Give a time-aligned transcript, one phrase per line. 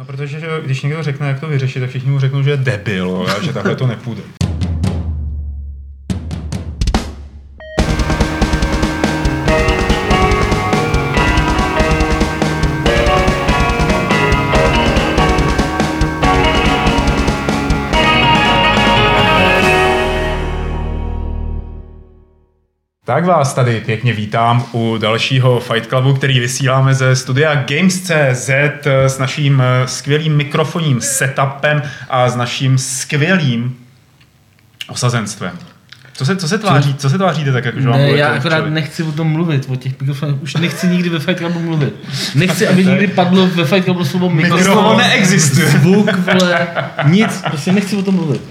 [0.00, 2.56] No protože že když někdo řekne, jak to vyřešit, tak všichni mu řeknou, že je
[2.56, 4.39] debil a že takhle to nepůjde.
[23.10, 28.50] Tak vás tady pěkně vítám u dalšího Fight Clubu, který vysíláme ze studia Games.cz
[28.86, 33.76] s naším eh, skvělým mikrofonním setupem a s naším skvělým
[34.88, 35.52] osazenstvem.
[36.12, 38.74] Co se, co se tváří, co se tváříte tak, jako, že Ne, já akorát člověk?
[38.74, 40.42] nechci o tom mluvit, o těch mikrofonech.
[40.42, 41.94] Už nechci nikdy ve Fight Clubu mluvit.
[42.34, 44.58] Nechci, aby nikdy padlo ve Fight Clubu slovo mikrofon.
[44.58, 45.66] Mikrofon neexistuje.
[45.66, 46.68] Zvuk, vole,
[47.06, 48.42] nic, prostě nechci o tom mluvit.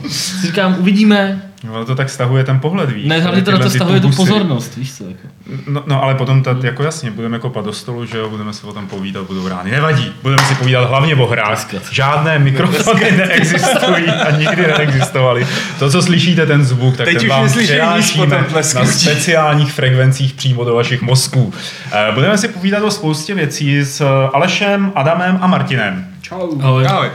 [0.42, 3.06] Říkám, uvidíme, No to tak stahuje ten pohled, víš.
[3.08, 5.04] Ne, hlavně to, to stahuje tu pozornost, víš co.
[5.04, 5.28] Jako.
[5.68, 8.68] No, no, ale potom to, jako jasně, budeme kopat do stolu, že jo, budeme si
[8.68, 9.72] o tom povídat, budou rány.
[9.72, 11.68] Nevadí, budeme si povídat hlavně o hrách.
[11.92, 15.48] Žádné mikrofony neexistují a nikdy neexistovaly.
[15.80, 20.76] To, co slyšíte, ten zvuk, tak Teď ten vám přenášíme na speciálních frekvencích přímo do
[20.76, 21.54] vašich mozků.
[21.92, 26.08] Eh, budeme si povídat o spoustě věcí s Alešem, Adamem a Martinem.
[26.22, 26.62] Čau.
[26.62, 26.88] Ahoj.
[26.88, 27.10] Ahoj.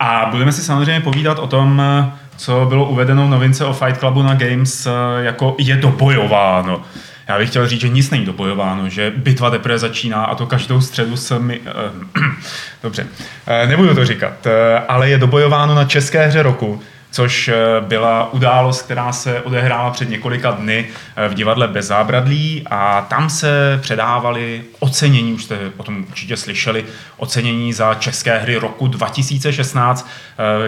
[0.00, 1.82] A budeme si samozřejmě povídat o tom,
[2.38, 4.90] co bylo uvedeno v novince o Fight Clubu na Games, eh,
[5.24, 6.82] jako je dobojováno.
[7.28, 10.80] Já bych chtěl říct, že nic není dobojováno, že bitva teprve začíná a to každou
[10.80, 11.60] středu se mi...
[11.60, 12.22] Uh,
[12.82, 14.46] dobře, uh, nebudu to říkat,
[14.88, 20.50] ale je dobojováno na české hře roku, což byla událost, která se odehrála před několika
[20.50, 20.88] dny
[21.28, 26.84] v divadle Bez zábradlí a tam se předávali ocenění, už jste o tom určitě slyšeli,
[27.16, 30.08] ocenění za české hry roku 2016.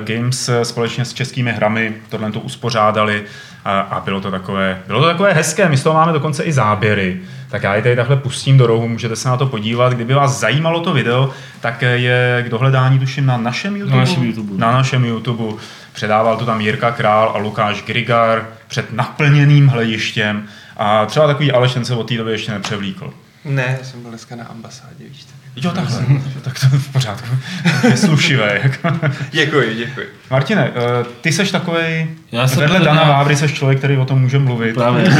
[0.00, 3.24] Games společně s českými hrami tohle to uspořádali
[3.64, 7.20] a bylo to, takové, bylo to takové hezké, my z toho máme dokonce i záběry.
[7.50, 9.92] Tak já je tady takhle pustím do rohu, můžete se na to podívat.
[9.92, 13.96] Kdyby vás zajímalo to video, tak je k dohledání tuším na našem YouTube.
[13.96, 14.58] Na našem YouTube.
[14.58, 15.62] Na našem YouTube.
[15.92, 20.46] Předával to tam Jirka Král a Lukáš Grigar před naplněným hledištěm.
[20.76, 23.14] A třeba takový Aleš ten se od té doby ještě nepřevlíkl.
[23.44, 25.39] Ne, já jsem byl dneska na ambasádě, víš to.
[25.56, 26.04] Jo, takhle,
[26.42, 27.28] tak to v pořádku.
[27.90, 28.60] Je slušivé.
[28.62, 29.08] Jako.
[29.30, 30.06] děkuji, děkuji.
[30.30, 33.08] Martine, eh, ty seš takový, Já jsem vedle Dana já...
[33.08, 34.74] Vávry seš člověk, který o tom může mluvit.
[34.74, 35.10] Právě,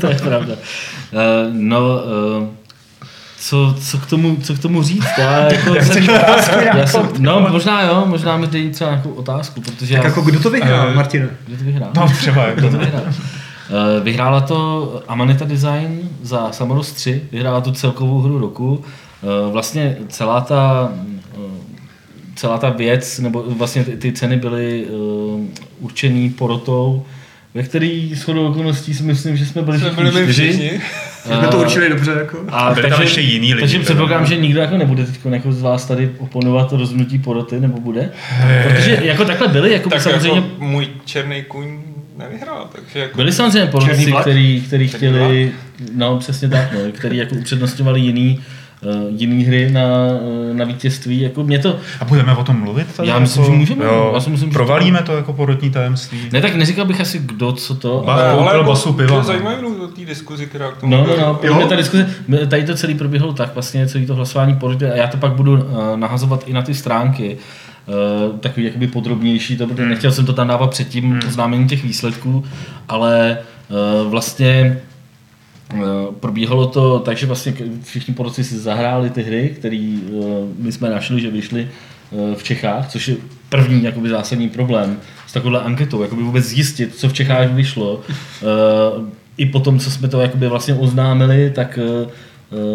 [0.00, 0.54] to je pravda.
[0.54, 1.20] Uh,
[1.52, 1.78] no,
[2.38, 2.48] uh,
[3.38, 5.08] co, co, k tomu, co k tomu říct?
[5.18, 6.04] Já, jako jsem,
[6.74, 10.22] já jsem, no, možná jo, možná mi dej třeba nějakou otázku, protože tak já, jako
[10.22, 11.28] kdo to vyhrál, uh, Martine?
[11.46, 11.90] Kdo to vyhrál?
[11.96, 12.50] No, třeba.
[12.50, 13.02] Kdo to vyhrál?
[14.02, 18.84] Vyhrála to Amanita Design za Samaros 3, vyhrála tu celkovou hru roku.
[19.26, 20.92] Eh, vlastně celá ta,
[21.34, 21.38] eh,
[22.34, 27.04] celá ta věc, nebo vlastně ty, ty ceny byly eh, určený porotou,
[27.54, 30.48] ve který shodou okolností si myslím, že jsme byli všichni byli čtyři.
[30.48, 30.80] Všichni.
[31.24, 32.12] jsme to určili dobře.
[32.18, 32.38] Jako.
[32.48, 33.60] A byli takže, ještě jiný lidi.
[33.60, 37.80] Takže předpokládám, že nikdo jako nebude teď jako z vás tady oponovat rozhodnutí poroty, nebo
[37.80, 38.10] bude?
[38.62, 40.40] Protože jako takhle byli, jako tak samozřejmě...
[40.40, 41.78] Jako můj černý kůň
[42.18, 43.16] nevyhrál, takže jako...
[43.16, 45.52] Byli samozřejmě poroty, který, který chtěli,
[45.94, 48.40] no přesně tak, no, který jako upřednostňovali jiný
[48.94, 49.86] uh, jiný hry na,
[50.50, 51.20] uh, na vítězství.
[51.20, 51.76] Jako mě to...
[52.00, 52.96] A budeme o tom mluvit?
[52.96, 53.84] Tady já myslím, jako, že můžeme.
[53.84, 56.18] Jo, já si myslím, provalíme to jako porotní tajemství.
[56.32, 58.02] Ne, tak neříkal bych asi kdo, co to.
[58.06, 59.08] Ba, ale, ale jako, basu piva.
[59.08, 59.24] To no.
[59.24, 60.96] zajímavé o té diskuzi, která k tomu...
[60.96, 62.10] No, no, no, ta diskuze,
[62.48, 65.52] tady to celý proběhlo tak, vlastně celý to hlasování porotě, a já to pak budu
[65.52, 65.60] uh,
[65.96, 67.36] nahazovat i na ty stránky,
[68.28, 69.90] Uh, takový jakoby podrobnější, to, protože hmm.
[69.90, 71.20] nechtěl jsem to tam dávat předtím hmm.
[71.28, 72.44] oznámení těch výsledků,
[72.88, 74.95] ale uh, vlastně Eh,
[76.20, 80.10] probíhalo to tak, že vlastně všichni poroci si zahráli ty hry, které eh,
[80.58, 83.16] my jsme našli, že vyšly eh, v Čechách, což je
[83.48, 84.96] první jakoby zásadní problém
[85.26, 88.00] s takovouhle anketou, jakoby vůbec zjistit, co v Čechách vyšlo.
[89.38, 91.78] I po tom, co jsme to jakoby vlastně oznámili, tak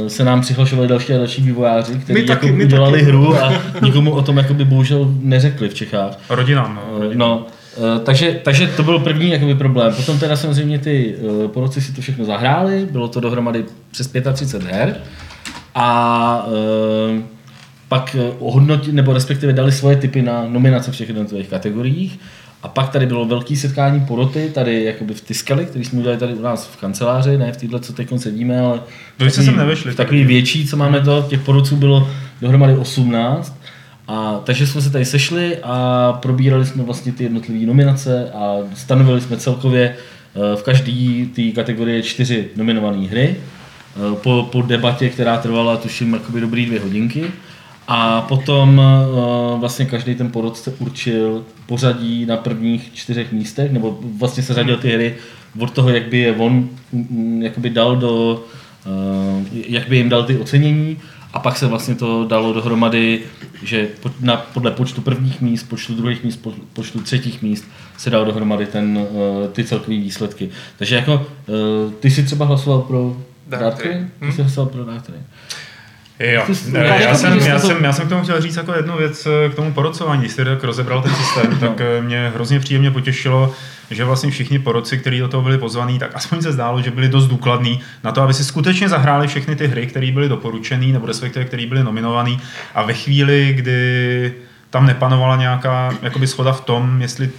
[0.07, 3.11] se nám přihlašovali další a další vývojáři, kteří jako udělali taky.
[3.11, 6.17] hru a nikomu o tom jakoby bohužel neřekli v Čechách.
[6.29, 6.99] Rodinám, no.
[6.99, 7.19] Rodinám.
[7.19, 7.60] no Eh,
[8.03, 9.93] takže, takže to byl první jakoby, problém.
[9.95, 14.71] Potom teda samozřejmě ty uh, poroci si to všechno zahráli, bylo to dohromady přes 35
[14.71, 14.95] her
[15.75, 17.21] a uh,
[17.87, 22.19] pak ohodnotili, nebo respektive dali svoje typy na nominace v všech jednotlivých kategoriích.
[22.63, 26.33] A pak tady bylo velký setkání poroty, tady jakoby v Tiskali, který jsme udělali tady
[26.33, 28.79] u nás v kanceláři, ne v této, co teď sedíme, ale
[29.17, 32.09] takový, sem nevyšli, takový větší, co máme to, těch porodců bylo
[32.41, 33.60] dohromady 18.
[34.11, 39.21] A, takže jsme se tady sešli a probírali jsme vlastně ty jednotlivé nominace a stanovili
[39.21, 39.95] jsme celkově
[40.35, 46.13] eh, v každé té kategorii čtyři nominované hry eh, po, po debatě, která trvala tuším
[46.13, 47.23] jakoby dobrý dvě hodinky.
[47.87, 54.43] A potom eh, vlastně každý ten porodce určil pořadí na prvních čtyřech místech, nebo vlastně
[54.43, 55.15] se řadil ty hry
[55.59, 58.43] od toho, jak by je on mm, jakoby dal do,
[59.51, 60.97] jak by jim dal ty ocenění
[61.33, 63.19] a pak se vlastně to dalo dohromady,
[63.63, 63.87] že
[64.19, 67.65] na, podle počtu prvních míst, počtu druhých míst, po- počtu třetích míst
[67.97, 68.99] se dal dohromady ten,
[69.45, 70.49] eh, ty celkové výsledky.
[70.77, 73.17] Takže jako eh, ty si třeba hlasoval pro.
[73.77, 74.11] Train?
[74.19, 74.31] Ty Hm.
[74.31, 75.21] jsi hlasoval pro Dark Train.
[76.19, 78.97] Jo, jsi- Ne, já- jsem, já, jsem, já jsem k tomu chtěl říct jako jednu
[78.97, 80.21] věc eh, k tomu porocování.
[80.21, 83.53] Když jsi tak rozebral ten systém, tak eh, mě hrozně příjemně potěšilo,
[83.91, 87.09] že vlastně všichni poroci, kteří do toho byli pozvaní, tak aspoň se zdálo, že byli
[87.09, 91.05] dost důkladní na to, aby si skutečně zahráli všechny ty hry, které byly doporučené, nebo
[91.05, 92.37] respektive které byly nominované.
[92.75, 94.33] A ve chvíli, kdy
[94.69, 97.29] tam nepanovala nějaká jakoby schoda v tom, jestli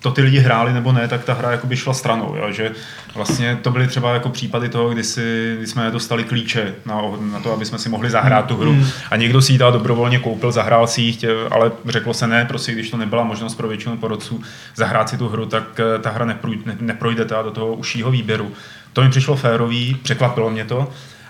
[0.00, 2.52] to ty lidi hráli nebo ne, tak ta hra jakoby šla stranou, jo?
[2.52, 2.72] že
[3.14, 7.02] vlastně to byly třeba jako případy toho, kdy, si, kdy jsme dostali klíče na,
[7.32, 8.76] na to, aby jsme si mohli zahrát tu hru
[9.10, 12.44] a někdo si ji teda dobrovolně koupil, zahrál si ji, chtěl, ale řeklo se ne,
[12.44, 14.42] prostě když to nebyla možnost pro většinu porodců
[14.76, 18.10] zahrát si tu hru, tak eh, ta hra neprojde, ne, neprojde teda do toho užšího
[18.10, 18.52] výběru.
[18.92, 20.88] To mi přišlo férový, překvapilo mě to.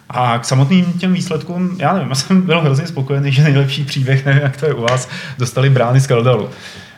[0.08, 4.26] A k samotným těm výsledkům, já nevím, já jsem byl hrozně spokojený, že nejlepší příběh,
[4.26, 5.08] nevím, jak to je u vás,
[5.38, 6.50] dostali brány z Keldalu.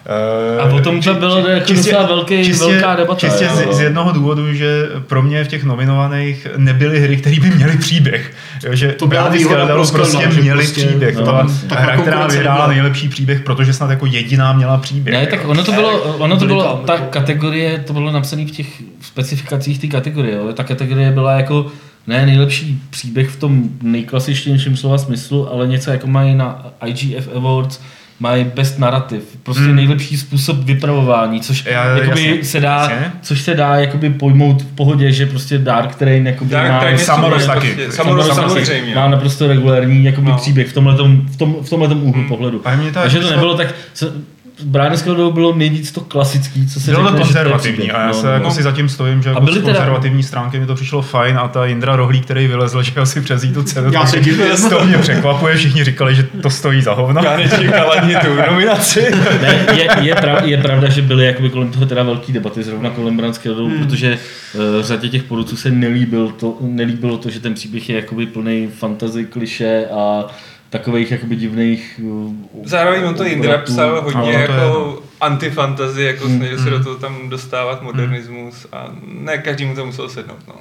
[0.07, 3.73] Eh, A o tom to bylo jako docela velký- velká debata, Čistě jo.
[3.73, 7.77] z, z, jednoho důvodu, že pro mě v těch nominovaných nebyly hry, které by měly
[7.79, 8.33] příběh.
[8.65, 11.17] Jo, že to byla výhoda pro prostě měly prostě, příběh.
[11.17, 15.15] no, ta Taková hra, která vyhrála nejlepší příběh, protože snad jako jediná měla příběh.
[15.15, 15.27] Ne, jo.
[15.31, 18.67] tak ono to bylo, ono to bylo, ta kategorie, to bylo napsané v těch
[19.01, 20.53] specifikacích té kategorie, jo.
[20.53, 21.67] ta kategorie byla jako
[22.07, 27.81] ne nejlepší příběh v tom nejklasičtějším slova smyslu, ale něco jako mají na IGF Awards,
[28.23, 29.77] mají best narrative, prostě Hmm.
[29.77, 33.13] nejlepší způsob vypravování, což Já- jakoby jasně, se dá, jasně.
[33.23, 36.99] což se dá jakoby pojmout v pohodě, že prostě Dark Train jakoby Dark má, Train
[37.47, 37.75] taky.
[37.75, 38.95] prostě, samozřejmě.
[38.95, 40.37] má naprosto regulární jakoby No.
[40.37, 42.61] příběh v tomhletom, v tom, v tomhletom úhlu pohledu.
[42.65, 44.13] A mě to Takže to přišlo- nebylo tak, se,
[44.65, 48.27] Brány s bylo nejvíc to klasický, co se Bylo to konzervativní a já No, se
[48.27, 48.33] no.
[48.33, 51.03] jako si zatím stojím, že A jako byly z teda- konzervativní stránky mi to přišlo
[51.03, 53.93] fajn a ta Jindra Rohlík, který vylezl, že asi přezí tu cenu.
[53.93, 54.47] Já se divím.
[54.71, 57.23] To mě překvapuje, všichni říkali, že to stojí za hovno.
[57.25, 59.11] Já nečekal ani tu nominaci.
[59.43, 62.91] Ne, je, je, prav, je, pravda, že byly jakoby kolem toho teda velký debaty zrovna
[62.91, 63.79] kolem Branského hmm.
[63.79, 64.19] protože
[64.55, 68.69] uh, řadě těch porudců se nelíbil to, nelíbilo to, že ten příběh je jakoby plný
[68.79, 70.25] fantasy, kliše a
[70.73, 72.33] takových jakoby divných uh,
[72.65, 76.97] Zároveň on to Indra psal hodně to jako antifantazy, jako Mm, snažil se do toho
[76.97, 78.87] tam dostávat modernismus a
[79.23, 80.39] ne každému to muselo sednout.
[80.49, 80.55] No.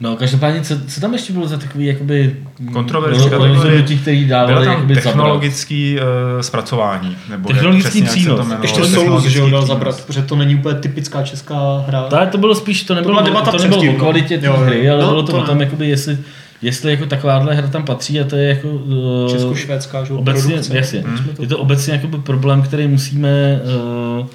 [0.00, 2.36] No, každopádně, co, co tam ještě bylo za takový jakoby
[2.72, 3.54] Kontroverzní bylo- kategorie.
[3.54, 5.12] rozhodnutí, který dávali Bylo tam jakoby zabrat.
[5.12, 7.16] technologický uh, zpracování.
[7.30, 8.36] Nebo jak Technologický přesně, jak přínos.
[8.36, 11.84] To jmenovalo, Ještě Solus, technologický že ho dal zabrat, protože to není úplně typická česká
[11.88, 12.02] hra.
[12.02, 13.92] Tak to bylo spíš, to nebylo, byla debata to nebylo o no.
[13.98, 16.18] kvalitě té hry, ale No, bylo to, to o tom, jakoby, jestli,
[16.64, 18.68] jestli jako takováhle hra tam patří a to je jako...
[18.68, 20.76] Uh, Česko-švédská, že obecně, produkce.
[20.76, 21.18] jasně, Hmm.
[21.40, 23.60] je to obecně jakoby problém, který musíme...
[24.20, 24.26] Uh,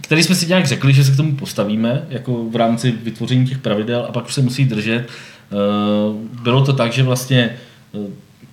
[0.00, 3.58] který jsme si nějak řekli, že se k tomu postavíme, jako v rámci vytvoření těch
[3.58, 5.08] pravidel a pak už se musí držet.
[5.08, 7.50] Uh, bylo to tak, že vlastně
[7.92, 8.06] uh,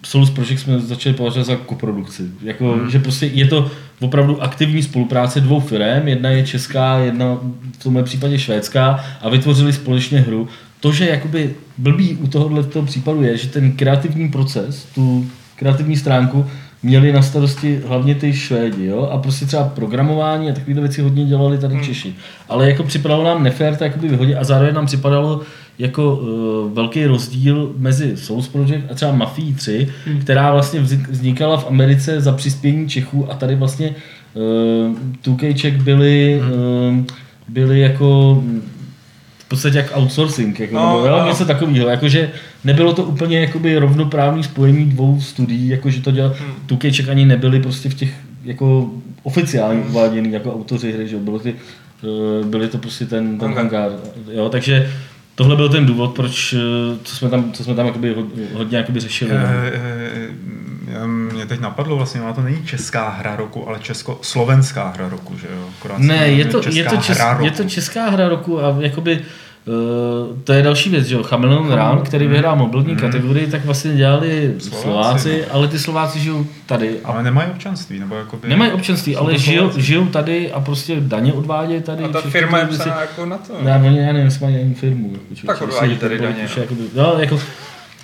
[0.06, 2.24] Solus Project jsme začali považovat za koprodukci.
[2.44, 2.89] Jako, hmm.
[2.89, 7.38] Že prostě je to opravdu aktivní spolupráce dvou firm, jedna je česká, jedna
[7.80, 10.48] v tomhle případě švédská a vytvořili společně hru.
[10.80, 15.98] To, že jakoby blbý u tohohle toho případu je, že ten kreativní proces, tu kreativní
[15.98, 16.46] stránku,
[16.84, 19.10] měli na starosti hlavně ty Švédi, jo?
[19.12, 22.16] a prostě třeba programování a takovéhle věci hodně dělali tady Češi.
[22.50, 25.42] Ale jako připadalo nám nefér to jakoby vyhodit a zároveň nám připadalo
[25.80, 30.20] jako uh, velký rozdíl mezi Souls Project a třeba Mafii 3, hmm.
[30.20, 33.96] která vlastně vznik- vznikala v Americe za přispění Čechů a tady vlastně
[34.34, 37.04] uh, 2K Czech byli, uh,
[37.48, 38.44] byli jako
[39.47, 41.25] v podstatě jak outsourcing, jako, No, no, nebo, no.
[41.27, 42.31] něco takového, jakože
[42.63, 46.47] nebylo to úplně jakoby rovnoprávný spojení dvou studií, jakože to dělal, Hmm.
[46.47, 46.56] hmm.
[46.66, 48.13] Tukejček ani nebyli prostě v těch
[48.44, 48.89] jako
[49.23, 51.56] oficiálně uváděný jako autoři hry, že bylo ty,
[52.04, 53.81] eh, byli to prostě ten, ten Hangar.
[53.81, 53.99] hangár,
[54.31, 54.89] jo, takže
[55.35, 56.59] tohle byl ten důvod, proč, eh,
[57.04, 58.16] co jsme tam, co jsme tam jakoby
[58.54, 59.31] hodně, jakoby řešili.
[59.31, 59.37] no.
[59.37, 59.96] Eh, eh, Mě
[61.47, 65.68] teď napadlo vlastně, ona to není česká hra roku, ale československá hra roku, že jo?
[65.80, 69.19] Akorát Ne, je to, je, to čes, hra je to česká hra roku a jakoby
[69.69, 72.99] Uh, to je další věc, že jo, Chameleon Run, který vyhrál mobilní Mm.
[72.99, 77.99] kategorii, tak vlastně dělali Slováci, Slováci, ale ty Slováci žijou tady a Ale nemají občanství,
[77.99, 78.49] nebo jakoby...
[78.49, 82.04] nemají občanství, ale žijou, žijou tady a prostě daně odvádějí tady.
[82.04, 83.54] A ta všechny firma je psaná jako na to.
[83.61, 85.13] Ne, oni, já nevím, jestli mají ani firmu.
[85.30, 86.61] Jako, Tak odvádí to tady daně, už no.
[86.61, 87.39] Jakoby, no, jako,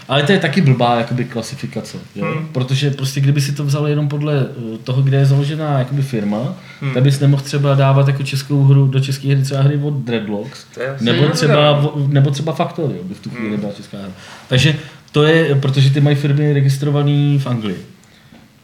[0.08, 2.26] ale to je taky blbá jakoby, klasifikace, jo?
[2.26, 2.48] Hmm.
[2.52, 6.56] protože prostě kdyby si to vzal jenom podle eh, toho, kde je založená jakoby, firma,
[6.82, 6.94] Hmm.
[6.94, 10.66] tak bys nemohl třeba dávat jako českou hru do české hry třeba hry od Dreadlocks,
[11.02, 13.60] nebo třeba, nebo třeba Factory, by v tu chvíli Hmm.
[13.60, 14.12] byla česká hra.
[14.48, 14.76] Takže
[15.12, 17.78] to je, protože ty mají firmy registrované v Anglii.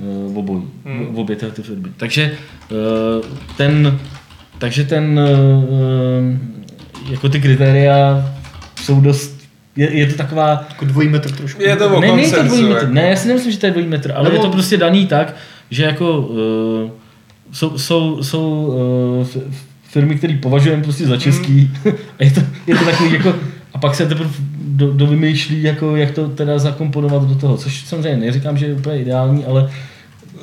[0.01, 1.05] eh, obojí, Hmm.
[1.15, 1.89] v obě tyhle ty firmy.
[1.97, 2.31] Takže
[2.71, 2.75] eh,
[3.57, 3.99] ten,
[4.57, 5.19] takže ten,
[7.11, 8.31] jako ty kritéria
[8.81, 9.38] jsou dost
[9.79, 11.61] je, je to taková, Jako dvojí metr trošku.
[11.61, 12.93] Je to o ne, není to dvojí metr, jako.
[12.93, 15.05] ne, já si nemyslím, že to je dvojí metr, ale Nebo- je to prostě daný
[15.05, 15.35] tak,
[15.69, 16.89] že jako uh,
[17.51, 18.65] jsou, jsou, jsou
[19.35, 19.43] uh,
[19.83, 21.71] firmy, které považujeme prostě za český
[22.19, 23.35] a je to, je to takový jako
[23.73, 24.29] a pak se teprve
[24.61, 28.73] do, do vymýšlí, jako, jak to teda zakomponovat do toho, což samozřejmě neříkám, že je
[28.73, 29.69] úplně ideální, ale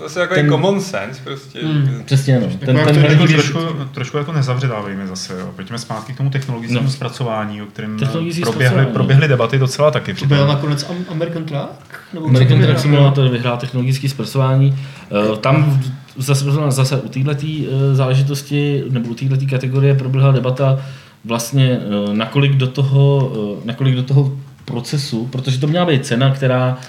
[0.03, 1.59] Zase jako Ten- common sense prostě.
[1.63, 2.03] Mm.
[2.05, 2.47] přesně ano.
[2.65, 5.51] Ten, jak ten to hradí Trošku, trošku, trošku jako nezavředávejme zase, jo.
[5.57, 6.91] Pojďme zpátky k tomu technologickému No.
[6.91, 7.99] zpracování, o kterém
[8.43, 10.15] proběhly, proběhly debaty docela taky.
[10.15, 12.01] To byl nakonec Am- American Truck?
[12.15, 12.79] Nebo American co to Truck vyhrál?
[12.83, 14.79] Simulator vyhrál technologické zpracování.
[15.35, 15.83] Eh, Tam
[16.17, 17.31] zase, zase u této
[17.93, 20.79] záležitosti, nebo u této kategorie proběhla debata
[21.25, 24.33] vlastně, eh, nakolik do toho, eh, nakolik do toho
[24.65, 26.87] procesu, protože to měla být cena, která eh,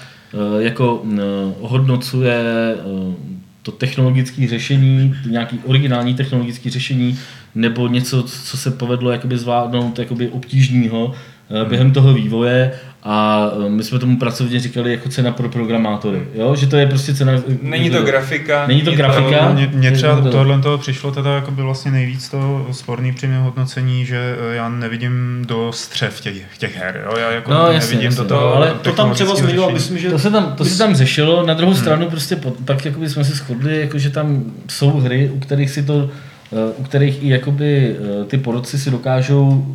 [0.58, 1.18] jako eh,
[1.60, 2.36] ohodnocuje
[2.78, 3.14] eh,
[3.62, 7.18] to technologické řešení, nějaký originální technologické řešení,
[7.54, 11.14] nebo něco, co se povedlo jakoby zvládnout jakoby obtížného
[11.50, 16.22] eh, během toho vývoje a eh, my jsme tomu pracovně říkali jako cena pro programátory,
[16.34, 16.56] jo?
[16.56, 17.32] že to je prostě cena...
[17.62, 18.66] Není to grafika.
[18.66, 19.56] Není to grafika.
[19.72, 23.42] Mně- třeba to- tohle toho přišlo teda jako by vlastně nejvíc to sporný při mém
[23.42, 27.02] hodnocení, že eh, já nevidím do střev těch, těch her.
[27.06, 27.18] Jo?
[27.18, 28.24] Já jako No, nevidím jasně, do jasně.
[28.24, 30.10] toho Ale To tam třeba zmiňoval, myslím, že...
[30.10, 33.24] To se tam, to se tam řešilo, na druhou stranu prostě po, pak jakoby jsme
[33.24, 36.10] se shodli, jako že tam jsou hry, u kterých si to,
[36.52, 39.66] eh, u kterých i jakoby ty porodci si dokážou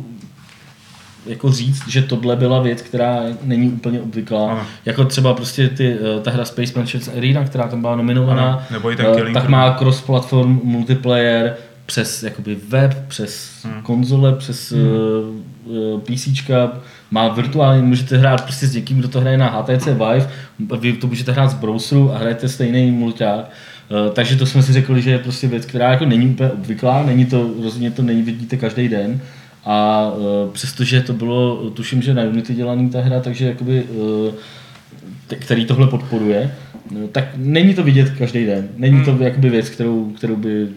[1.26, 4.50] jako říct, že tohle byla věc, která není úplně obvyklá.
[4.52, 4.60] Ano.
[4.84, 8.62] Jako třeba prostě ty, eh, ta hra Space Mansions Arena, která tam byla nominovaná, Ano,
[8.70, 9.52] nebo i ten eh, Killing tak Room.
[9.52, 13.82] má cross-platform multiplayer přes jakoby web, přes Hmm.
[13.82, 15.44] konzole, přes hmm.
[16.04, 16.72] PCčka,
[17.10, 20.28] má virtuálně, můžete hrát prostě s někým, kdo to hraje na HTC Vive,
[20.80, 23.50] vy to můžete hrát z browseru a hrajete stejný mulťák.
[23.90, 27.02] Eh, Takže to jsme si řekli, že je prostě věc, která jako není úplně obvyklá,
[27.02, 29.20] není to, rozhodně to není, vidíte každý den.
[29.66, 33.84] A eh, přestože to bylo, tuším, že na Unity dělaný ta hra, takže jakoby,
[35.26, 36.54] te- který tohle podporuje,
[36.90, 38.68] no, tak není to vidět každý den.
[38.76, 40.68] Není to jakoby věc, kterou, kterou by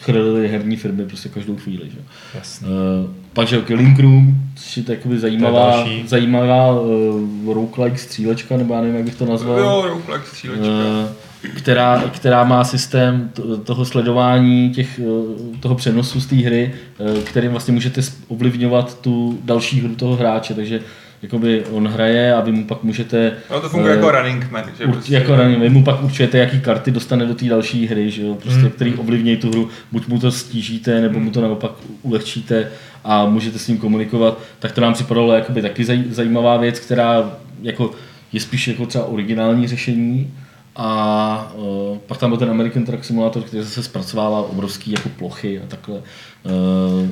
[0.00, 1.90] chrlili herní firmy prostě každou chvíli.
[1.90, 1.98] Že?
[2.34, 2.66] Jasně.
[2.68, 6.04] Uh, pak, že Killing Room, což je takový zajímavá, další.
[6.08, 9.58] zajímavá uh, roguelike střílečka, nebo já nevím, jak bych to nazval.
[9.58, 10.66] Jo, roguelike střílečka.
[10.66, 11.12] Eh,
[11.56, 16.72] která, která má systém to- toho sledování těch, eh, toho přenosu z té hry,
[17.18, 20.80] eh, kterým vlastně můžete ovlivňovat tu další hru toho hráče, takže
[21.22, 23.32] jakoby on hraje a vy mu pak můžete...
[23.50, 25.14] No to funguje eh, jako running man, že prostě.
[25.14, 28.34] jako running, vy mu pak určujete, jaký karty dostane do té další hry, že jo?
[28.34, 28.70] Prostě, Mm.
[28.70, 31.70] který ovlivňují tu hru, buď mu to stížíte, nebo mu to naopak
[32.02, 32.68] ulehčíte
[33.04, 37.30] a můžete s ním komunikovat, tak to nám připadalo jakoby taky zaj, zajímavá věc, která
[37.62, 37.90] jako
[38.32, 40.32] je spíš jako třeba originální řešení.
[40.76, 45.60] A uh, pak tam byl ten American Truck Simulator, který zase zpracovává obrovský jako plochy
[45.60, 45.96] a takhle.
[46.42, 47.08] Uh,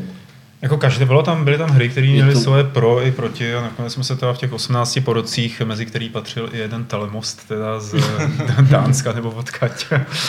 [0.62, 3.61] Jako každé, bylo tam, byly tam hry, které měly to- svoje pro i proti a
[3.62, 7.81] nakonec jsme se teda v těch 18 porodcích, mezi který patřil i jeden telemost teda
[7.81, 7.95] z
[8.71, 9.87] Dánska nebo odkaď,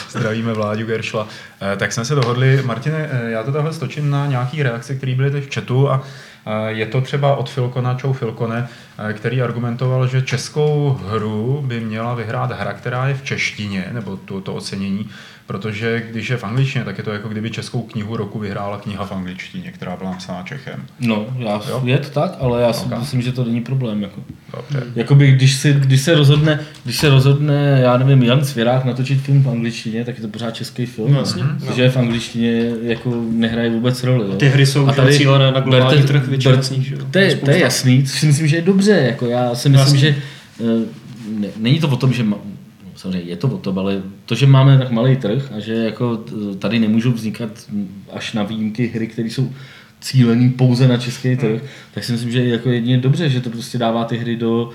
[0.10, 1.28] zdravíme Vláďu Geršla,
[1.74, 5.32] eh, tak jsme se dohodli, Martine, já to takhle stočím na nějaký reakce, které byly
[5.32, 6.02] teď v chatu a
[6.68, 8.68] je to třeba od Filkona, Čau Filkone,
[9.10, 14.18] eh, který argumentoval, že českou hru by měla vyhrát hra, která je v češtině, nebo
[14.18, 15.10] to, to ocenění,
[15.46, 19.06] protože když je v angličtině, tak je to jako kdyby českou knihu roku vyhrála kniha
[19.06, 20.86] v angličtině, která byla napsána Čechem.
[21.00, 21.82] no, já, Jo.
[21.86, 23.00] je to tak, ale já si Ok.
[23.00, 24.02] myslím, že to není problém.
[24.04, 24.22] Jako.
[24.58, 24.84] Dobře.
[24.96, 29.44] Jakoby, když, si, když, se rozhodne, když se rozhodne, já nevím, Jan Svěrák natočit film
[29.44, 31.14] v angličtině, tak je to pořád český film.
[31.14, 31.44] No, jasně.
[31.68, 34.26] Protože je v angličtině jako nehraje vůbec roli.
[34.28, 34.36] Jo.
[34.36, 36.50] Ty hry jsou A tady- cílené na globální berte- trh, že
[36.96, 37.00] jo?
[37.12, 38.92] To je, to je jasný, což si myslím, že je dobře.
[38.92, 40.00] Jako já si myslím, Jasně.
[40.00, 40.16] že
[40.62, 40.86] eh,
[41.40, 42.24] ne, není to o tom, že
[43.03, 46.24] samozřejmě je to o tom, ale to, že máme tak malý trh a že jako
[46.60, 47.50] tady nemůžou vznikat
[48.13, 49.51] až na výjimky hry, které jsou
[50.01, 51.62] cílený pouze na český trh,
[51.93, 54.69] tak si myslím, že je jako jedině dobře, že to prostě dává ty hry do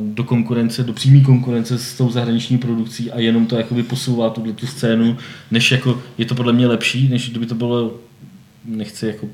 [0.00, 4.52] do konkurence, do přímé konkurence s tou zahraniční produkcí a jenom to jakoby posouvá tuhle
[4.52, 5.16] tu scénu,
[5.50, 7.94] než jako je to podle mě lepší, než kdyby to bylo,
[8.64, 9.28] nechci jako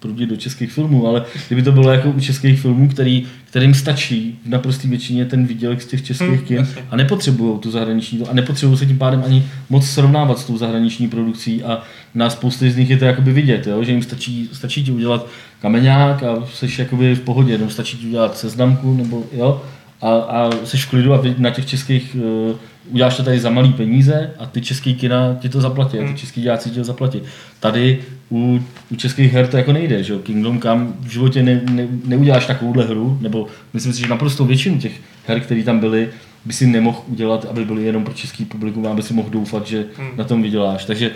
[0.00, 4.38] prudit do českých filmů, ale kdyby to bylo jako u českých filmů, který, kterým stačí
[4.46, 6.82] v naprosté většině ten výdělek z těch českých Hmm, kin jasně.
[6.90, 11.08] a nepotřebují tu zahraniční a nepotřebují se tím pádem ani moc srovnávat s tou zahraniční
[11.08, 11.82] produkcí a
[12.14, 13.84] na spoustě z nich je to jakoby vidět, jo?
[13.84, 15.26] že jim stačí, stačí ti udělat
[15.60, 19.62] kameňák a jsi jakoby v pohodě, nebo stačí ti udělat seznamku, nebo jo,
[20.02, 22.16] a, a jsi v klidu a na těch českých,
[22.50, 22.56] uh,
[22.90, 26.06] uděláš to tady za malý peníze a ty český kina ti to zaplatí, a ty
[26.06, 26.16] Hmm.
[26.16, 27.22] český děláci ti to zaplatí.
[27.60, 27.98] Tady
[28.30, 30.18] u, u českých her to jako nejde, že jo?
[30.18, 34.78] Kingdom Come v životě ne, ne, neuděláš takovouhle hru, nebo myslím si, že naprosto většinu
[34.78, 34.92] těch
[35.26, 36.08] her, které tam byly,
[36.44, 39.84] by si nemohl udělat, aby byly jenom pro český publikum, aby si mohl doufat, že
[39.98, 40.08] Hmm.
[40.16, 40.84] na tom vyděláš.
[40.84, 41.10] Takže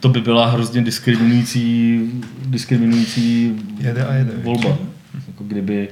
[0.00, 2.00] to by byla hrozně diskriminující,
[2.46, 4.78] diskriminující Jede a jede, volba.
[5.26, 5.88] Jako kdyby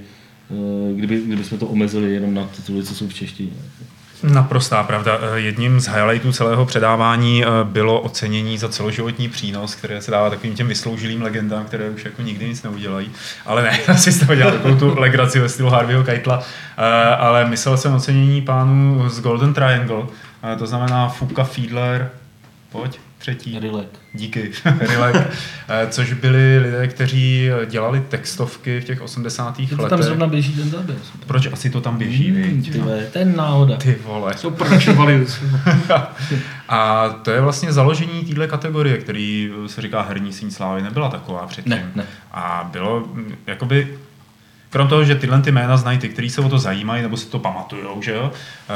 [0.96, 3.52] kdyby, kdyby jsme to omezili jenom na tituly, co jsou v češtině.
[4.22, 5.18] Naprostá pravda.
[5.34, 10.30] Eh, Jedním z highlightů celého předávání eh, bylo ocenění za celoživotní přínos, které se dává
[10.30, 13.10] takovým těm vysloužilým legendám, které už jako nikdy nic neudělají.
[13.46, 16.42] Ale ne, asi z toho dělal takovou tu legraci ve stylu Harveyho Keitla.
[16.78, 20.02] Eh, Ale myslel jsem ocenění pánů z Golden Triangle,
[20.52, 22.10] Eh, to znamená Fuka Fiedler,
[22.72, 23.58] pojď, třetí.
[23.58, 23.88] Rilek.
[24.12, 24.50] Díky,
[24.80, 25.16] Rilek.
[25.68, 29.56] Eh, Což byli lidé, kteří dělali textovky v těch 80.
[29.56, 29.88] To letech.
[29.90, 30.98] tam zrovna běží ten záběr.
[31.26, 32.72] Proč asi to tam běží, viď?
[32.72, 33.76] ty vole, to je náhoda.
[33.76, 34.34] Ty vole.
[34.36, 34.56] Jsou
[34.96, 35.40] values.
[36.68, 41.46] A to je vlastně založení téhle kategorie, který se říká herní síň slávy, nebyla taková
[41.46, 41.70] předtím.
[41.70, 42.04] Ne, ne.
[42.32, 43.98] A bylo mm, jakoby,
[44.74, 47.26] krom toho, že tyhle ty jména znají ty, kteří se o to zajímají nebo si
[47.26, 48.32] to pamatujou, že jo,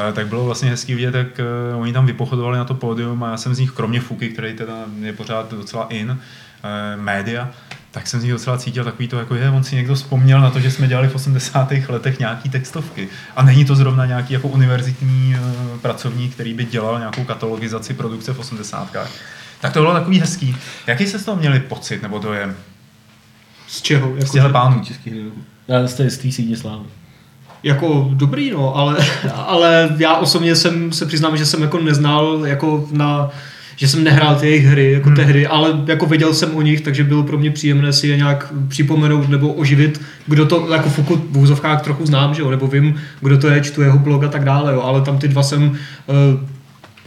[0.08, 3.30] eh, tak bylo vlastně hezký vidět, jak eh, oni tam vypochodovali na to pódium a
[3.30, 6.18] já jsem z nich, kromě Fuky, který teda je pořád docela in,
[6.64, 7.50] eh, média,
[7.90, 10.50] tak jsem z nich docela cítil takový to, jako je, on si někdo vzpomněl na
[10.50, 11.88] to, že jsme dělali v 80.
[11.88, 13.08] letech nějaký textovky.
[13.36, 15.36] A není to zrovna nějaký jako univerzitní
[15.82, 18.96] pracovník, který by dělal nějakou katalogizaci produkce v 80.
[19.60, 20.56] Tak to bylo takový hezký.
[20.86, 22.54] Jaký se z toho měli pocit, nebo to je
[23.68, 24.12] Z čeho?
[24.16, 24.84] z Jako, těchto pánů?
[24.84, 25.30] Český hry.
[25.68, 26.84] Já z té, z té síně slávy.
[27.62, 28.96] jako dobrý, no, ale,
[29.34, 33.30] ale já osobně jsem se přiznám, že jsem jako neznal jako na
[33.78, 35.16] že jsem nehrál ty jejich hry jako hmm.
[35.16, 38.52] tehdy, ale jako věděl jsem o nich, takže bylo pro mě příjemné si je nějak
[38.68, 42.94] připomenout nebo oživit, kdo to, jako Fuku v úzovkách trochu znám, že jo, nebo vím,
[43.20, 45.62] kdo to je, čtu jeho blog a tak dále, jo, ale tam ty dva jsem
[45.62, 45.76] uh,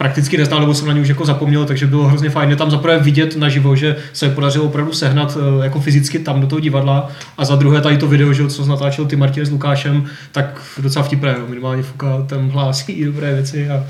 [0.02, 2.70] prakticky neznal, nebo jsem na ně už jako zapomněl, takže bylo hrozně fajn je tam
[2.70, 7.10] zaprvé vidět naživo, že se podařilo opravdu sehnat eh, jako fyzicky tam do toho divadla
[7.38, 11.04] a za druhé tady to video, že, co natáčel ty Martin s Lukášem, tak docela
[11.04, 11.44] vtipné, jo.
[11.48, 13.84] minimálně Fuka tam hlásí dobré věci a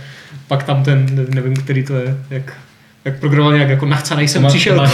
[0.49, 2.53] pak tam ten, nevím, který to je, jak,
[3.05, 4.91] jak programoval nějak jako nachcanej jsem přišel k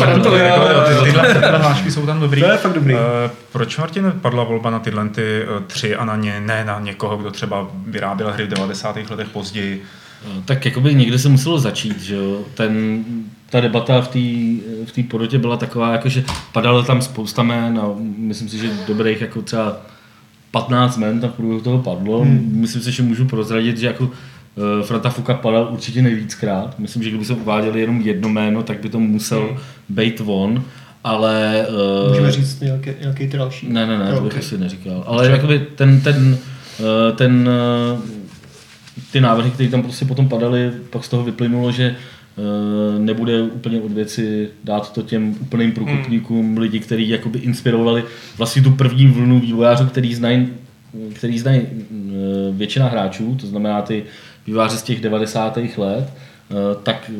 [1.02, 2.40] tyhle, hlášky jsou tam dobrý.
[2.40, 2.94] To je fakt dobrý.
[2.94, 3.00] Uh,
[3.52, 7.16] proč, Martin, padla volba na tyhle ty uh, tři a na ně, ne na někoho,
[7.16, 8.96] kdo třeba vyráběl hry v 90.
[9.10, 9.84] letech později?
[10.26, 12.40] No, Tak jakoby někde se muselo začít, že jo.
[12.54, 13.04] Ten,
[13.50, 14.18] ta debata v té
[14.86, 17.88] v té porotě byla taková, jako že padalo tam spousta jmén a
[18.18, 19.76] myslím si, že dobrých jako třeba
[20.50, 22.20] 15 jmén tam v průběhu toho padlo.
[22.20, 22.50] Hmm.
[22.52, 24.10] Myslím si, že můžu prozradit, že jako
[24.80, 26.78] eh, Franta Fuka padal určitě nejvíckrát.
[26.78, 29.56] Myslím, že kdyby se uváděli jenom jedno jméno, tak by to musel Hmm.
[29.88, 30.62] být on,
[31.04, 31.66] ale...
[31.68, 33.68] eh, Můžeme říct nějaký, nějaký další.
[33.72, 35.04] ne, ne, ne, to bych asi neříkal.
[35.06, 36.38] Ale jakoby ten, ten,
[36.80, 38.27] eh, ten, eh,
[39.12, 43.80] ty návrhy, které tam prostě potom padaly, pak z toho vyplynulo, že eh, nebude úplně
[43.80, 46.58] od věci dát to těm úplným průkopníkům, hmm.
[46.58, 48.04] lidi, kteří jakoby inspirovali
[48.38, 50.48] vlastně tu první vlnu vývojářů, který znají
[51.14, 51.74] který znají eh,
[52.52, 54.04] většina hráčů, to znamená ty
[54.46, 55.58] vývojáři z těch 90.
[55.76, 56.12] let,
[56.50, 57.10] eh, tak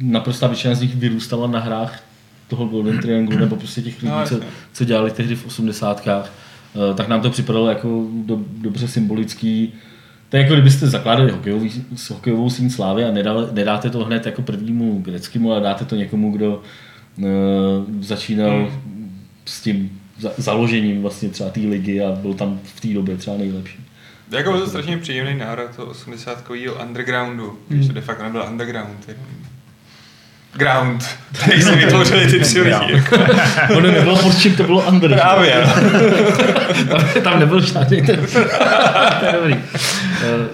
[0.00, 2.02] naprostá většina z nich vyrůstala na hrách
[2.48, 4.40] toho Golden Triangle nebo prostě těch lidí, No, co,
[4.72, 6.06] co dělali tehdy v 80.
[6.08, 9.72] eh, tak nám to připadalo jako do, dobře symbolický.
[10.28, 14.26] To je jako kdybyste zakládali hokejový, s hokejovou síň slávy a nedali, nedáte to hned
[14.26, 16.62] jako prvnímu greckému, ale dáte to někomu, kdo
[17.18, 17.24] uh,
[18.00, 18.72] začínal
[19.44, 23.36] s tím za, založením vlastně třeba té ligy a byl tam v té době třeba
[23.36, 23.84] nejlepší.
[24.30, 26.50] Jako byl to strašně příjemný návrat toho 80
[26.82, 29.08] undergroundu, když to de facto nebyl underground.
[29.08, 29.20] Jako
[30.54, 33.02] ground, který si vytvořili ty tři lidi.
[33.76, 35.14] Ono nebylo pod čím to bylo under.
[35.14, 35.66] Právě.
[36.88, 38.26] tam, tam nebyl žádný ten.
[39.32, 39.54] dobrý.
[40.24, 40.48] Eh,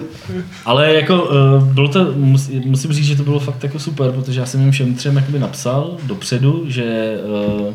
[0.65, 4.39] Ale jako eh, bylo to, mus- musím říct, že to bylo fakt jako super, protože
[4.39, 7.73] já jsem jim všem třem jakoby napsal dopředu, že eh,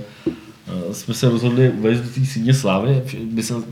[0.94, 3.02] jsme se rozhodli uvést do té síně slávy.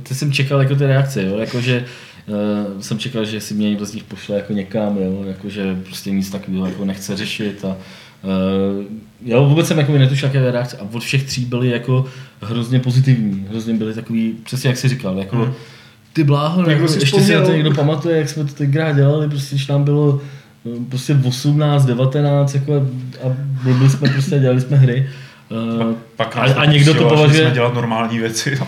[0.03, 1.39] Ty jsem čekal jako ty reakce, jo?
[1.39, 1.85] Jako, že
[2.29, 5.25] eh, jsem čekal, že si mě někdo z nich pošle jako někam, jo?
[5.27, 7.77] Jako, že prostě nic takového jako nechce řešit a
[8.22, 8.85] Uh,
[9.24, 12.04] jo, vůbec jsem jako netušil, jaké reakce a od všech tří byly jako
[12.42, 15.52] hrozně pozitivní, hrozně byly takový, přesně jak jsi říkal, jako Hmm.
[16.12, 18.92] ty bláho, Tak jako, si ještě si na to někdo pamatuje, jak jsme to tenkrát
[18.92, 20.20] dělali, prostě když nám bylo
[20.66, 22.78] eh, prostě 18, 19, jako a,
[23.28, 25.09] a byli jsme prostě, a dělali jsme hry.
[25.51, 28.59] Uh, Pak a, a někdo to považuje, jsme dělat normální věci.
[28.61, 28.67] No.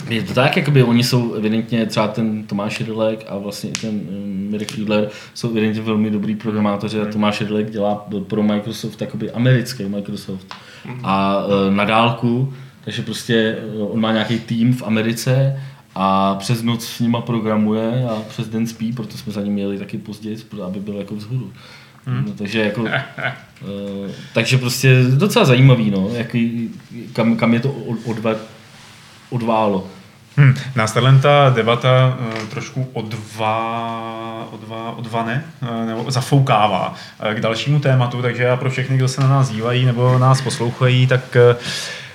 [0.08, 3.90] je to tak, jakoby oni jsou evidentně, třeba ten Tomáš Jedlek a vlastně i ten
[3.90, 9.30] um, Mirek Fiedler jsou evidentně velmi dobrý programátoři a Tomáš Jedlek dělá pro Microsoft jakoby
[9.30, 10.54] americký Microsoft
[11.02, 15.60] a uh, na dálku, takže prostě uh, on má nějaký tým v Americe
[15.94, 19.78] a přes noc s nima programuje a přes den spí, proto jsme za ním jeli
[19.78, 21.52] taky později, aby byl jako vzhůru.
[22.06, 22.90] No, takže jako, uh,
[24.32, 26.70] takže prostě docela zajímavý, no, jaký,
[27.12, 28.34] kam, kam je to od, odva,
[29.30, 29.86] odválo.
[30.36, 37.80] Hm, nás ta debata uh, trošku odvá, odvá, odvane, uh, nebo zafoukává uh, k dalšímu
[37.80, 41.56] tématu, takže já pro všechny, kdo se na nás dívají nebo nás poslouchají, tak uh,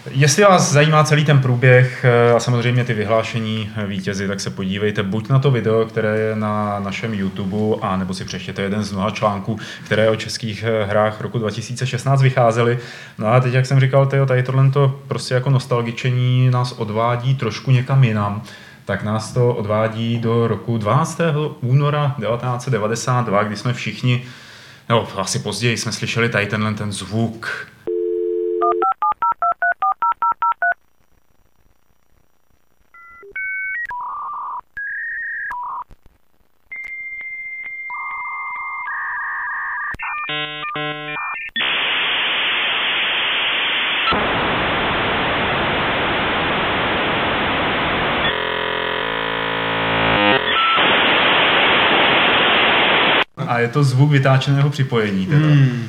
[0.09, 4.49] Jestli vás zajímá celý ten průběh eh, a samozřejmě ty vyhlášení eh, vítězy, tak se
[4.49, 8.83] podívejte buď na to video, které je na našem YouTube, a nebo si přečtěte jeden
[8.83, 12.79] z mnoha článků, které o českých eh, hrách roku 2016 vycházely.
[13.17, 17.35] No a teď, jak jsem říkal, tyjo, tady tohle to prostě jako nostalgičení nás odvádí
[17.35, 18.43] trošku někam jinam
[18.85, 21.21] tak nás to odvádí do roku 12.
[21.61, 24.23] února 1992, kdy jsme všichni,
[24.89, 27.67] no asi později jsme slyšeli tady tenhle ten zvuk,
[53.62, 55.26] je to zvuk vytáčeného připojení.
[55.26, 55.47] Teda.
[55.47, 55.88] Hmm.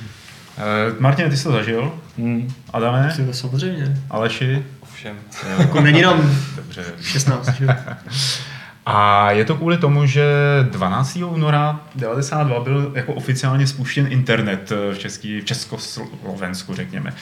[0.59, 1.93] Uh, Martin, ty jsi to zažil?
[2.19, 2.55] Hmm.
[2.73, 3.13] Adame?
[3.17, 3.99] Ty to samozřejmě.
[4.11, 4.65] Aleši?
[4.81, 5.17] Ovšem.
[5.59, 6.85] Jako není nám Dobře.
[7.03, 7.65] 16, že?
[7.65, 7.75] jo?
[8.87, 10.25] A je to kvůli tomu, že
[10.71, 11.19] 12.
[11.27, 17.15] února 92 byl jako oficiálně spuštěn internet v, Český, v Československu, řekněme.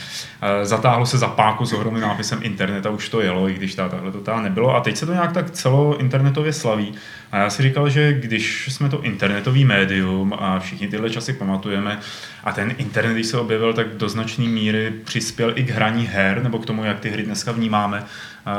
[0.42, 3.74] Eh, Zatáhlo se za páku s ohromným nápisem internet a už to jelo, i když
[3.74, 4.76] ta, tahle to nebylo.
[4.76, 6.94] A teď se to nějak tak celo internetově slaví.
[7.32, 11.98] A já si říkal, že když jsme to internetový médium a všichni tyhle časy pamatujeme,
[12.44, 16.42] a ten internet, když se objevil, tak do značné míry přispěl i k hraní her,
[16.42, 18.04] nebo k tomu, jak ty hry dneska vnímáme
[18.46, 18.52] a,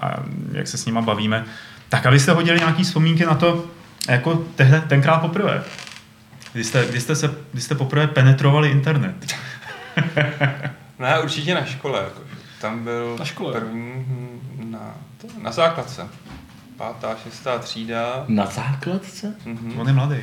[0.00, 1.44] a jak se s nima bavíme,
[1.88, 3.64] tak abyste hodili nějaký vzpomínky na to,
[4.08, 5.62] jako tehle, tenkrát poprvé.
[6.52, 9.34] Kdy jste, kdy, jste se, kdy jste poprvé penetrovali internet.
[10.98, 12.00] No já určitě na škole.
[12.04, 12.20] Jako.
[12.60, 13.60] Tam byl Na škole?
[13.60, 13.92] první
[14.70, 16.02] na, to, na základce.
[16.76, 18.24] Pátá, šestá třída.
[18.28, 19.34] Na základce?
[19.46, 19.72] Mhm.
[19.80, 20.16] On je mladý.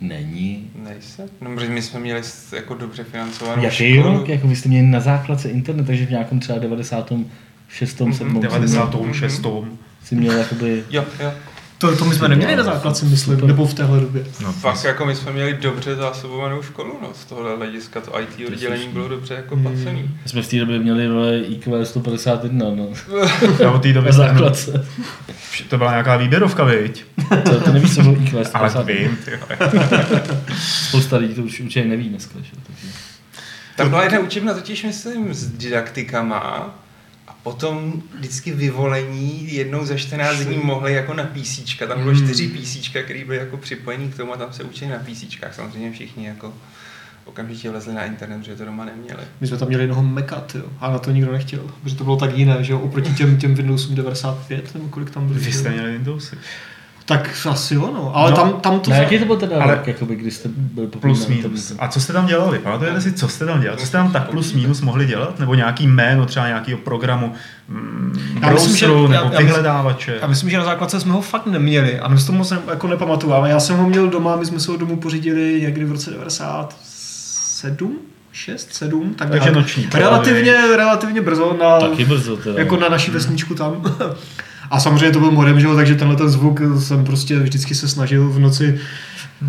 [0.00, 0.70] Není.
[0.74, 1.28] Nejse?
[1.40, 4.18] No, protože my jsme měli jako dobře financovanou Jaký školu.
[4.18, 4.28] rok?
[4.28, 8.00] Jako vy jste měli na základce internet, takže v nějakém třeba 96.
[8.00, 8.40] Mhm, 7.
[8.40, 9.46] 96.
[10.08, 10.84] si měl jakoby...
[10.90, 11.32] Jo, jo.
[11.78, 14.24] To, to my jsme neměli na základce, myslím, nebo v téhle době.
[14.42, 17.08] No, Fakt jako my jsme měli dobře zásobovanou školu, no.
[17.14, 19.64] Z tohohle hlediska to IT oddělení bylo dobře jako Hmm.
[19.64, 20.02] placený.
[20.22, 22.88] My jsme v té době měli vole, IQ 151, no.
[23.60, 24.86] Já od té doby základce.
[25.68, 27.04] To byla nějaká výběrovka, viď?
[27.44, 29.08] To, to nevíš, co bylo IQ Ale 151.
[29.08, 29.38] vím, ty jo.
[30.88, 32.34] Spousta lidí to už určitě neví dneska.
[32.42, 32.50] Že?
[32.66, 32.88] Takže.
[33.76, 36.74] Tam byla jedna učebna totiž, myslím, s didaktikama
[37.48, 41.86] a potom vždycky vyvolení jednou za 14 dní mohli jako na písíčka.
[41.86, 44.98] Tam bylo čtyři písíčka, které byly jako připojení k tomu a tam se učili na
[44.98, 45.54] písíčkách.
[45.54, 46.54] Samozřejmě všichni jako
[47.24, 49.22] okamžitě vlezli na internet, protože to doma neměli.
[49.40, 52.16] My jsme tam měli jednoho Maca, jo, a na to nikdo nechtěl, protože to bylo
[52.16, 55.38] tak jiné, že jo, oproti těm, těm Windowsům 95, nebo kolik tam bylo.
[55.38, 56.36] Vy že jste měli Windowsy.
[57.08, 58.36] Tak asi jo, no, ale No.
[58.36, 58.90] tam, tam to...
[58.90, 61.72] Na za- jaký to byl teda Ale- rok, jakoby, kdy jste byl poprvé Plus minus.
[61.78, 62.58] A co jste tam dělali?
[62.58, 63.80] Pamatujete si, co jste tam dělali?
[63.80, 65.38] Co jste tam tak plus minus mohli dělat?
[65.38, 67.32] Nebo nějaký jméno třeba nějakého programu,
[67.68, 70.18] mm, Já myslím, že- browseru, nebo já vyhledávače?
[70.20, 72.58] Já myslím, že na základce jsme ho fakt neměli a my si to moc ne,
[72.70, 75.84] jako nepamatuju, ale já jsem ho měl doma, my jsme se ho domů pořídili někdy
[75.84, 77.98] v roce 97,
[78.32, 82.58] 6, 7, tak Takže noční relativně, relativně brzo na, Taky brzo teda.
[82.58, 83.82] jako na naší vesničku tam.
[84.70, 87.88] A samozřejmě to byl modem, že jo, takže tenhle ten zvuk jsem prostě vždycky se
[87.88, 88.78] snažil v noci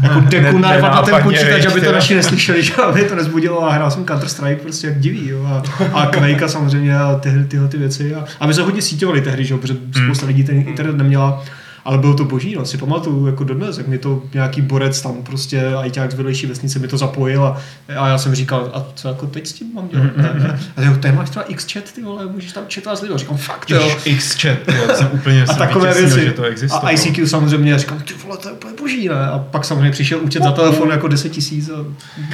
[0.04, 3.64] jako deku Ne- narvat na ten počítač, aby to naši neslyšeli, že aby to nezbudilo
[3.64, 7.68] a hrál jsem Counter-Strike prostě jak diví, jo, a, a Quake samozřejmě a tyhle, tyhle
[7.68, 8.16] ty věci.
[8.16, 11.44] A, a my jsme hodně síťovali tehdy, že jo, protože spousta lidí ten internet neměla,
[11.90, 15.14] ale bylo to boží, no, si pamatuju jako dodnes, jak mi to nějaký borec tam
[15.24, 17.58] prostě ajťák z vedlejší vesnice mi to zapojil a,
[17.98, 20.18] a já jsem říkal, a co jako teď s tím mám dělat?
[20.18, 20.60] Ne, ne.
[20.78, 23.18] A jo, máš třeba X-chat, ty vole, můžeš tam četovat s lidmi.
[23.18, 23.98] Říkám, fakt, jo.
[24.18, 26.26] Xchat, jo, jsem úplně A takové věci.
[26.26, 26.82] že to existuje.
[26.84, 29.28] a ICQ samozřejmě, říkám, ty vole, to je úplně boží, ne?
[29.28, 31.70] A pak samozřejmě přišel účet za telefon jako 10 tisíc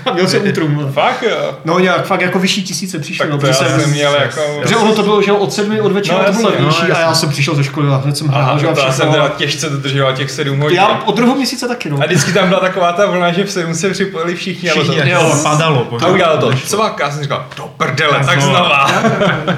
[0.06, 0.78] a, měl jsem útrum.
[0.78, 0.91] ne?
[0.91, 1.58] Fakt jo.
[1.65, 3.24] No nějak, fakt jako vyšší tisíce přišlo.
[3.24, 4.41] Tak no, to já protože jsem měl jako...
[4.68, 7.00] Že ono to bylo, že od sedmi od večera No to bylo no levnější a
[7.00, 9.30] já jsem přišel ze školy a hned jsem hrál, že všechno.
[9.45, 10.77] Těžce dodržoval těch sedm hodin.
[10.77, 11.97] Já od druhého měsíce taky, no.
[12.01, 14.69] A vždycky tam byla taková ta vlna, že v sedm se připojili všichni.
[14.69, 15.97] Všichni, a to padalo.
[16.01, 16.53] A udělal to.
[16.53, 18.45] Co má Já jsem říkal, do prdele, tak No.
[18.45, 18.91] znova.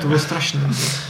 [0.02, 0.60] to bylo strašné.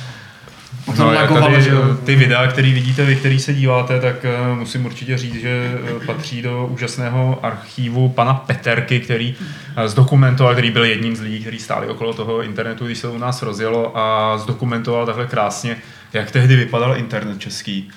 [0.88, 1.98] No, no, já lagovalo, tady, že jo.
[2.04, 6.06] ty videa, které vidíte, vy, který se díváte, tak eh, musím určitě říct, že eh,
[6.06, 9.36] patří do úžasného archívu pana Peterky, který
[9.78, 13.18] eh, zdokumentoval, který byl jedním z lidí, který stáli okolo toho internetu, když se u
[13.18, 15.78] nás rozjelo a zdokumentoval takhle krásně,
[16.14, 17.90] jak tehdy vypadal internet český.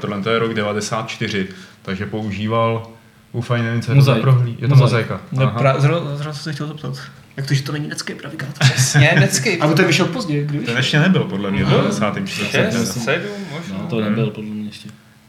[0.00, 1.48] Tohle to je rok 94,
[1.82, 2.86] takže používal
[3.32, 4.22] Ufaj, nevím, co je to za Mozaik.
[4.22, 4.56] prohlí.
[4.60, 5.10] Je to Mozaik.
[5.10, 5.20] mozaika.
[5.32, 6.94] No, pra, zrovna, zrovna jsem se chtěl zeptat.
[7.36, 8.54] Jak to, že to není Netscape navigátor?
[8.72, 9.56] Přesně, Netscape.
[9.56, 10.76] A ten vyšel později, kdy Ten vyšel?
[10.76, 12.48] ještě nebyl, podle mě, v 94.
[12.50, 13.78] Šest, sedm, možná.
[13.78, 14.88] No, to nebyl podle mě ještě.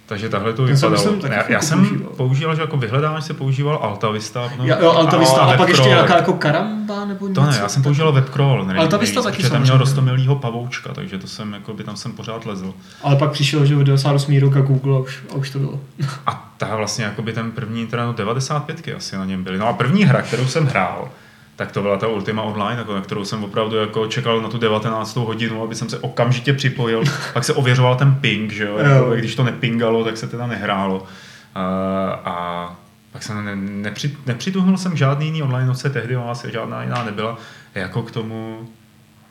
[0.10, 1.16] Takže takhle to jsem, vypadalo.
[1.22, 2.12] taky já, já jsem používal.
[2.18, 4.50] používal, že jako vyhledávač se používal Altavista.
[4.58, 7.42] No, Jo, jo Altavista, a, a pak ještě nějaká jako karamba nebo něco.
[7.42, 11.18] To ne, já jsem používal webcrawl, nevím, Altavista taky protože tam měl rostomilýho pavoučka, takže
[11.18, 12.74] to jsem, jako by tam jsem pořád lezl.
[13.04, 14.40] Ale pak přišel, že v 98.
[14.40, 15.80] rok a Google a už, a už to bylo.
[16.28, 19.58] A ta vlastně jako by ten první internet, no 95 asi na něm byly.
[19.58, 21.10] No a první hra, kterou jsem hrál,
[21.60, 24.58] tak to byla ta Ultima Online, jako, na kterou jsem opravdu jako čekal na tu
[24.58, 25.16] 19.
[25.16, 27.04] hodinu, aby jsem se okamžitě připojil.
[27.34, 28.78] Pak se ověřoval ten ping, že jo?
[28.78, 31.04] Jako, když to nepingalo, tak se teda nehrálo.
[31.56, 31.64] A,
[32.26, 32.76] a
[33.12, 37.38] pak jsem ne, nepři, nepřituhnul jsem žádný jiný online noce, tehdy asi žádná jiná nebyla,
[37.76, 38.68] jako k tomu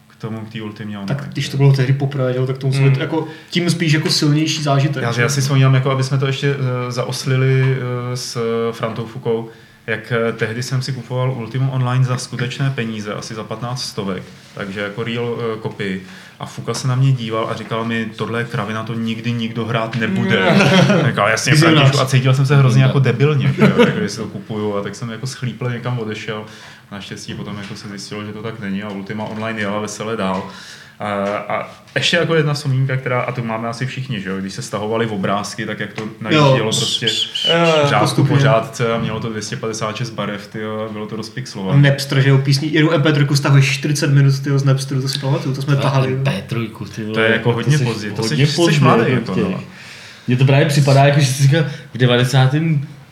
[0.09, 1.21] k tomu, k té Ultimě Online.
[1.21, 2.93] Tak když to bylo tehdy poprvé, jo, tak to muselo Hmm.
[2.95, 5.03] být jako tím spíš jako silnější zážitek.
[5.03, 7.77] Já, já si vzpomínám, jako aby jsme to ještě uh, zaoslili uh,
[8.15, 8.39] s
[8.73, 9.49] Frantou Fukou,
[9.89, 14.23] jak eh, tehdy jsem si kupoval Ultimu Online za skutečné peníze, asi za 15 stovek,
[14.55, 16.03] takže jako real copy.
[16.41, 19.65] A Fuka se na mě díval a říkal mi, tohle je kravina, to nikdy nikdo
[19.65, 20.57] hrát nebude.
[21.07, 21.53] Říkal, jasně,
[22.01, 24.95] a cítil jsem se hrozně jako debilně, že jako, když si to kupuju, a tak
[24.95, 26.45] jsem jako schlíple někam odešel.
[26.93, 30.51] Naštěstí potom jako se zjistilo, že to tak není a Ultima Online jela veselé dál.
[31.01, 31.07] A,
[31.55, 34.63] a ještě jako jedna vzpomínka, která, a to máme asi všichni, že jo, když se
[34.63, 37.07] stahovaly obrázky, tak jak to najíždělo prostě
[37.49, 41.91] Eh, řádku po řádce a mělo to 256 barev, tyjo, a bylo to rozpixlované.
[41.91, 45.55] Napster, že jo, písní, jednu MP3 stahuješ 40 minut tyjo, z Napsteru, to si pamatuju,
[45.55, 46.13] to jsme tahali.
[46.13, 46.19] jo.
[46.23, 49.13] P3, ty vole, To je jako hodně pozdě, to hodně jsi- jsi pozdě, mladý, jako
[49.15, 49.45] jako, těch.
[49.45, 49.61] no.
[50.29, 51.99] Mně to právě připadá, jako že jsi říkal v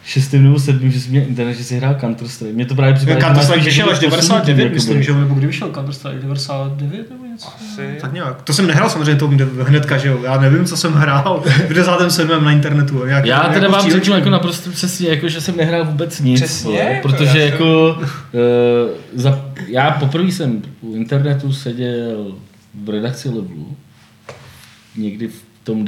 [0.07, 0.33] 96.
[0.33, 0.91] nebo 7.
[0.91, 2.53] že jsi měl internet, že jsi hrál Counter Strike.
[2.53, 5.03] Mně to právě připadá, Counter že máš Strike spíš vyšel až jako 99, posunutý, myslím,
[5.03, 7.49] že nebo kdy vyšel Counter Strike, 99 nebo něco?
[7.49, 7.99] Asi.
[8.01, 8.43] Tak nějak.
[8.43, 9.31] To jsem nehrál samozřejmě to
[9.65, 10.21] hnedka, že jo.
[10.23, 12.45] Já nevím, co jsem hrál v 97.
[12.45, 13.07] na internetu.
[13.07, 16.41] Nějak, Já teda nějakou vám řeknu jako naprosto přesně, jako, že jsem nehrál vůbec nic.
[16.41, 18.03] Přesně, jako protože jako, uh,
[19.15, 22.35] za, já poprvé jsem u internetu seděl
[22.85, 23.77] v redakci Levelu,
[24.97, 25.85] někdy v tom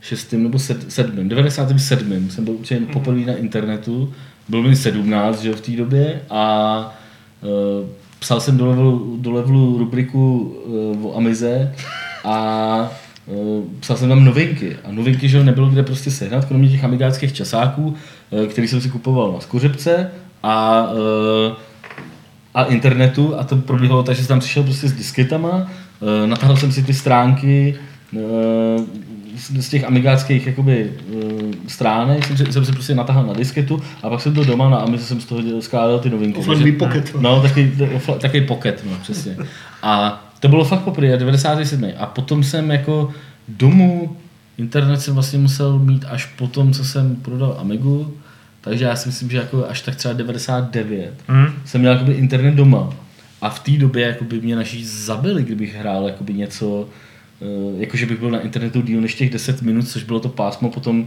[0.00, 0.32] 96.
[0.32, 1.28] nebo 7.
[1.28, 2.30] 97.
[2.30, 4.12] jsem byl určitě poprvé na internetu,
[4.48, 6.98] byl mi 17 že, v té době a
[7.42, 11.74] uh, psal jsem do levelu, do levelu rubriku uh, o Amize
[12.24, 12.90] a
[13.26, 14.76] uh, psal jsem tam novinky.
[14.84, 17.86] A novinky, že nebylo kde prostě sehnat, kromě těch amigáckých časáků,
[18.30, 20.10] uh, který jsem si kupoval na Skořepce
[20.42, 21.56] a uh,
[22.54, 25.70] a internetu a to probíhalo tak, že jsem tam přišel prostě s disketama,
[26.26, 27.74] natáhl jsem si ty stránky
[29.36, 34.20] z těch amigáckých jakoby, eh, stránek, jsem, jsem si prostě natáhl na disketu a pak
[34.20, 36.40] jsem byl doma na Amize jsem z toho skládal ty novinky.
[36.46, 37.20] Takže- pocket, no.
[37.20, 37.72] No, taky,
[38.20, 39.36] taky pocket, no, přesně.
[39.82, 41.92] A to bylo fakt poprvé, 97.
[41.98, 43.10] A potom jsem jako
[43.48, 44.16] domů,
[44.58, 48.14] internet jsem vlastně musel mít až po tom, co jsem prodal Amigu,
[48.60, 51.46] takže já si myslím, že jako až tak třeba 99 Hmm?
[51.64, 52.90] jsem měl jakoby internet doma.
[53.42, 56.88] A v té době jakoby mě naši zabili, kdybych hrál jakoby něco,
[57.78, 61.06] jakože bych byl na internetu díl než těch 10 minut, což bylo to pásmo potom,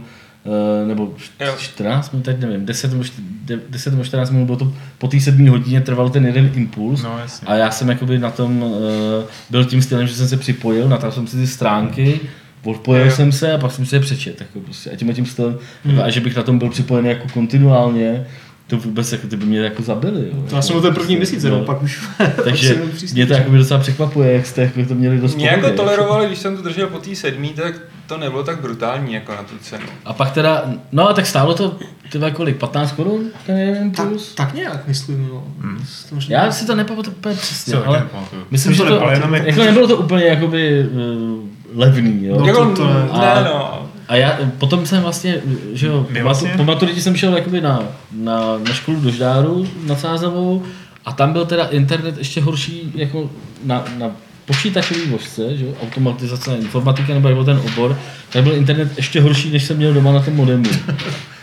[0.84, 1.54] eh, nebo Jo.
[1.58, 5.08] 14 minut, teď nevím, 10 nebo, čty- de- 10 nebo 14 minut, bylo to po
[5.08, 7.02] té sedmé hodině trval ten jeden impuls.
[7.02, 7.46] No, jasně.
[7.48, 11.12] A já jsem jakoby na tom eh, byl tím stylem, že jsem se připojil, natáhl
[11.12, 12.20] jsem si ty stránky,
[12.64, 13.10] odpojil Jo.
[13.12, 14.40] jsem se a pak jsem si je přečet.
[14.40, 14.90] Jako prostě.
[14.90, 15.58] A tím a tím stylem,
[16.02, 18.26] a že bych na tom byl připojený jako kontinuálně,
[18.70, 20.20] to vůbec jako, ty by mě jako zabili.
[20.32, 20.42] Jo.
[20.50, 21.50] To já jsem byl ten první měsíc, Jo.
[21.50, 22.08] jenom pak už.
[22.44, 25.76] Takže mě to jako docela překvapuje, jak jste jako to měli dost Mě jako pohody,
[25.76, 27.74] tolerovali, když jsem to držel po té sedmý, tak
[28.06, 29.84] to nebylo tak brutální jako na tu cenu.
[30.04, 31.76] A pak teda, no a tak stálo to,
[32.12, 34.34] tyhle kolik, 15 korun ten jeden Tak, plus?
[34.34, 35.44] tak nějak, myslím, no.
[35.60, 35.84] Hmm.
[36.28, 38.42] Já si to nepamatuju úplně přesně, Co, ale nepamatuju.
[38.50, 39.06] myslím, Jsem že to to,
[39.44, 42.36] jako nebylo to úplně jakoby uh, levný, jo.
[42.40, 42.94] No, jako, to- to ne.
[43.18, 43.89] ne, no.
[44.10, 45.40] A já potom jsem vlastně,
[45.72, 49.66] že jo, po, vlastně- po maturitě jsem šel jakoby na, na, na školu do Ždáru
[49.86, 50.62] na Sázavou
[51.04, 53.30] a tam byl teda internet ještě horší jako
[53.64, 54.10] na, na
[54.46, 57.98] počítačové vozce, že jo, automatizace informatika nebo jak byl ten obor,
[58.32, 60.70] tak byl internet ještě horší, než jsem měl doma na tom modemu.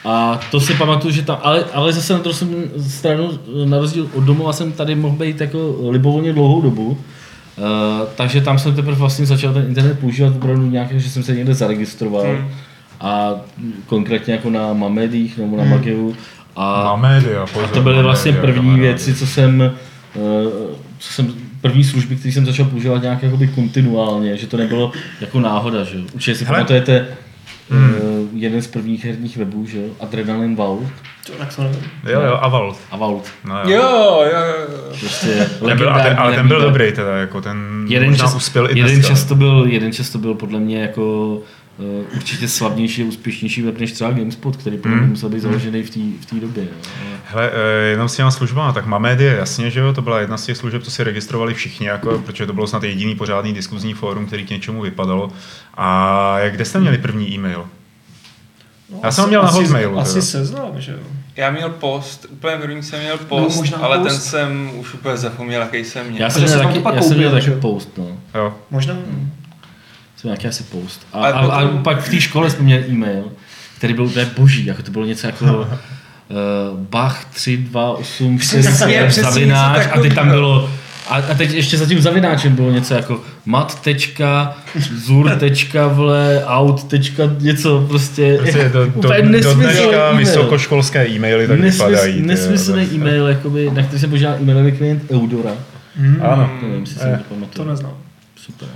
[0.06, 2.38] A to si pamatuju, že tam, ale, ale zase na druhou
[2.89, 6.97] stranu, na rozdíl od domova jsem tady mohl být jako libovolně dlouhou dobu,
[7.57, 11.35] Uh, takže tam jsem teprve vlastně začal ten internet používat opravdu nějak, že jsem se
[11.35, 12.47] někde zaregistroval Hmm.
[13.01, 13.31] a
[13.85, 16.15] konkrétně jako na Mamedích nebo na Mageu
[16.55, 17.63] a, Na média, pozor.
[17.65, 18.81] a to byly vlastně média, první kamarádi.
[18.81, 19.71] věci, co jsem,
[20.15, 20.21] uh,
[20.99, 24.91] co jsem první služby, které jsem začal používat nějak jakoby kontinuálně, že to nebylo
[25.21, 25.97] jako náhoda, že.
[26.13, 26.57] Určitě si Hele.
[26.57, 27.05] pamatujete
[27.69, 27.93] hmm.
[28.38, 30.84] Jeden z prvních herních webů, že jo, Adrenaline Vault
[31.28, 31.80] To, tak to nevím.
[32.10, 32.78] Jo, jo, a Vault.
[32.91, 33.26] a Vault.
[33.45, 34.95] No, Jo, jo, jo.
[35.00, 38.36] Prostě Ten byl, ale, ten, ale ten byl dobrý teda, jako ten jeden možná čas,
[38.36, 39.08] uspěl i jeden dneska.
[39.13, 41.34] čas to byl, jeden čas to byl podle mě jako
[41.78, 45.10] uh, určitě slavnější a úspěšnější web než třeba GameSpot, který podle mě Hmm.
[45.10, 46.63] musel být založený v té v té době.
[46.63, 46.69] Jo.
[47.26, 50.45] Hele, eh, jenom s těma službama, tak Mamédie, jasně, že jo, to byla jedna z
[50.45, 54.26] těch služeb, co si registrovali všichni, jako, protože to bylo snad jediný pořádný diskuzní fórum,
[54.26, 55.30] který k něčemu vypadalo.
[55.78, 57.65] A jak, kde jste měli první e-mail?
[58.91, 60.26] No, Já jsem ho měl na asi, Hotmailu, Asi teda.
[60.26, 60.97] seznam, že jo.
[61.36, 64.08] Já měl post, úplně první jsem měl post, No, možná ale post.
[64.08, 66.21] ten jsem už úplně zapomněl, jaký jsem měl.
[66.21, 68.08] Já jsem měl jsem taky, já jsem měl koupil, taky post, no.
[68.36, 68.54] Jo.
[68.71, 68.93] Možná.
[70.17, 71.02] Jsem nějaký asi post.
[71.13, 73.23] A, Ale a, a, potom- pak v té škole jsme měli e-mail,
[73.78, 75.67] který byl úplně boží, jako to bylo něco jako uh,
[76.89, 80.69] Bach 328 Přesně, přesně něco zavináč a teď tam bylo
[81.09, 84.57] a, a teď ještě za tím zavináčem bylo něco jako mat tečka,
[85.05, 90.17] zur tečka, vle, out tečka, něco prostě, Prostě do, do, úplně do nesmyslný dneška e-mail.
[90.17, 92.21] vysokoškolské e-maily tak Nesmysl, vypadají.
[92.21, 95.51] nesmyslný e-mail, jakoby, na který jsem požádal e-mailový klient Eudora.
[96.21, 96.51] Ano.
[96.59, 97.67] To nevím, jestli Eh, jsem to To pamatuju.
[97.69, 97.93] neznám.
[98.35, 98.67] Super.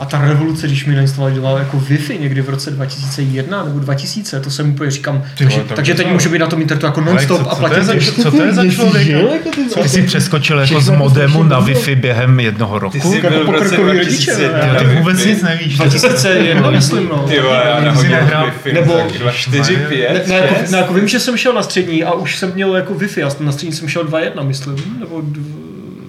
[0.00, 0.02] Jako.
[0.02, 4.50] A ta revoluce, když mi nainstalovala jako Wi-Fi někdy v roce 2001 nebo 2000, to
[4.50, 6.86] jsem úplně říkám, Ty takže, vole, to- takže teď to- můžu být na tom internetu
[6.86, 9.06] jako non-stop co- a co to je platit za ty- Co to je za člověk?
[9.08, 9.50] Jako
[9.82, 11.60] Ty jsi přeskočil jako z Všechno modemu jako na.
[11.60, 12.92] Wi-Fi během jednoho roku?
[12.92, 14.72] Ty jsi jako byl v roce pokrkový rodiče, 2001.
[14.72, 14.78] ne?
[14.78, 15.76] Ty, ty vůbec nic nevíš.
[15.76, 17.18] 2001, myslím, no.
[17.28, 20.70] Ty vole, já Wi-Fi, nebo- tak 2, 4, 5, Ne, ne, jako, 6.
[20.70, 23.30] ne, jako vím, že jsem šel na střední a už jsem měl jako Wi-Fi, já
[23.30, 25.40] jsem na střední jsem šel 2.1, myslím, nebo dv,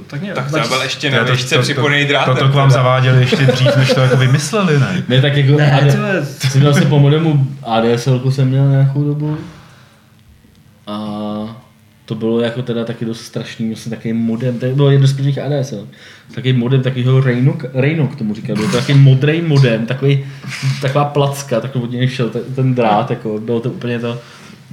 [0.07, 0.35] tak nějak.
[0.35, 2.35] Tak třeba byl ještě na výšce to- připojený drátem.
[2.35, 2.81] To, to k vám teda.
[2.81, 5.03] zaváděli ještě dřív, než to jako vymysleli, ne?
[5.09, 5.91] Ne, tak jako Ne, AD,
[6.27, 9.37] jsem měl si po modemu ADSL jsem měl nějakou dobu.
[10.87, 11.61] A
[12.05, 15.39] to bylo jako teda taky dost strašný, vlastně takový modem, to bylo jedno z prvních
[15.39, 15.87] ADSL.
[16.35, 20.25] Takový modem takového Rhino, Rhino k tomu říkal, byl to takový modrý modem, takový,
[20.81, 24.19] taková placka, tak od něj šel ten, ten drát, jako, bylo to úplně to,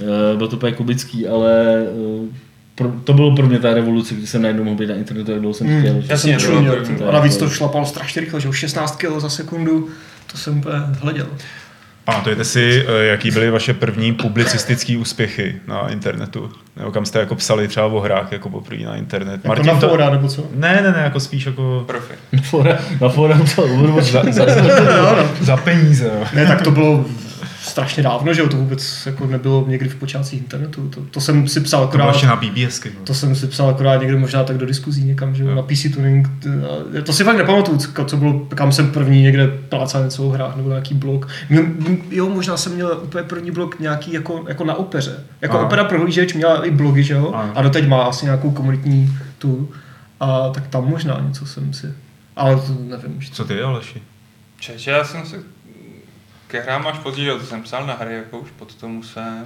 [0.01, 2.27] eh, bylo to úplně kubický, ale eh,
[2.75, 5.39] pro, to bylo pro mě ta revoluce, kdy jsem najednou mohl být na internetu, jak
[5.39, 5.95] dlouho jsem Hmm, chtěl.
[5.95, 7.09] já že- jsem Jasně, to bylo měl.
[7.09, 9.89] A navíc to šlapalo strašně rychle, že už 16 kg za sekundu,
[10.31, 11.27] to jsem úplně hleděl.
[12.05, 16.51] Pamatujete si, eh, jaký byly vaše první publicistické úspěchy na internetu?
[16.77, 19.41] Nebo kam jste jako psali třeba o hrách jako poprvé na internet?
[19.43, 20.45] Jako na fóra, nebo co?
[20.55, 22.13] Ne, ne, ne, jako spíš jako Profi.
[22.33, 24.07] Na fora, na fora psal Overwatch.
[24.07, 24.45] za, za,
[25.41, 26.05] za peníze.
[26.05, 26.25] Jo.
[26.33, 27.05] Ne, tak to bylo
[27.63, 30.89] strašně dávno, že jo, to vůbec jako nebylo někdy v počátcích internetu.
[30.89, 32.89] To, to jsem si psal To akorát, ještě na BBSky.
[32.99, 33.05] no.
[33.05, 35.55] to jsem si psal akorát někde možná tak do diskuzí někam, že jo, Jo.
[35.55, 36.27] na PC Tuning.
[37.05, 40.55] To si fakt nepamatuju, co- co bylo, kam jsem první někde plácal něco o hrách
[40.55, 41.27] nebo nějaký blog.
[42.11, 45.15] Jo, možná jsem měl úplně první blog nějaký jako, jako na opeře.
[45.41, 45.65] Jako Aha.
[45.65, 47.51] opera prohlížeč měla i blogy, že jo, Ano.
[47.55, 49.69] a doteď má asi nějakou komunitní tu.
[50.19, 51.93] A tak tam možná něco jsem si,
[52.35, 53.29] ale to nevím už.
[53.29, 54.01] Co ty, Aleši?
[54.59, 55.35] Čeče, já jsem se
[56.53, 59.45] ke hrám až později, to jsem psal na hry, jako už pod tomu jsem.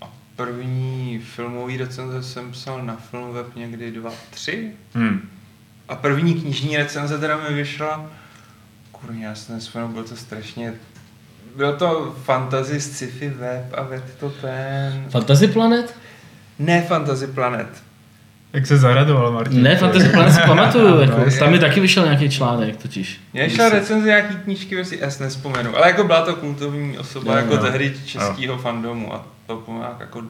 [0.00, 4.72] A první filmový recenze jsem psal na Filmweb někdy 2, 3.
[4.94, 5.28] Hmm.
[5.88, 8.10] A první knižní recenze teda mi vyšla,
[8.92, 10.74] kurně, já si nespomenu, bylo to strašně,
[11.56, 15.94] byl to fantasy sci-fi web a ved to ten, Fantasy Planet?
[16.58, 17.82] ne Fantasy Planet,
[18.56, 19.62] Jak se zaradoval, Martin?
[19.62, 23.20] Ne, Fantasy Planet si pamatuju, jako, No, tam mi taky vyšel nějaký článek totiž.
[23.32, 27.32] Mně šla recenze nějaký knížky, vlastně, já si nespomenu, ale jako byla to kultovní osoba,
[27.32, 27.62] Jo, jako jo.
[27.62, 30.22] tehdy českého fandomu a to nějak jako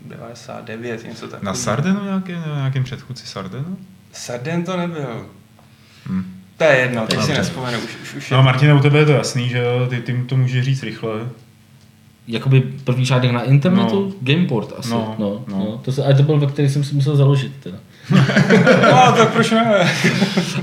[0.00, 1.44] 99, něco takového.
[1.44, 3.78] Na Sardenu nějaký, nebo nějakým předchůdci Sardenu?
[4.12, 5.26] Sarden to nebyl.
[6.08, 6.24] Hm.
[6.56, 9.12] To je jedno, teď si nespomenu, už, už, už No Martine, u tebe je to
[9.12, 9.86] jasný, že jo?
[9.90, 11.10] Ty, ty to můžeš říct rychle.
[12.28, 14.04] Jakoby první článek na internetu?
[14.04, 14.12] No.
[14.20, 14.90] Gameport asi.
[14.90, 15.80] No, No, no, no.
[15.84, 17.76] To se, ale to byl, ve který jsem si musel založit teda.
[18.82, 19.92] No, tak proč ne?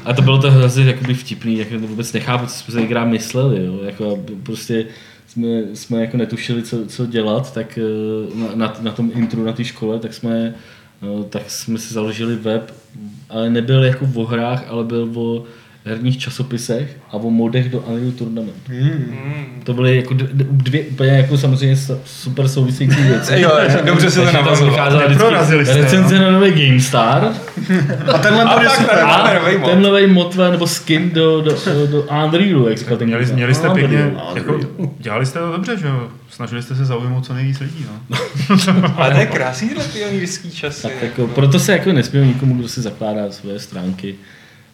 [0.06, 3.06] A to bylo to hrozně jakoby vtipný, jako to vůbec nechápu, co jsme se tenkrát
[3.06, 3.80] mysleli, jo.
[3.84, 4.86] Jako prostě
[5.28, 9.52] jsme, jsme jako netušili, co, co dělat, tak eh, na, na, na tom intru na
[9.54, 10.54] té škole, tak jsme,
[11.04, 12.74] eh, tak jsme si založili web,
[13.30, 15.44] ale nebyl jako o hrách, ale byl o
[15.86, 18.56] herních časopisech a o modech do Unreal Tournament.
[18.68, 19.62] Hmm.
[19.64, 23.34] To byly jako dvě úplně jako samozřejmě super související věci.
[23.42, 23.52] Jo,
[23.86, 25.00] dobře se to navazovalo.
[25.08, 27.34] vždycky jste, recenze na nový GameStar
[28.14, 29.00] A tenhle A bod je super.
[29.00, 29.70] a Máme nový mod.
[29.70, 33.56] ten nový mod nebo skin do, do, do, do Unrealu, jak říkal ten Měli, měli
[33.56, 33.90] jste Unreal.
[33.90, 34.60] pěkně, no, jako,
[35.00, 36.08] dělali jste to dobře, že jo?
[36.30, 38.18] Snažili jste se zaujmout co nejvíc lidí, no.
[38.98, 40.82] Ale to je krásný tyhle pionýrský časy.
[40.82, 44.16] Tak jako, proto se jako nesmím nikomu, kdo si zakládá svoje stránky.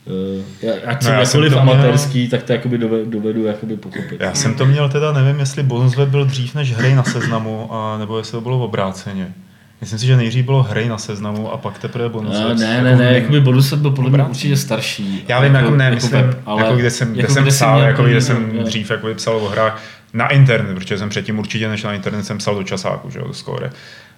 [0.06, 3.46] Uh, ať No, jsem já jsem jakkoliv to měl- amatérský, tak to jakoby dovedu, dovedu
[3.46, 4.18] jakoby pochopit.
[4.22, 7.98] Já jsem to měl teda, nevím, jestli Bonusweb byl dřív než hry na seznamu, a,
[7.98, 9.34] nebo jestli to bylo obráceně.
[9.82, 12.48] Myslím si, že nejdřív bylo hry na seznamu a pak teprve bonusweb.
[12.48, 15.26] No, ne, Jako ne, ne, jakoby bonus byl podle mě určitě starší.
[15.28, 17.88] Já vím, jako, ne, myslím, web, jako kde jsem, kde jako jsem jsi psal, měl
[17.88, 18.64] jako kde jsem jo.
[18.64, 19.82] dřív jako psal o hrách
[20.13, 23.28] na internet, protože jsem předtím určitě než na internet jsem psal do časáku, že jo,
[23.28, 23.69] do Score.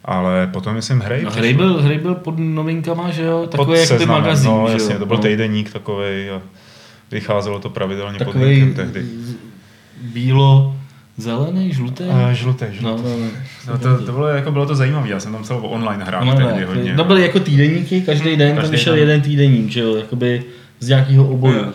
[0.05, 1.21] Ale potom myslím hry.
[1.23, 3.39] No, hry, byl, hry byl pod novinkama, že jo?
[3.41, 4.79] pod Takový jakoby seznamem, magazín, no, že jo?
[4.79, 5.21] jasně, to byl no.
[5.23, 6.41] týdeník takovej a
[7.11, 9.05] vycházelo to pravidelně pod Takový linkem tehdy.
[10.01, 10.75] bílo,
[11.17, 12.03] zelený, žlutý.
[12.03, 13.03] Uh, žlutý, žlutý.
[13.03, 13.27] No, no, no.
[13.67, 16.25] No, to, to bylo, jako, bylo to zajímavé, já jsem tam psal o online hrách
[16.25, 16.93] No, tehdy ne, hodně.
[16.95, 18.99] to byly jako týdeníky, každý den tam Každý vyšel den.
[19.01, 20.43] jeden týdeník, že jo, jakoby
[20.79, 21.57] z nějakého oboru.
[21.57, 21.65] Jo.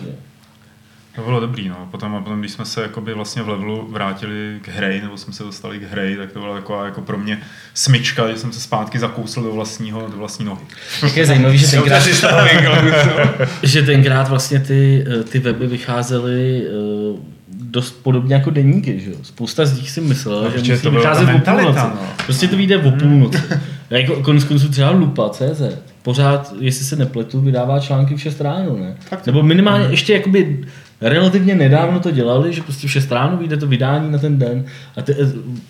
[1.19, 1.89] To bylo dobrý, no.
[1.91, 5.33] Potom, a potom, když jsme se jakoby vlastně v levelu vrátili k hry, nebo jsme
[5.33, 7.39] se dostali k hry, tak to byla taková jako pro mě
[7.75, 10.61] smyčka, že jsem se zpátky zakousl do vlastního, do vlastní nohy.
[11.01, 12.03] Tak je zajímavý, že tenkrát,
[13.63, 19.17] že tenkrát vlastně ty, ty weby vycházely eh, dost podobně jako deníky, že jo.
[19.23, 21.79] Spousta z nich si myslela, No, že musí vycházet o půlnoci.
[21.79, 21.99] no.
[22.25, 23.39] Prostě to vyjde o půlnoci.
[23.91, 25.63] jako konec konců třeba Lupa.cz
[26.03, 28.97] pořád, jestli se nepletu, vydává články v 6 ráno, ne?
[29.27, 30.65] Nebo minimálně ještě jakoby
[31.01, 34.65] relativně nedávno to dělali, že prostě v 6 ráno vyjde to vydání na ten den
[34.97, 35.15] a te,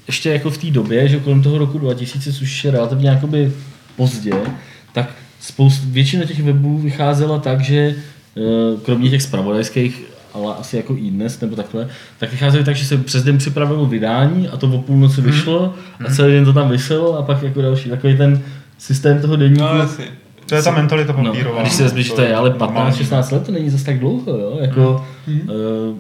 [0.07, 3.53] ještě jako v té době, že kolem toho roku 2000, což je relativně jakoby
[3.97, 4.33] pozdě,
[4.93, 5.11] tak
[5.41, 7.95] spoust, většina těch webů vycházela tak, že
[8.37, 8.41] eh,
[8.85, 10.05] kromě těch spravodajských,
[10.35, 13.87] ale asi jako i dnes nebo takhle, tak vycházely tak, že se přes den připravilo
[13.87, 15.74] vydání a to o půlnoci vyšlo
[16.07, 18.43] a celý den to tam vyselo a pak jako další takový ten
[18.79, 19.62] systém toho denníku.
[19.62, 19.89] No.
[20.49, 21.59] To je ta mentalita No, papírová.
[21.59, 22.97] a když si vezmeš, že to je ale normální.
[22.97, 24.59] 15-16 let, to není zase tak dlouho, jo?
[24.61, 25.99] Jako, uh,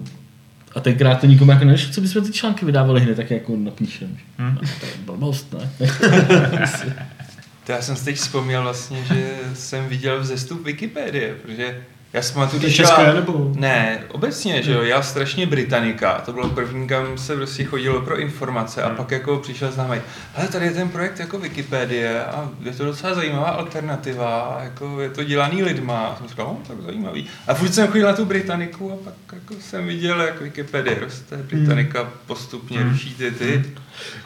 [0.74, 4.16] a tenkrát to nikomu jako nešlo, co bychom ty články vydávali hned, tak jako napíšem.
[4.38, 4.56] Hmm.
[4.80, 5.88] To je blbost, ne?
[7.66, 11.80] To já jsem si teď vzpomněl vlastně, že jsem viděl vzestup Wikipedie, protože
[12.12, 13.52] já si pamatuju, To je když české, byla- nebo?
[13.56, 18.18] Ne, obecně, že jo, já strašně Britannica, to bylo první, kam se prostě chodilo pro
[18.18, 20.00] informace a pak jako přišel známý,
[20.36, 25.10] ale tady je ten projekt jako Wikipedie a je to docela zajímavá alternativa, jako je
[25.10, 27.26] to dělaný lidma, a jsem říkal, no, tak zajímavý.
[27.46, 31.36] A furt jsem chodil na tu Britanniku a pak jako jsem viděl, jak Wikipedie roste,
[31.36, 33.64] Britannica postupně ruší ty ty.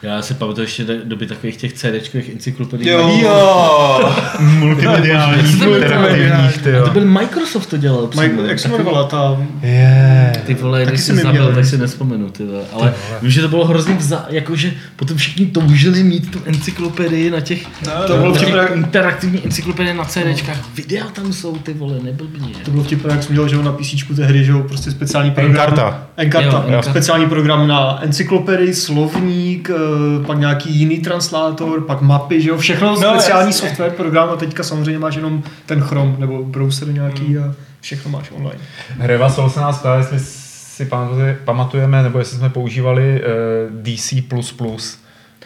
[0.01, 2.89] Já si pamatuju ještě do- doby takových těch CDčkových encyklopedií.
[2.89, 4.13] Jo, jo.
[4.39, 6.93] Multimediálních, interaktivních, ty A to jo.
[6.93, 8.09] byl Microsoft to dělal.
[8.21, 9.37] Mike, jak se jmenovala ta...
[9.61, 10.33] Je.
[10.45, 12.61] Ty vole, když jsem jsi zabil, tak si nespomenu, ty vole.
[12.73, 17.39] Ale vím, že to bylo hrozně vza, jakože potom všichni toužili mít tu encyklopedii na
[17.39, 18.67] těch, No, To bylo těch vtipné.
[18.73, 20.57] interaktivní encyklopedie na CDčkách.
[20.75, 22.47] Videa tam jsou, ty vole, neblbně.
[22.65, 25.31] To bylo vtipné, jak jsem měl že jo, na PC tehdy, že jo, prostě speciální
[25.31, 25.51] program.
[25.51, 26.07] Encarta.
[26.17, 26.49] Encarta.
[26.57, 26.89] Jo, Encarta.
[26.91, 32.89] Speciální program na encyklopedii, slovník, eh, pak nějaký jiný translátor, pak mapy, že jo, všechno
[32.89, 33.67] No, speciální jasně.
[33.67, 38.31] software program a teďka samozřejmě máš jenom ten Chrome nebo browser nějaký a všechno máš
[38.31, 38.59] online.
[38.99, 44.13] Hreva Sol se nás ptá, jestli si pamatuje- pamatujeme, nebo jestli jsme používali uh, DC++.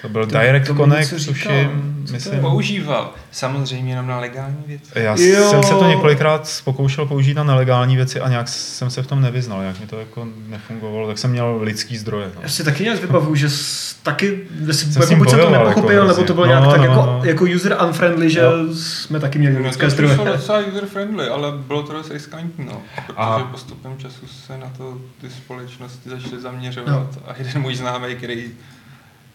[0.02, 1.50] To byl To- Direct to Connect, tuším, Co
[2.08, 2.39] to myslím.
[2.41, 3.14] Používal.
[3.32, 4.91] Samozřejmě jenom na legální věci.
[4.95, 5.50] Já Jo.
[5.50, 9.22] jsem se to několikrát pokoušel použít na nelegální věci a nějak jsem se v tom
[9.22, 12.28] nevyznal, jak mi to jako nefungovalo, tak jsem měl lidský zdroje.
[12.36, 12.41] No.
[12.43, 13.48] Já si taky nějak vybavuju, že
[14.04, 14.39] taky,
[14.72, 16.95] Jsem jako buď jsem to nepochopil, jako nebo to bylo No, nějak tak no, jako,
[17.06, 17.22] no.
[17.24, 18.52] jako user unfriendly, že Jo.
[18.74, 20.14] jsme taky měli No, lidské to zdroje.
[20.14, 22.82] přišlo docela user-friendly, ale bylo to dost riskantní, no.
[22.95, 27.10] Protože A- postupem času se na to ty společnosti začaly zaměřovat No.
[27.28, 28.45] a jeden můj známý, který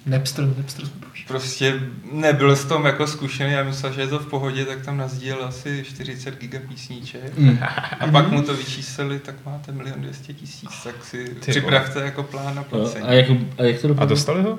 [0.07, 1.27] Napster, Napster jsme používali.
[1.27, 1.81] prostě
[2.13, 5.45] nebyl s tom jako zkušený a myslel, že je to v pohodě, tak tam nazdíl
[5.45, 7.39] asi 40 giga písniček.
[7.39, 7.59] Mm.
[8.01, 12.23] A pak mu to vyčíslili, tak máte milion 200 tisíc, tak si Ty připravte jako
[12.23, 13.05] plán na placení.
[13.09, 13.27] A jak,
[13.59, 14.09] a jak to A dopadlo?
[14.09, 14.59] dostali ho?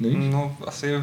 [0.00, 0.18] Nevíš?
[0.32, 1.02] No, asi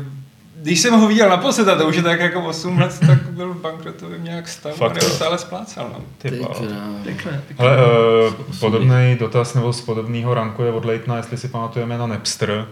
[0.55, 3.53] když jsem ho viděl naposled, a to už je tak jako 8 let, tak byl
[3.53, 5.89] v bankrotovém nějak stavu Fakt a neustále splácal.
[5.93, 5.99] No.
[6.17, 6.45] Ty.
[7.57, 7.77] Hele,
[8.27, 12.67] uh, podobný dotaz nebo z podobného ranku je od Leitna, jestli si pamatujeme na Napster.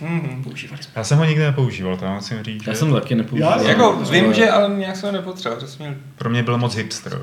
[0.00, 0.42] Mm-hmm.
[0.42, 0.92] Používali jsme.
[0.96, 2.66] Já jsem ho nikdy nepoužíval, to já musím říct.
[2.66, 3.60] Já že jsem to taky nepoužíval.
[3.62, 6.74] Já- Jako Ale- vím, že ale nějak jsem ho nepotřeboval, měl Pro mě byl moc
[6.76, 7.18] hipster.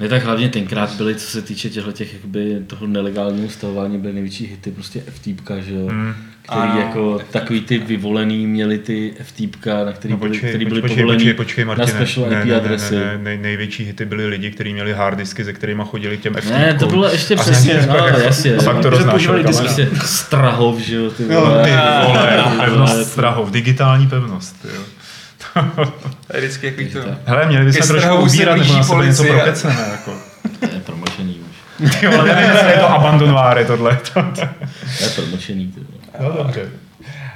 [0.00, 4.12] Ne, tak hlavně tenkrát byly, co se týče těchto těch, jakoby, toho nelegálního stavování, byly
[4.12, 5.86] největší hity, prostě FTPka, že jo.
[5.86, 6.14] Hmm.
[6.50, 10.64] Který Ano, jako takový ty vyvolený měli ty FTPka, na který No byly, počkej, který
[10.64, 11.98] počkej, byly počkej, povolený počkej, počkej, na Martine.
[11.98, 12.94] special ne, IP ne, ne, adresy.
[12.94, 16.34] Ne, ne, nej, největší hity byly lidi, kteří měli harddisky, se kterými chodili k těm
[16.34, 16.50] FTP.
[16.50, 18.54] Ne, to bylo ještě přesně, no, jasně.
[18.56, 19.42] A fakt to Že roznášeli.
[19.42, 21.64] Prostě Strahov, že jo, ty Jo, vole.
[21.64, 21.70] Ty
[22.06, 24.56] vole, Ty vole, pevnost Strahov, digitální pevnost.
[24.74, 24.80] Jo.
[26.26, 27.14] to je vždycky jako to.
[27.24, 29.76] Hele, měli bychom Ke trošku se ubírat, nebo na sebe něco prokeceme.
[29.90, 30.12] Jako.
[30.60, 31.56] To je promlčený už.
[32.00, 33.98] Ty vole, nevím, jestli je to abandonváre tohle.
[34.12, 34.20] To
[35.00, 35.74] je promlčený.
[36.20, 36.68] No dobře.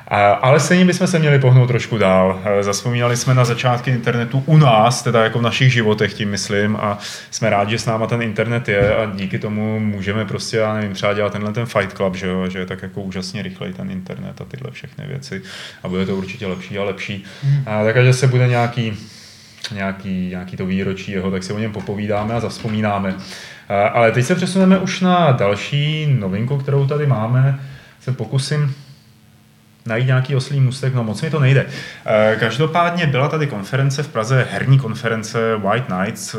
[0.08, 2.40] A, ale stejně bychom se měli pohnout trošku dál.
[2.44, 6.76] Eh, Zaspomínali jsme na začátky internetu u nás, teda jako v našich životech, tím myslím,
[6.76, 6.98] a
[7.30, 10.92] jsme rádi, že s náma ten internet je a díky tomu můžeme prostě, já nevím,
[10.92, 13.90] třeba dělat tenhle ten Fight Club, že, jo, že je tak jako úžasně rychlej ten
[13.90, 15.42] internet a tyhle všechny věci
[15.82, 17.24] a bude to určitě lepší a lepší.
[17.66, 18.96] A takže se bude nějaký
[19.72, 23.14] nějaký, nějaký to výročí jeho, tak si o něm popovídáme a zavzpomínáme.
[23.92, 27.60] Ale teď se přesuneme už na další novinku, kterou tady máme.
[28.00, 28.74] Se pokusím
[29.86, 31.66] najít nějaký oslý můstek, no moc mi to nejde.
[32.40, 36.38] Každopádně byla tady konference v Praze, herní konference White Nights, eh,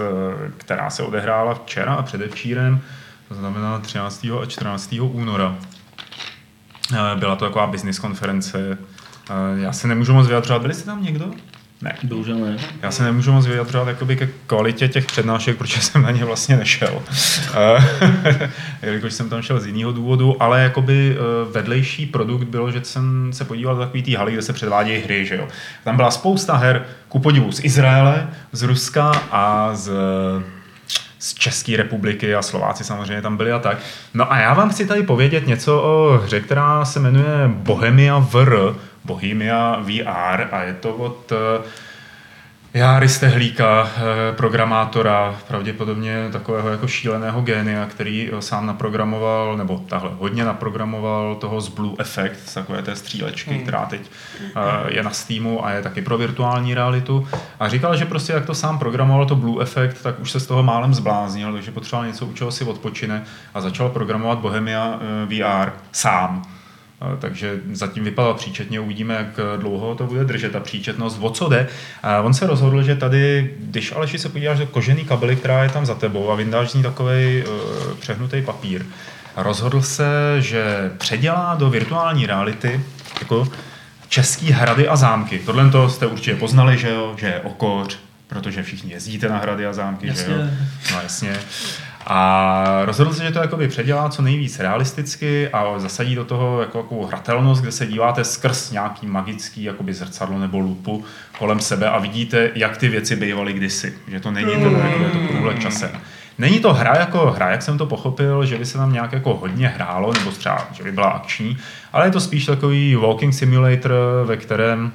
[0.58, 2.80] která se odehrála včera a předevčírem.
[3.28, 4.40] to znamená 13.
[4.42, 5.00] a 14.
[5.02, 5.56] února.
[6.94, 8.78] Eh, Byla to taková business konference.
[9.30, 10.62] Eh, Já se nemůžu moc vyjadřovat.
[10.62, 11.26] Byli jste tam někdo?
[11.82, 11.96] Ne.
[12.04, 12.58] Bohužel ne.
[12.82, 16.58] Já se nemůžu moc vyjadřovat jakoby ke kvalitě těch přednášek, protože jsem na ně vlastně
[16.58, 17.02] nešel.
[17.54, 18.50] Eh,
[18.84, 23.34] Jelikož jsem tam šel z jiného důvodu, ale jakoby eh, vedlejší produkt bylo, že jsem
[23.34, 25.48] se podíval do takový té haly, kde se předvádějí hry, že jo.
[25.84, 29.92] Tam byla spousta her, ku podivu z Izraele, z Ruska a z
[31.20, 33.78] z České republiky a Slováci samozřejmě tam byli a tak.
[34.14, 38.56] No a já vám chci tady povědět něco o hře, která se jmenuje Bohemia VR,
[39.06, 41.62] Bohemia VR a je to od eh,
[42.74, 50.12] Járy Stehlíka, eh, programátora, pravděpodobně takového jako šíleného génia, který eh, sám naprogramoval, nebo tahle
[50.20, 53.62] hodně naprogramoval toho z Blue Effect, z takové té střílečky, Hmm.
[53.62, 54.12] která teď
[54.88, 57.28] je na Steamu a je taky pro virtuální realitu.
[57.60, 60.48] A říkal, že prostě jak to sám programoval to Blue Effect, tak už se z
[60.48, 65.72] toho málem zbláznil, takže potřeboval něco, u čeho si odpočine a začal programovat Bohemia VR
[65.92, 66.55] sám.
[67.02, 71.18] Eh, Takže zatím vypadá příčetně, uvidíme, jak dlouho to bude držet, ta příčetnost.
[71.22, 71.68] O co jde?
[72.04, 75.70] A on se rozhodl, že tady, když Aleši se podíváš do kožený kabely, která je
[75.70, 78.86] tam za tebou a vyndáš z ní takový uh, přehnutý papír,
[79.36, 80.06] rozhodl se,
[80.40, 82.82] že předělá do virtuální reality
[83.20, 83.48] jako
[84.10, 85.40] český hrady a zámky.
[85.40, 89.66] Tohle to jste určitě poznali, že jo, že je okoř, protože všichni jezdíte na hrady
[89.66, 90.38] a zámky, že jo.
[90.38, 90.58] Jasně.
[90.92, 91.40] No jasně.
[92.08, 96.82] A rozhodl se, že to jakoby předělá co nejvíc realisticky a zasadí do toho jako
[96.82, 101.06] takovou hratelnost, kde se díváte skrz nějaký magický jakoby zrcadlo nebo lupu
[101.38, 103.94] kolem sebe a vidíte, jak ty věci bývaly kdysi.
[104.08, 105.92] Že to není ten jako je to průhled časem.
[106.38, 109.34] Není to hra jako hra, jak jsem to pochopil, že by se tam nějak jako
[109.34, 111.58] hodně hrálo, nebo třeba, že by byla akční,
[111.94, 113.92] ale je to spíš takový walking simulator,
[114.26, 114.92] ve kterém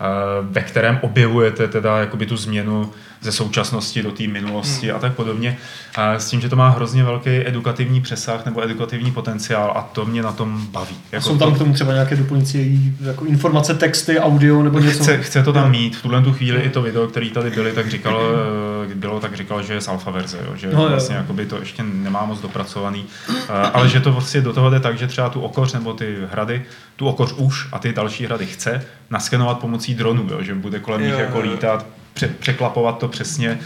[0.00, 0.04] eh,
[0.42, 2.92] ve kterém objevujete teda jakoby tu změnu
[3.22, 4.96] ze současnosti do té minulosti Hmm.
[4.96, 5.58] a tak podobně.
[5.96, 10.04] A s tím, že to má hrozně velký edukativní přesah nebo edukativní potenciál a to
[10.04, 10.96] mě na tom baví.
[11.12, 15.02] Jako jsou tam k tomu třeba nějaké doplňující jako informace, texty, audio nebo něco?
[15.02, 15.96] Chce, chce to tam mít.
[15.96, 18.20] V tuhle tu chvíli i to video, který tady byly, tak říkal,
[18.90, 20.88] eh, bylo, tak říkal, že je z alfa verze, jo, že No, jo.
[20.88, 23.04] vlastně jakoby to ještě nemá moc dopracovaný,
[23.48, 26.16] Eh, ale že to vlastně do toho jde tak, že třeba tu okoř nebo ty
[26.32, 26.62] hrady,
[26.96, 31.00] tu okoř už a ty další hrady chce naskenovat pomocí dronu, jo, že bude kolem
[31.00, 31.50] nich Jo, jako jo, jo.
[31.52, 31.86] lítat,
[32.28, 33.58] překlapovat to přesně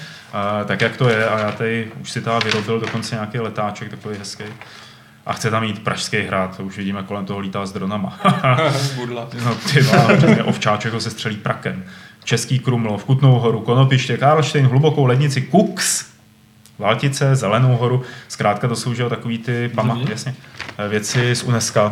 [0.65, 4.19] tak, jak to je a já tady už si teda vyrobil dokonce nějaký letáček takový
[4.19, 4.45] hezký.
[5.27, 8.19] A chce tam mít Pražský hrad, to už vidíme, kolem toho lítá s dronama.
[8.95, 9.29] Budla.
[9.45, 11.85] No ty přesně, ovčáček ho se střelí prakem.
[12.25, 16.07] Český Krumlov, Kutnou horu, Konopiště, Karlštejn, Hlubokou lednici, Kux,
[16.79, 18.03] Valtice, Zelenou horu.
[18.29, 20.35] Zkrátka to jsou že takový ty pama, jasně,
[20.89, 21.91] věci z UNESCO.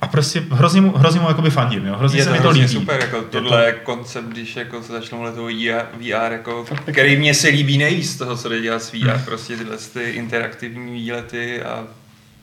[0.00, 1.94] A prostě hrozně mu, hrozně mu jakoby fandím, jo?
[1.98, 2.68] hrozně Je se to mi to líbí.
[2.68, 7.16] super, jako Je tohle je koncept, když jako se začalo mluvit o VR, jako, který
[7.16, 9.24] mě se líbí nejvíc z toho, co jde dělat s VR, Hmm.
[9.24, 11.84] prostě tyhle ty interaktivní výlety a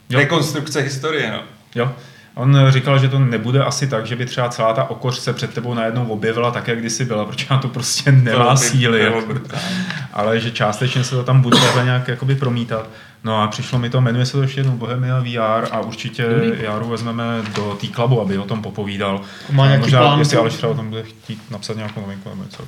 [0.10, 0.20] Jo.
[0.20, 1.44] rekonstrukce historie, no.
[1.76, 1.92] Jo.
[2.36, 5.54] On říkal, že to nebude asi tak, že by třeba celá ta okoř se před
[5.54, 9.00] tebou najednou objevila tak, jak kdysi byla, protože na to prostě nemá To by síly.
[9.00, 9.24] bylo
[10.14, 12.90] ale že částečně se to tam bude takhle nějak jakoby promítat.
[13.26, 16.28] No a přišlo mi to, jmenuje se to ještě jednou Bohemia VR a určitě.
[16.60, 17.24] Jaru vezmeme
[17.56, 19.22] do té klubu, aby o tom popovídal.
[19.52, 20.20] Má nějaký Možná, plán?
[20.20, 22.64] jestli Aleš třeba o tom bude chtít napsat nějakou novinku nebo něco,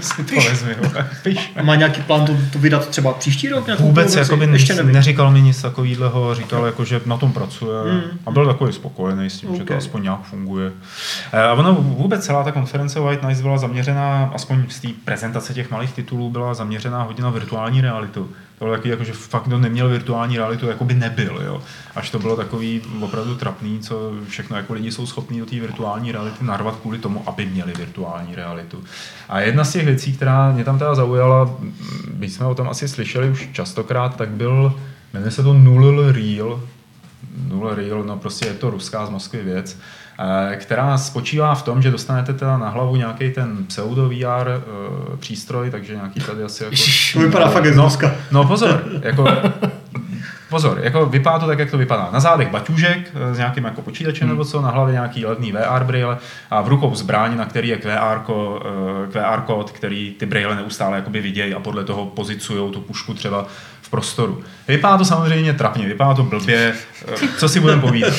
[0.00, 0.76] si to vezmi.
[1.62, 3.66] má nějaký plán to, to vydat třeba příští rok?
[3.66, 4.32] nějakou Vůbec produkci?
[4.32, 4.92] jakoby Ještě nevím.
[4.92, 8.00] neříkal mi nic takového, říkal, jako, že na tom pracuje Mm.
[8.26, 10.72] a byl takový spokojený s tím, že to aspoň nějak funguje.
[11.32, 15.54] Eh, A ono vůbec celá ta konference White Nights byla zaměřená, aspoň z té prezentace
[15.54, 18.28] těch malých titulů, byla zaměřená hodně na virtuální realitu.
[18.60, 21.40] To bylo takový, jako, že fakt, kdo neměl virtuální realitu, jako by nebyl.
[21.44, 21.62] Jo.
[21.94, 26.12] Až to bylo takový opravdu trapný, co všechno jako lidi jsou schopní do té virtuální
[26.12, 28.84] reality narvat kvůli tomu, aby měli virtuální realitu.
[29.28, 31.54] A jedna z těch věcí, která mě tam teda zaujala,
[32.12, 34.74] byť jsme o tom asi slyšeli už častokrát, tak byl,
[35.12, 36.60] jmenuje se to Null Real,
[37.48, 39.78] Null Real, no prostě je to ruská z Moskvy věc,
[40.56, 45.70] která spočívá v tom, že dostanete teda na hlavu nějaký ten pseudo VR eh, přístroj,
[45.70, 46.76] takže nějaký tady asi jako...
[47.12, 47.88] To vypadá fakt no,
[48.30, 49.24] no pozor, jako
[50.50, 52.08] Pozor, jako vypadá to tak, jak to vypadá.
[52.12, 54.36] Na zádech baťužek eh, s nějakým jako počítačem Hmm.
[54.36, 56.18] nebo co, na hlavě nějaký levný VR brýle
[56.50, 60.56] a v rukou zbraň, na který je QR, ko, eh, QR kód, který ty brýle
[60.56, 63.46] neustále jakoby vidějí a podle toho pozicují tu pušku třeba
[63.82, 64.42] v prostoru.
[64.68, 66.74] Vypadá to samozřejmě trapně, vypadá to blbě,
[67.08, 68.14] eh, co si budeme povídat.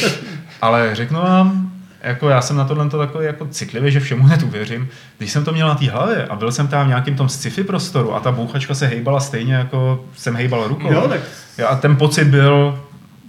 [0.62, 1.71] Ale řeknu vám,
[2.04, 4.90] jako já jsem na tohle takový jako citlivý, že všemu hned uvěřím.
[5.18, 7.64] Když jsem to měl na té hlavě a byl jsem tam v nějakém tom sci-fi
[7.64, 10.94] prostoru a ta bouchačka se hejbala stejně, jako jsem hejbal rukou.
[10.94, 11.22] Jo, tak
[11.70, 12.84] a ten pocit byl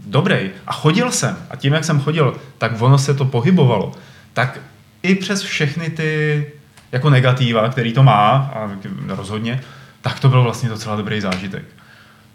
[0.07, 0.51] dobrý.
[0.67, 1.37] A chodil jsem.
[1.51, 3.93] A tím, jak jsem chodil, tak ono se to pohybovalo.
[4.33, 4.61] Tak
[5.03, 6.47] i přes všechny ty
[6.93, 8.71] jako negativa, který to má, a
[9.09, 9.61] rozhodně,
[10.01, 11.65] tak to byl vlastně docela dobrý zážitek.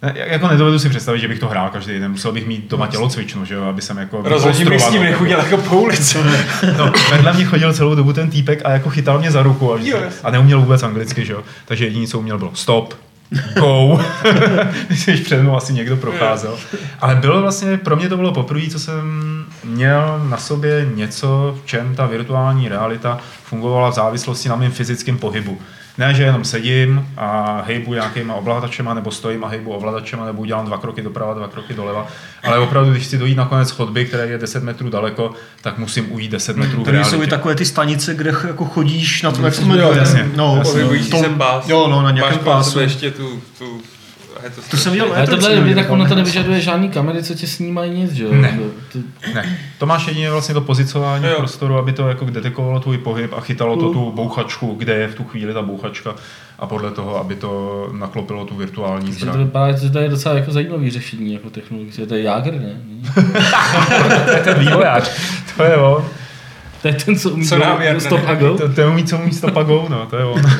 [0.02, 2.12] Jako nedovedu si představit, že bych to hrál každý den.
[2.12, 4.22] Musel bych mít doma tělocvičnu, že jo, aby jsem jako...
[4.24, 6.18] Rozhodně bych s tím nechodil jako po ulici.
[6.78, 9.78] No, vedle mě chodil celou dobu ten týpek a jako chytal mě za ruku a,
[9.82, 9.98] Jo.
[10.24, 11.43] a neuměl vůbec anglicky, že jo.
[11.66, 12.93] Takže jediné, co uměl, bylo stop,
[13.60, 14.00] go.
[14.88, 16.58] Když před mnou asi někdo procházel.
[17.00, 21.68] Ale bylo vlastně, pro mě to bylo poprvé, co jsem měl na sobě něco, v
[21.68, 25.62] čem ta virtuální realita fungovala v závislosti na mém fyzickém pohybu.
[25.98, 30.66] Ne, že jenom sedím a hejbu nějakýma ovladačema, nebo stojím a hejbu ovladačema, nebo udělám
[30.66, 32.08] dva kroky doprava, dva kroky doleva.
[32.43, 35.32] Ale opravdu, když chci dojít na konec chodby, která je 10 metrů daleko,
[35.62, 39.22] tak musím ujít 10 metrů v Tady jsou i takové ty stanice, kde jako chodíš
[39.22, 39.98] na tom, jak se to Jo, jmenuje.
[39.98, 41.30] jasně, No, jasně.
[41.38, 41.70] Pás.
[41.70, 42.80] Jo, no, na nějakém pásu.
[42.80, 43.97] ještě tu, tu, je
[44.55, 46.15] to, To jsem viděl, Ale to tohle je tak ono to ne?
[46.15, 48.31] nevyžaduje žádný kamery, co tě snímají nic, že jo?
[48.33, 48.59] Ne.
[48.93, 48.99] To-
[49.33, 51.35] Ne, to máš jedině vlastně to pozicování Jo.
[51.38, 55.15] prostoru, aby to jako detekovalo tvůj pohyb a chytalo to tu bouchačku, kde je v
[55.15, 56.15] tu chvíli ta bouchačka
[56.59, 59.45] a podle toho, aby to naklopilo tu virtuální Takže to zbraň.
[59.45, 62.05] vypadá, že to je docela jako zajímavý řešení jako technologické.
[62.05, 62.73] To je Jager, ne?
[64.25, 65.11] to je ten vývojář,
[65.57, 66.03] to je on.
[66.81, 68.57] To je ten, co umí Co nám stop a go.
[68.57, 70.41] To, to je umí, co umí stop a go, no, to je on.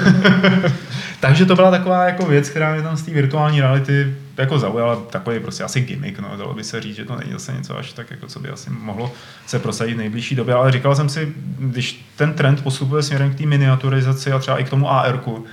[1.20, 4.96] Takže to byla taková jako věc, která mě tam z té virtuální reality jako zaujala,
[4.96, 7.94] takový prostě asi gimmick, no, dalo by se říct, že to není zase něco až
[7.94, 9.12] tak, jako co by asi mohlo
[9.48, 13.38] se prosadit v nejbližší době, ale říkal jsem si, když ten trend postupuje směrem k
[13.38, 15.46] té miniaturizaci a třeba i k tomu AR-ku,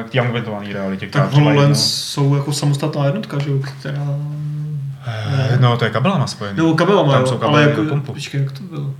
[0.00, 4.06] eh, k té augmentované realitě, Tak HoloLens jsou jako samostatná jednotka, že jo, která...
[5.50, 6.56] jednou- no, to je kabelama spojený.
[6.56, 8.12] Nebo kabelama, Tam jo, jsou ale kabely jako, do kompu.
[8.12, 8.94] počkej, jak to bylo?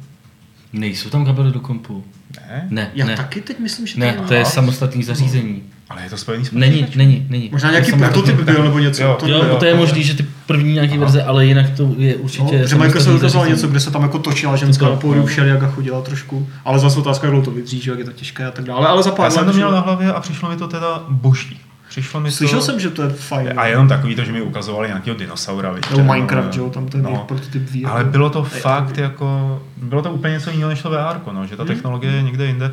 [0.73, 2.05] Nejsou tam kabely do kompu.
[2.49, 2.67] Ne?
[2.71, 3.17] Ne, Já ne.
[3.17, 5.63] taky teď myslím, že Ne, to to je samostatný zařízení.
[5.91, 7.49] Ale je to spojený s Není, není, není.
[7.53, 9.03] Možná nějaký prototyp byl nebo něco.
[9.03, 11.95] Jo, to Jo, Jo, to je možný, že ty první nějaký verze, ale jinak to
[11.97, 13.51] je No, určitě že Microsoft samostatný ukazoval zařízení.
[13.51, 15.27] něco, kde se tam jako točila ženská To- na pódiu no.
[15.27, 16.49] všelijak a chodila trošku.
[16.65, 18.87] Ale zase otázka, jak to vydrží, že jak je to těžké a tak dále.
[18.89, 21.03] Ale za pár Já jsem to měl že- na hlavě a přišlo mi to teda
[21.09, 21.61] boží.
[21.89, 22.65] Přišlo mi Slyšel to...
[22.65, 23.53] jsem, že to je fajn.
[23.57, 25.73] A jenom takový to, že mi ukazovali nějakého dinosaura.
[25.73, 27.11] víš, ten, Minecraft, že jo, tam ten no.
[27.11, 27.25] no.
[27.29, 27.85] prototyp ví.
[27.85, 31.57] Ale bylo to fakt jako, bylo to úplně něco jiného než to VR, no, že
[31.57, 31.75] ta Hmm.
[31.75, 32.71] technologie je někde jinde.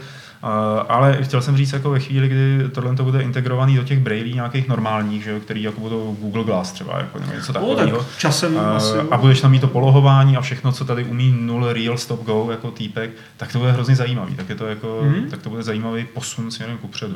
[0.89, 4.33] Ale chtěl jsem říct, jako ve chvíli, kdy tohle to bude integrovaný do těch brailí
[4.33, 7.97] nějakých normálních, že jo, který jako budou Google Glass třeba, jako, nebo něco No, takového.
[7.97, 8.97] tak časem asi.
[8.97, 9.07] jo.
[9.11, 12.47] a budeš tam mít to polohování a všechno, co tady umí null real stop go
[12.51, 14.35] jako týpek, tak to bude hrozně zajímavý.
[14.35, 15.29] Tak, je to jako, Mhm.
[15.29, 17.15] tak to bude zajímavý posun směrem kupředu.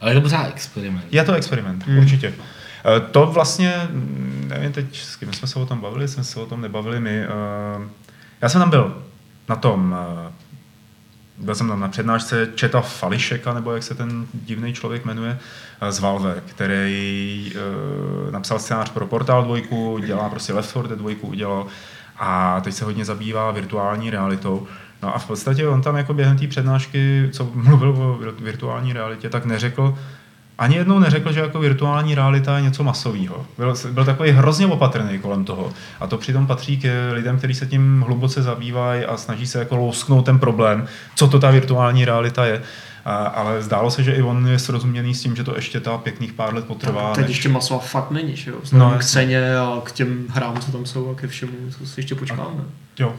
[0.00, 1.04] Ale je to pořád experiment.
[1.10, 1.94] Je to experiment, Hmm.
[1.96, 2.02] mm.
[2.02, 2.32] určitě.
[2.96, 3.74] Eh, To vlastně,
[4.46, 7.10] nevím teď, s kým jsme se o tom bavili, jsme se o tom nebavili my.
[7.24, 7.88] eh,
[8.42, 9.02] Já jsem tam byl
[9.48, 9.96] na tom,
[10.28, 10.32] eh,
[11.40, 15.38] byl jsem tam na přednášce Četa Fališeka, nebo jak se ten divný člověk jmenuje,
[15.80, 20.98] eh, z Valve, který eh, napsal scénář pro Portal 2, dělá prostě Left 4 Dead
[20.98, 21.66] 2 udělal
[22.18, 24.66] a teď se hodně zabývá virtuální realitou.
[25.02, 28.92] No a v podstatě on tam jako během té přednášky, co mluvil o vir- virtuální
[28.92, 29.98] realitě, tak neřekl,
[30.60, 33.46] ani jednou neřekl, že jako virtuální realita je něco masového.
[33.58, 35.72] Byl, byl takový hrozně opatrný kolem toho.
[36.00, 39.76] A to přitom patří k lidem, kteří se tím hluboce zabývají a snaží se jako
[39.76, 42.62] lousknout ten problém, co to ta virtuální realita je.
[43.04, 45.98] A, ale zdálo se, že i on je srozuměný s tím, že to ještě ta
[45.98, 47.12] pěkných pár let potrvá.
[47.14, 48.56] Teď než- ještě masová fakt není, že jo?
[48.62, 51.86] Vzhledem No, k ceně a k těm hrám, co tam jsou a ke všemu, co
[51.86, 52.64] si ještě počkáme.
[52.98, 53.14] Jo.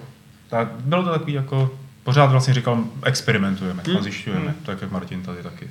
[0.50, 1.70] Tak bylo to takový jako,
[2.04, 3.98] pořád vlastně říkal, experimentujeme Hmm.
[3.98, 5.68] a zjišťujeme, tak jak Martin tady taky.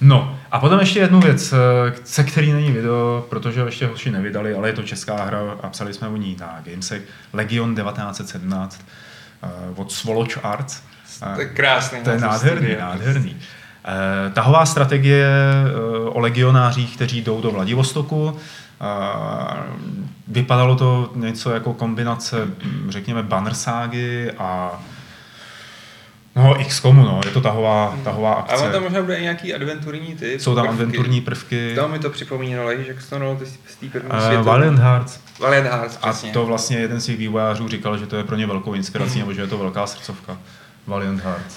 [0.00, 1.56] No a potom ještě jednu věc, eh,
[2.04, 5.94] se který není video, protože ještě hoši nevydali, ale je to česká hra a psali
[5.94, 7.02] jsme o ní na Gamesech.
[7.32, 8.80] Legion 1917
[9.42, 10.82] eh, od Swoloch Arts.
[11.34, 11.98] To je krásný.
[12.04, 12.88] to je nádherný, studia.
[12.88, 13.36] nádherný.
[13.84, 15.26] Eh, tahová strategie
[16.04, 18.38] o legionářích, kteří jdou do Vladivostoku.
[20.28, 24.80] Vypadalo to něco jako kombinace, hm, řekněme, banner ságy a
[26.38, 28.64] no, XCOMu, no, je to tahová, tahová A akce.
[28.64, 30.40] on tam možná bude i nějaký adventurní typ.
[30.40, 30.80] Jsou tam prvky.
[30.82, 31.72] adventurní prvky.
[31.74, 34.08] To mi to připomínalo, že Jacksonu ty z té první
[34.38, 34.44] Uh.
[34.44, 35.20] Valiant Hearts.
[35.40, 36.32] Valiant Hearts, A přesně.
[36.32, 39.32] to vlastně jeden z těch vývojářů říkal, že to je pro ně velkou inspirací, nebo
[39.32, 40.38] že je to velká srdcovka.
[40.86, 41.56] Valiant Hearts.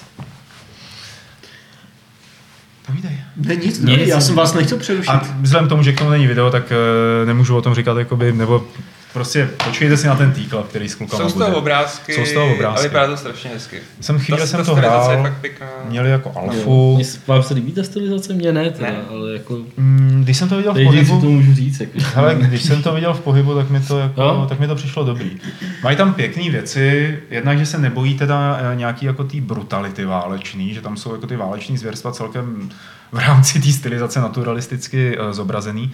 [2.88, 3.17] Povídej.
[3.38, 3.97] Ne, nic, Nic.
[3.97, 5.09] ne, já jsem vás nechtěl přerušit.
[5.09, 7.97] A vzhledem k tomu, že k tomu není video, tak uh, nemůžu o tom říkat,
[7.97, 8.67] jakoby, nebo
[9.14, 11.45] prostě počkejte si na ten týklap, který s klukama Jsou z bude.
[11.45, 12.80] toho obrázky, Jsou z toho obrázky.
[12.80, 13.78] ale vypadá to strašně hezky.
[14.01, 15.68] Jsem chvíli Ta- jsem ta to stylizace je hrál, fakt pěkná.
[15.89, 16.95] měli jako alfu.
[16.95, 18.34] Mně se- Vám se líbí ta stylizace?
[18.34, 18.97] Mně ne, teda, Ne.
[19.09, 19.57] ale jako...
[19.78, 21.80] Mm, Když jsem to viděl v co to pohybu, můžu říct.
[21.80, 21.91] Jako.
[22.16, 24.45] hele, když jsem to viděl v pohybu, tak mi to, jako, Jo?
[24.49, 25.32] tak mi to přišlo dobrý.
[25.84, 30.74] Mají tam pěkné věci, jednak, že se nebojí teda eh, nějaký jako tý brutality válečný,
[30.74, 32.70] že tam jsou jako ty váleční zvěrstva celkem
[33.12, 35.91] v rámci té stylizace naturalisticky eh, zobrazený.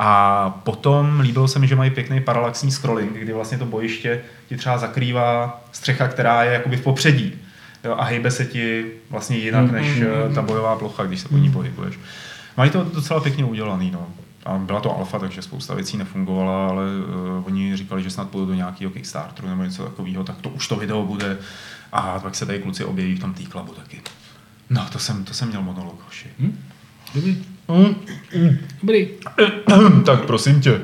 [0.00, 4.56] A potom líbilo se mi, že mají pěkný paralaxní scrolling, kdy vlastně to bojiště ti
[4.56, 7.34] třeba zakrývá střecha, která je jakoby v popředí.
[7.84, 11.38] Jo, a hejbe se ti vlastně jinak než eh, ta bojová plocha, když se po
[11.38, 11.98] ní pohybuješ.
[12.56, 14.06] Mají to docela pěkně udělaný, no.
[14.44, 18.46] A byla to alfa, takže spousta věcí nefungovala, ale uh, oni říkali, že snad půjdu
[18.46, 21.38] do nějakého Kickstarteru nebo něco takového, tak to už to video bude.
[21.92, 24.00] A pak se tady kluci objeví v tom T-Clubu taky.
[24.70, 26.28] No, to jsem, to jsem měl monolog, hoši.
[26.38, 26.58] Hm?
[27.14, 27.57] Dobrý.
[28.82, 29.08] Dobrý.
[30.04, 30.80] tak prosím tě.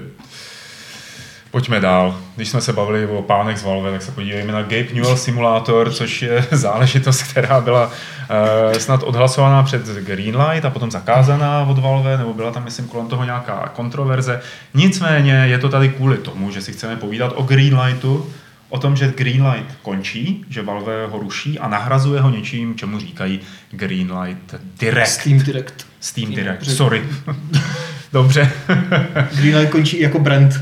[1.50, 2.20] Pojďme dál.
[2.36, 5.92] Když jsme se bavili o pánech z Valve, tak se podívejme na Gabe Newell Simulator,
[5.92, 7.92] což je záležitost, která byla uh,
[8.78, 13.24] snad odhlasovaná před Greenlight a potom zakázaná od Valve, nebo byla tam, myslím, kolem toho
[13.24, 14.40] nějaká kontroverze.
[14.74, 18.30] Nicméně je to tady kvůli tomu, že si chceme povídat o Greenlightu,
[18.68, 23.40] o tom, že Greenlight končí, že Valve ho ruší a nahrazuje ho něčím, čemu říkají
[23.70, 25.12] Greenlight Direct.
[25.12, 25.93] Steam Direct.
[26.04, 27.02] Steam Direct, sorry.
[28.12, 28.52] Dobře.
[29.36, 30.60] Greenlight končí jako brand.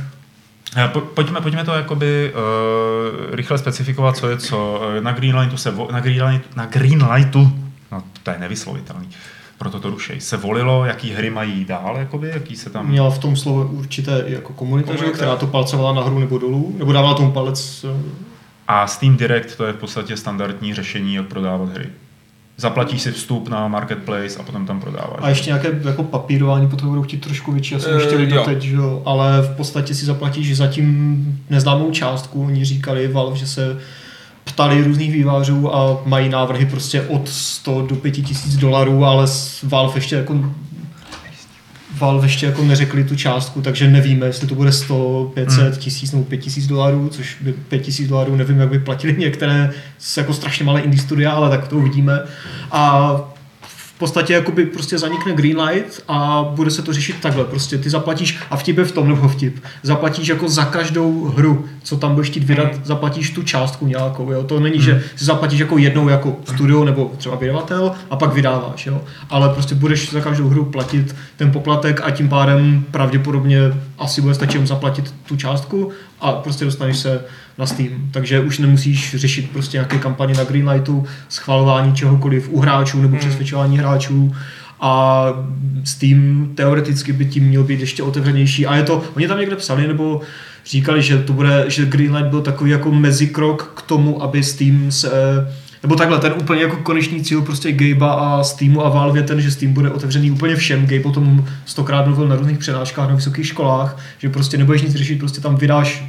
[0.76, 4.82] Eh, po, pojďme, pojďme to jakoby uh, rychle specifikovat, co je co.
[4.96, 7.52] Eh, na Greenlightu se vo, na, Greenlight, na Greenlightu,
[7.92, 9.08] no to je nevyslovitelný,
[9.58, 12.88] proto to rušej, se volilo, jaký hry mají dál, jakoby, jaký se tam...
[12.88, 16.92] Měla v tom slovo určité jako komunita, že, která to palcovala nahoru nebo dolů, nebo
[16.92, 17.84] dávala tomu palec.
[18.68, 21.90] A Steam Direct to je v podstatě standardní řešení, jak prodávat hry.
[22.62, 25.18] Zaplatíš si vstup na marketplace a potom tam prodáváš.
[25.20, 28.62] A ještě nějaké jako papírování potom budou chtít trošku větší, já jsem ještě uh, teď,
[28.62, 32.44] že jo, ale v podstatě si zaplatíš zatím neznámou částku.
[32.44, 33.78] Oni říkali Valve, že se
[34.44, 39.26] ptali různých vývářů a mají návrhy prostě od 100 do 5000 dolarů, ale
[39.62, 40.34] Valve ještě jako
[41.98, 45.72] Valve ještě jako neřekli tu částku, takže nevíme, jestli to bude 100, 500, hmm.
[45.72, 49.70] 1000 nebo 5000 dolarů, což by 5000 dolarů nevím, jak by platili některé
[50.16, 52.20] jako strašně malé indie studia, ale tak to uvidíme.
[52.70, 53.31] A
[54.02, 57.44] podstatě jakoby prostě zanikne Greenlight a bude se to řešit takhle.
[57.44, 61.64] Prostě ty zaplatíš, a vtip je v tom, nebo vtip, zaplatíš jako za každou hru,
[61.82, 62.84] co tam budeš chtít vydat, hmm.
[62.84, 64.32] zaplatíš tu částku nějakou.
[64.32, 64.42] Jo?
[64.42, 64.84] To není, hmm.
[64.84, 68.86] že si zaplatíš jako jednou jako studio nebo třeba vydavatel a pak vydáváš.
[68.86, 69.00] Jo?
[69.30, 73.58] Ale prostě budeš za každou hru platit ten poplatek a tím pádem pravděpodobně
[73.98, 75.92] asi bude stačit zaplatit tu částku
[76.22, 77.20] a prostě dostaneš se
[77.58, 78.08] na Steam.
[78.10, 83.18] Takže už nemusíš řešit prostě nějaké kampaně na Greenlightu, schvalování čehokoliv u hráčů nebo hmm.
[83.18, 84.34] přesvědčování hráčů
[84.80, 85.26] a
[85.84, 88.66] Steam teoreticky by tím měl být ještě otevřenější.
[88.66, 90.20] A je to, oni tam někde psali, nebo
[90.66, 95.10] říkali, že to bude, že Greenlight byl takový jako mezikrok k tomu, aby Steam se
[95.82, 99.50] nebo takhle, ten úplně jako konečný cíl prostě Gabe a Steamu a Valve ten, že
[99.50, 100.86] Steam bude otevřený úplně všem.
[100.86, 104.94] Gabe o tom stokrát mluvil na různých přednáškách na vysokých školách, že prostě nebudeš nic
[104.94, 106.04] řešit, prostě tam vydáš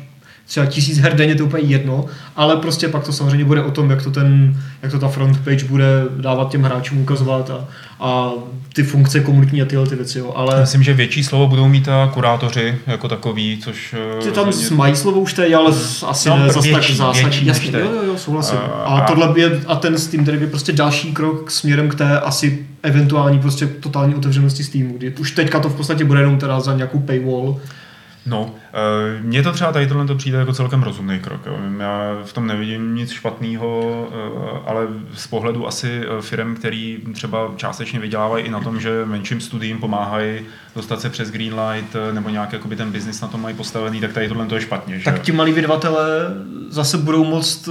[0.53, 3.89] třeba tisíc her denně, to úplně jedno, ale prostě pak to samozřejmě bude o tom,
[3.89, 7.65] jak to, ten, jak to ta front page bude dávat těm hráčům ukazovat a,
[7.99, 8.31] a
[8.73, 10.19] ty funkce komunitní a tyhle ty věci.
[10.19, 10.33] Jo.
[10.35, 10.61] Ale...
[10.61, 13.95] Myslím, že větší slovo budou mít a kurátoři jako takový, což...
[14.23, 14.75] Ty tam mě...
[14.75, 15.71] mají slovo už teď, ale
[16.07, 17.47] asi no, ne zase tak zásadní.
[17.47, 18.57] Jasně, jo, jo, jo, souhlasím.
[18.57, 22.19] A, a, tohle je, a ten Steam Deck je prostě další krok směrem k té
[22.19, 26.59] asi eventuální prostě totální otevřenosti Steamu, kdy už teďka to v podstatě bude jenom teda
[26.59, 27.59] za nějakou paywall,
[28.25, 31.41] No, eh, mně to třeba tady tohle to přijde jako celkem rozumný krok.
[31.45, 31.57] Jo.
[31.79, 37.51] Já v tom nevidím nic špatného, eh, ale z pohledu asi eh, firm, který třeba
[37.55, 40.39] částečně vydělávají i na tom, že menším studiím pomáhají
[40.75, 44.27] dostat se přes Greenlight nebo nějak jakoby ten biznis na tom mají postavený, tak tady
[44.27, 44.99] tohle to je špatně.
[44.99, 45.05] Že?
[45.05, 46.07] Tak ti malí vydavatelé
[46.69, 47.69] zase budou moct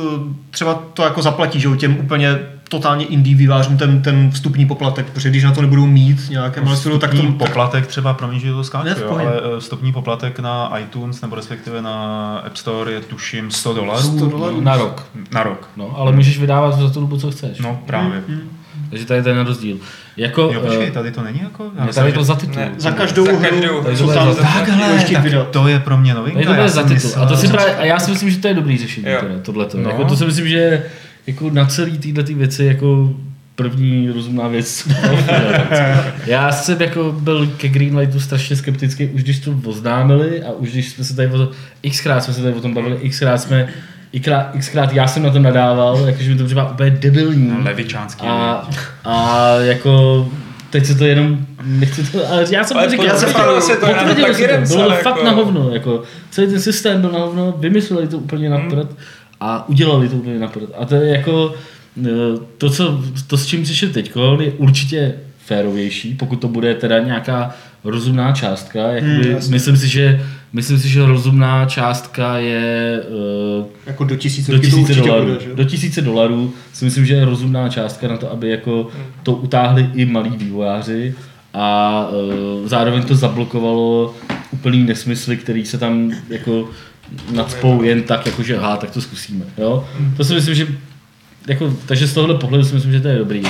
[0.51, 2.39] třeba to jako zaplatí, že těm úplně
[2.73, 6.99] totálně indie vývářům ten, ten vstupní poplatek, protože když na to nebudou mít nějaké malé
[7.01, 7.33] tak to...
[7.33, 9.25] poplatek třeba, promiň, že to skáču, jo, ale
[9.57, 14.03] eh, vstupní poplatek na iTunes nebo respektive na App Store je tuším 100 dolarů.
[14.03, 14.61] 100 dolarů?
[14.61, 15.07] Na rok.
[15.33, 15.69] Na rok.
[15.77, 17.59] No, ale můžeš vydávat za tu dobu, co chceš.
[17.59, 18.23] No, právě.
[18.29, 18.51] Mm, mm.
[18.91, 19.77] Takže tady je ten rozdíl.
[20.17, 21.71] Jako, jo, počkej, eh, tady to není jako...
[21.79, 22.57] Já tady je to za titul.
[22.57, 26.45] Ne, za každou hru, co tam takhle, tak to je pro mě novinka.
[26.45, 27.11] Tady to je za titul.
[27.17, 29.79] A, to si právě, a já si myslím, že to je dobrý řešení, teda, tohleto.
[29.79, 29.91] No.
[29.91, 30.85] Jako, to si myslím, že
[31.27, 33.15] jako na celý tyhle ty věci jako
[33.55, 34.89] první rozumná věc.
[36.27, 40.89] Já jsem jako byl ke Greenlightu strašně skeptický, už když to oznámili a už když
[40.89, 41.51] jsme se tady o to,
[41.91, 43.69] xkrát jsme se tady o tom bavili, xkrát jsme
[44.21, 47.49] xkrát, xkrát já jsem na to nadával, jakože mi to připadá úplně debilní.
[47.49, 48.27] No, levičánský.
[48.27, 48.69] A,
[49.05, 50.29] a jako
[50.71, 53.35] teď se to jenom, nechci to, ale já jsem ale to říkal, já jsem se
[53.35, 55.25] to, potvrdil se to, bylo to fakt jako...
[55.25, 58.89] na hovno, jako, celý ten systém byl na hovno, vymysleli to úplně na hmm
[59.43, 60.71] a udělali to úplně naprd.
[60.79, 61.55] A to je jako
[62.05, 62.09] e,
[62.59, 65.15] to, co, to s čím přišel teď, je určitě
[65.47, 68.79] férovější, pokud to bude teda nějaká rozumná částka.
[68.79, 70.23] Jakoby, hmm, myslím, si, že,
[70.53, 73.01] myslím si, že rozumná částka je
[73.61, 75.25] uh, jako do tisíce, do tisíce dolarů.
[75.25, 79.05] Bude, do tisíce dolarů si myslím, že je rozumná částka na to, aby jako hmm.
[79.23, 81.15] to utáhli i malí vývojáři
[81.55, 84.15] a uh, zároveň to zablokovalo
[84.53, 86.69] úplný nesmysly, který se tam jako
[87.33, 89.45] nadspou jen tak, jakože aha, tak to zkusíme.
[89.59, 89.89] Jo?
[90.17, 90.67] To si myslím, že
[91.49, 93.43] jako, takže z tohohle pohledu si myslím, že to je dobrý.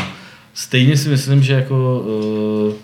[0.54, 2.04] Stejně si myslím, že jako
[2.68, 2.74] uh,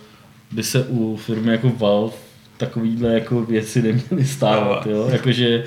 [0.52, 2.12] by se u firmy jako Valve
[2.56, 5.08] takovýhle jako věci neměly stávat, jo?
[5.12, 5.64] Jakože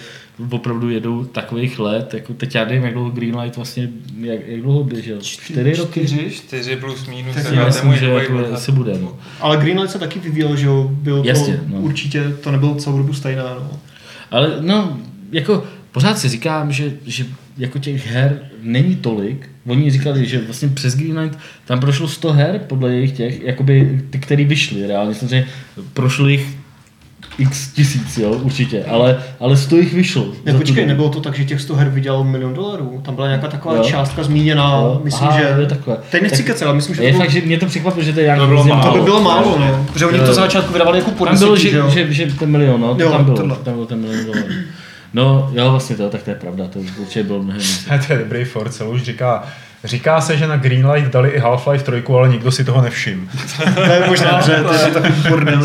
[0.49, 3.89] opravdu jedou takových let, jako teď já nevím, jak dlouho Greenlight vlastně,
[4.19, 5.21] jak, jak dlouho běžel?
[5.21, 5.99] Čtyři roky?
[5.99, 6.31] Čtyři?
[6.31, 7.35] Čtyři plus minus.
[7.35, 9.17] Tak Já myslím, že jako asi bude, no.
[9.39, 10.89] Ale Greenlight se taky vyvíjel, že jo?
[10.91, 11.79] Bylo Jasně, to no.
[11.79, 13.79] určitě, to nebylo celou dobu stejné, no.
[14.31, 14.99] Ale no,
[15.31, 17.25] jako pořád si říkám, že, že
[17.57, 19.49] jako těch her není tolik.
[19.65, 24.19] Oni říkali, že vlastně přes Greenlight tam prošlo 100 her podle jejich těch, jakoby ty,
[24.19, 25.15] které vyšly reálně.
[25.15, 25.47] Samozřejmě
[25.93, 26.57] prošlo jich
[27.37, 30.25] x tisíc, jo, určitě, ale, ale 100 jich vyšlo.
[30.45, 33.01] Ne, počkej, nebylo to tak, že těch 100 her vydělalo milion dolarů.
[33.05, 33.83] Tam byla nějaká taková Jo.
[33.83, 35.01] částka zmíněna, Jo.
[35.03, 35.55] myslím, Aha, že...
[35.61, 35.97] je takhle.
[36.11, 38.03] Teď nechci Tak kecat, ale myslím, že Je to, bylo, fakt, že mě to překvapilo,
[38.05, 38.91] že to je nějak To bylo málo.
[38.91, 39.85] to by bylo málo, no.
[39.93, 42.95] Protože oni to začátku vydávali jako po Tam bylo, že, že, že ten milion, no,
[42.95, 43.55] to Jo, tam bylo, tohle.
[43.63, 44.47] tam byl ten milion dolarů.
[45.13, 47.61] No, jo, vlastně to, tak to je pravda, to určitě bylo mnohem
[48.07, 49.43] to je dobrý Force, už říká,
[49.83, 53.27] říká se, že na Greenlight dali i Half-Life 3, ale nikdo si toho nevšiml.
[53.75, 55.63] To je možná, že to je takový bordel.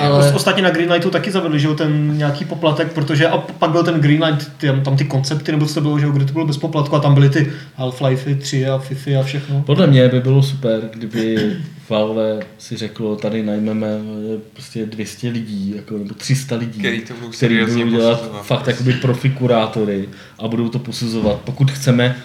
[0.00, 0.32] Ale-.
[0.32, 4.50] Ostatně na Greenlightu taky zavedli, že ten nějaký poplatek, protože a pak byl ten Greenlight,
[4.84, 7.14] tam ty koncepty, nebo co to bylo, že kde to bylo bez poplatku a tam
[7.14, 9.62] byly ty Half-Life 3 a Fifi a všechno.
[9.62, 11.56] Podle mě by bylo super, kdyby
[11.88, 17.14] Valve si řeklo, tady najmeme eh, prostě 200 lidí, jako, nebo 300 lidí, Který to
[17.14, 18.46] budou který seriózně budou dělat posuzovat.
[18.46, 20.08] fakt jakoby profi kurátory
[20.38, 22.16] a budou to posuzovat, pokud chceme,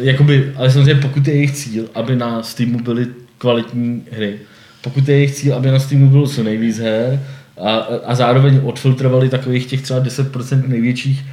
[0.00, 3.06] jakoby, ale samozřejmě pokud je jejich cíl, aby na Steamu byly
[3.38, 4.38] kvalitní hry,
[4.80, 7.20] pokud je jejich cíl, aby na Steamu bylo co nejvíc her
[7.60, 7.76] a,
[8.06, 11.24] a zároveň odfiltrovali takových těch třeba 10% největších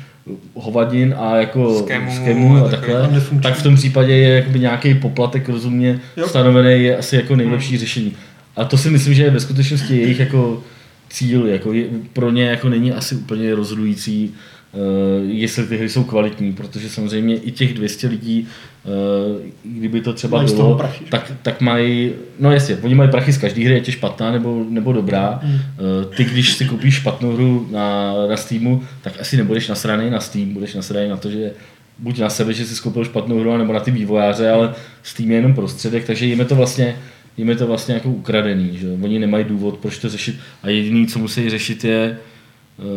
[0.53, 5.49] hovadin a jako Skemů skemů a takhle, tak v tom případě je jakoby nějaký poplatek
[5.49, 6.27] rozumně Jo.
[6.27, 8.13] stanovený je asi jako nejlepší řešení.
[8.55, 10.63] A to si myslím, že je ve skutečnosti jejich jako
[11.09, 14.33] cíl, jako je, pro ně jako není asi úplně rozhodující,
[15.27, 18.47] jestli ty hry jsou kvalitní, protože samozřejmě i těch 200 lidí,
[18.83, 23.33] uh, kdyby to třeba Mají bylo, prachy, tak, tak mají, no jasně, oni mají prachy
[23.33, 25.39] z každé hry, ať je špatná nebo, nebo dobrá.
[25.43, 25.55] Hmm.
[25.55, 30.19] Uh, ty, když si koupíš špatnou hru na, na Steamu, tak asi nebudeš nasraný na
[30.19, 31.51] Steam, budeš nasraný na to, že
[31.99, 34.73] buď na sebe, že jsi skoupil špatnou hru, nebo na ty vývojáře, ale
[35.03, 36.95] Steam je jenom prostředek, takže jim je to vlastně
[37.37, 38.87] jim je to vlastně jako ukradený, že?
[39.01, 42.34] Oni nemají důvod, proč to řešit a jediný, co musí řešit je, eh,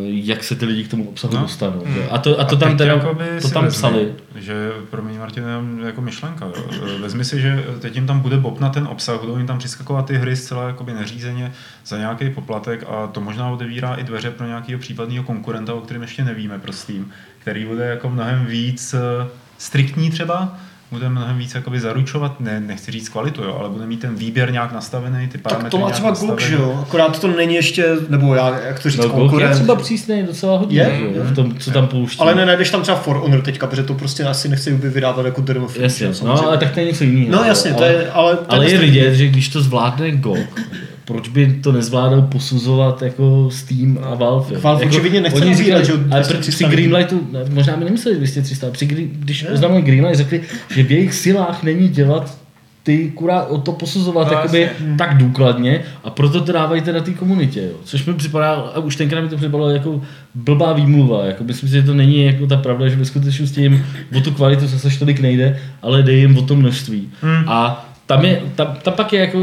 [0.07, 1.41] jak se ty lidi k tomu obsahu No.
[1.41, 1.47] no.
[1.47, 1.83] dostanou.
[1.87, 2.03] Hmm.
[2.11, 2.99] A to, a to tam teď teda,
[3.43, 4.13] to tam vezmi, psali.
[4.35, 5.45] Že, pro mě Martin,
[5.87, 6.47] jako myšlenka.
[6.47, 6.99] Jo.
[7.01, 10.15] Vezmi si, že teď jim tam bude bobnat ten obsah, budou jim tam přiskakovat ty
[10.15, 11.53] hry zcela jakoby neřízeně
[11.87, 16.03] za nějaký poplatek a to možná otevírá i dveře pro nějakého případného konkurenta, o kterém
[16.03, 20.59] ještě nevíme pro Steam, který bude jako mnohem víc eh, striktní třeba,
[20.91, 24.53] bude mnohem víc jakoby zaručovat, ne, nechci říct kvalitu, jo, ale bude mít ten výběr
[24.53, 26.47] nějak nastavený, ty parametry Tak to má třeba nastavený.
[26.49, 26.79] že jo?
[26.83, 29.55] Akorát to není ještě, nebo já, jak to říct, No, GOG je konkurent.
[29.55, 30.99] třeba přísný docela hodně, Je?
[30.99, 32.19] že jo, v tom, co tam pouští.
[32.21, 35.41] Ale nenajdeš tam třeba For Honor teďka, protože to prostě asi nechce by vydávat jako
[35.41, 37.33] Dermo Jasně, no ale tak to je něco jiného.
[37.43, 38.39] No jasně, to je, ale...
[38.49, 40.61] Ale je vidět, že když to zvládne GOG,
[41.09, 44.59] proč by to nezvládal posuzovat jako Steam a Valve?
[44.59, 46.77] Valve jako, očividně nechce oni říkali, že ale 200, při, při 300 lidí.
[46.77, 49.51] Greenlightu, ne, možná by nemysleli 200, 300, při, když Ne.
[49.51, 50.41] oznámili Greenlight, řekli,
[50.75, 52.39] že v jejich silách není dělat
[52.83, 54.95] ty kurá, o to posuzovat No, jakoby jasně.
[54.99, 57.77] tak důkladně a proto to dávají teda té komunitě, jo.
[57.85, 60.01] což mi připadá, a už tenkrát mi to připadalo jako
[60.35, 63.87] blbá výmluva, jako myslím si, že to není jako ta pravda, že ve skutečnosti jim
[64.17, 67.09] o tu kvalitu zase tolik nejde, ale jde jim o to množství.
[67.21, 67.45] Hmm.
[67.49, 69.39] A tam, je, tam, tam pak je jako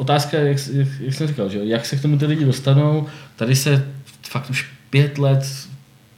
[0.00, 3.06] otázka, jak, jak, jak jsem říkal, že jak se k tomu ty lidi dostanou.
[3.36, 3.84] Tady se
[4.30, 5.44] fakt už pět let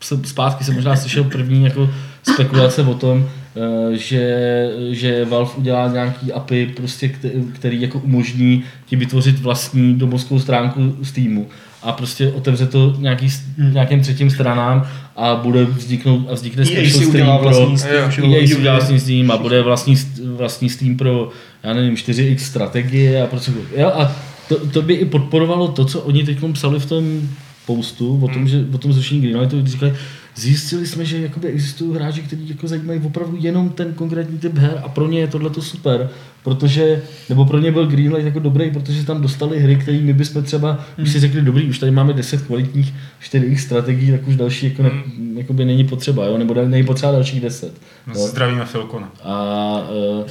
[0.00, 1.90] se- zpátky jsem možná slyšel první jako
[2.32, 8.64] spekulace o tom, eh, že, že Valve udělá nějaký API, prostě, kte- který jako umožní
[8.86, 11.48] ti vytvořit vlastní domovskou stránku Steamu
[11.82, 13.28] a prostě otevře to nějaký,
[13.58, 13.74] Hmm.
[13.74, 18.46] nějakým třetím stranám a bude vzniknout a vznikne EA special si udělá stream pro, EA
[18.46, 19.94] si udělá vlastní Steam a bude vlastní,
[20.36, 21.28] vlastní Steam pro,
[21.62, 23.52] já nevím, 4x strategie a pro co.
[23.76, 24.12] Jo, a
[24.48, 27.28] to, to, by i podporovalo to, co oni teď psali v tom
[27.66, 29.94] postu o tom, že, o tom zrušení Greenlightu, kdy říkali,
[30.36, 34.80] zjistili jsme, že jakoby existují hráči, kteří jako zajímají opravdu jenom ten konkrétní typ her
[34.84, 36.10] a pro ně je tohle super,
[36.44, 40.42] protože, nebo pro ně byl Greenlight jako dobrý, protože tam dostali hry, které my bychom
[40.42, 44.66] třeba, už si řekli, dobrý, už tady máme 10 kvalitních 4x strategií, tak už další
[44.66, 44.90] jako, ne,
[45.34, 46.38] jakoby není potřeba, jo?
[46.38, 47.72] nebo není potřeba dalších 10.
[48.06, 48.26] No, jo?
[48.26, 49.12] zdravíme Filkona.
[49.22, 49.82] A
[50.20, 50.26] uh,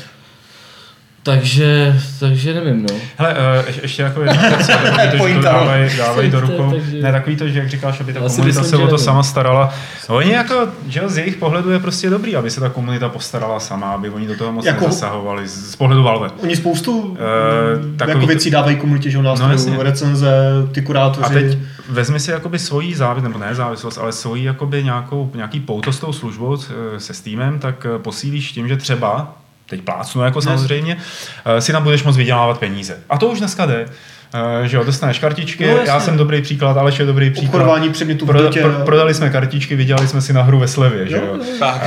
[1.23, 2.95] takže, takže nevím, no.
[3.17, 5.59] Hele, uh, ještě, ještě jako jedna věc, to, že to Pointa, no.
[5.59, 8.35] dávají, dávají do rukou, takže- ne takový to, že jak říkáš, aby ta Já si
[8.35, 9.05] komunita myslím, se o to nevím.
[9.05, 9.73] sama starala.
[10.07, 13.91] Oni jako, že z jejich pohledu je prostě dobrý, aby se ta komunita postarala sama,
[13.91, 16.29] aby oni do toho moc Jako- nezasahovali, z, z pohledu Valve.
[16.43, 19.77] Oni spoustu Eh, takový jako věcí dávají komunitě, že jo, No, jasně.
[19.83, 20.31] recenze,
[20.71, 21.25] ty kurátoři.
[21.25, 21.57] A teď
[21.89, 25.99] vezmi si jakoby svoji závislost, nebo ne závislost, ale svoji jakoby nějakou, nějaký pouto s
[25.99, 26.57] tou službou
[26.95, 29.35] eh, se Steamem, tak posílíš tím, že třeba
[29.71, 30.97] teď plácnu jako samozřejmě,
[31.45, 32.99] eh, si tam budeš moc vydělávat peníze.
[33.09, 33.85] A to už dneska jde.
[34.33, 35.91] Uh, že jo, dostaneš kartičky, No, no, jasně.
[35.91, 37.49] já jsem dobrý příklad, Aleš je dobrý příklad.
[37.49, 41.15] Obchodování předmětů Pro, pro, prodali jsme kartičky, vydělali jsme si na hru ve slevě, že
[41.15, 41.39] Jo.
[41.59, 41.75] Tak.
[41.75, 41.81] Uh,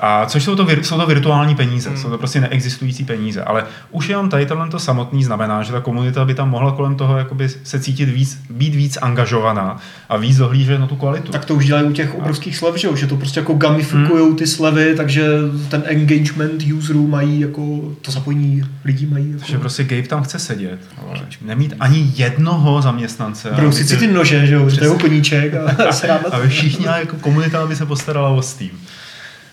[0.00, 3.64] a což jsou to, vir, jsou to virtuální peníze, jsou to prostě neexistující peníze, ale
[3.90, 7.18] už jenom tady tohle to samotný znamená, že ta komunita by tam mohla kolem toho
[7.18, 9.76] jakoby se cítit víc, být víc angažovaná
[10.08, 11.32] a víc dohlížet na tu kvalitu.
[11.32, 12.96] Tak to už dělají u těch obrovských slev, že, jo?
[12.96, 15.28] že to prostě jako gamifikujou ty slevy, takže
[15.68, 17.62] ten engagement userů mají jako,
[18.02, 22.82] to zapojení lidí mají že jako, prostě Gabe tam chce sedět, ale nemít ani jednoho
[22.82, 23.48] zaměstnance.
[23.56, 25.74] brousit si ty nože, že jo, že to je koníček a
[26.30, 26.34] to.
[26.34, 28.70] aby všichni jako komunita aby se postarala o Steam.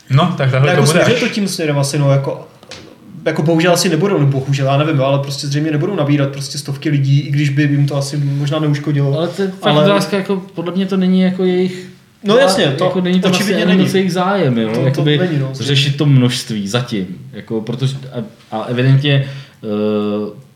[0.10, 1.20] No, tak takhle jako to bude až...
[1.20, 2.48] to tím směrem asi, no, jako,
[3.26, 6.90] jako bohužel asi nebudou, nebo bohužel, já nevím, ale prostě zřejmě nebudou nabírat prostě stovky
[6.90, 9.18] lidí, i když by jim to asi možná neuškodilo.
[9.18, 11.86] Ale to je fakt Ale- otázka, jako podle mě to není jako jejich
[12.24, 13.90] No jasně, to jako není to očividně vlastně není.
[13.94, 14.70] jejich zájem, jo?
[14.70, 15.50] To- to Jakoby není, no.
[15.54, 18.24] řešit to množství zatím, jako, protože, a,
[18.58, 19.26] a evidentně
[19.62, 19.70] uh,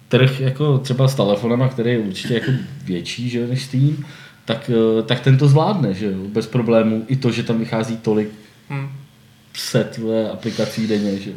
[0.08, 2.52] trh jako třeba s telefonem, který je určitě jako
[2.86, 4.06] větší že, než Steam,
[4.46, 7.04] tak, uh, tak ten to zvládne, že jo, bez problémů.
[7.08, 8.30] I to, že tam vychází tolik
[8.70, 8.90] Hm.
[9.54, 10.00] set
[10.34, 11.36] aplikací denně, že jo.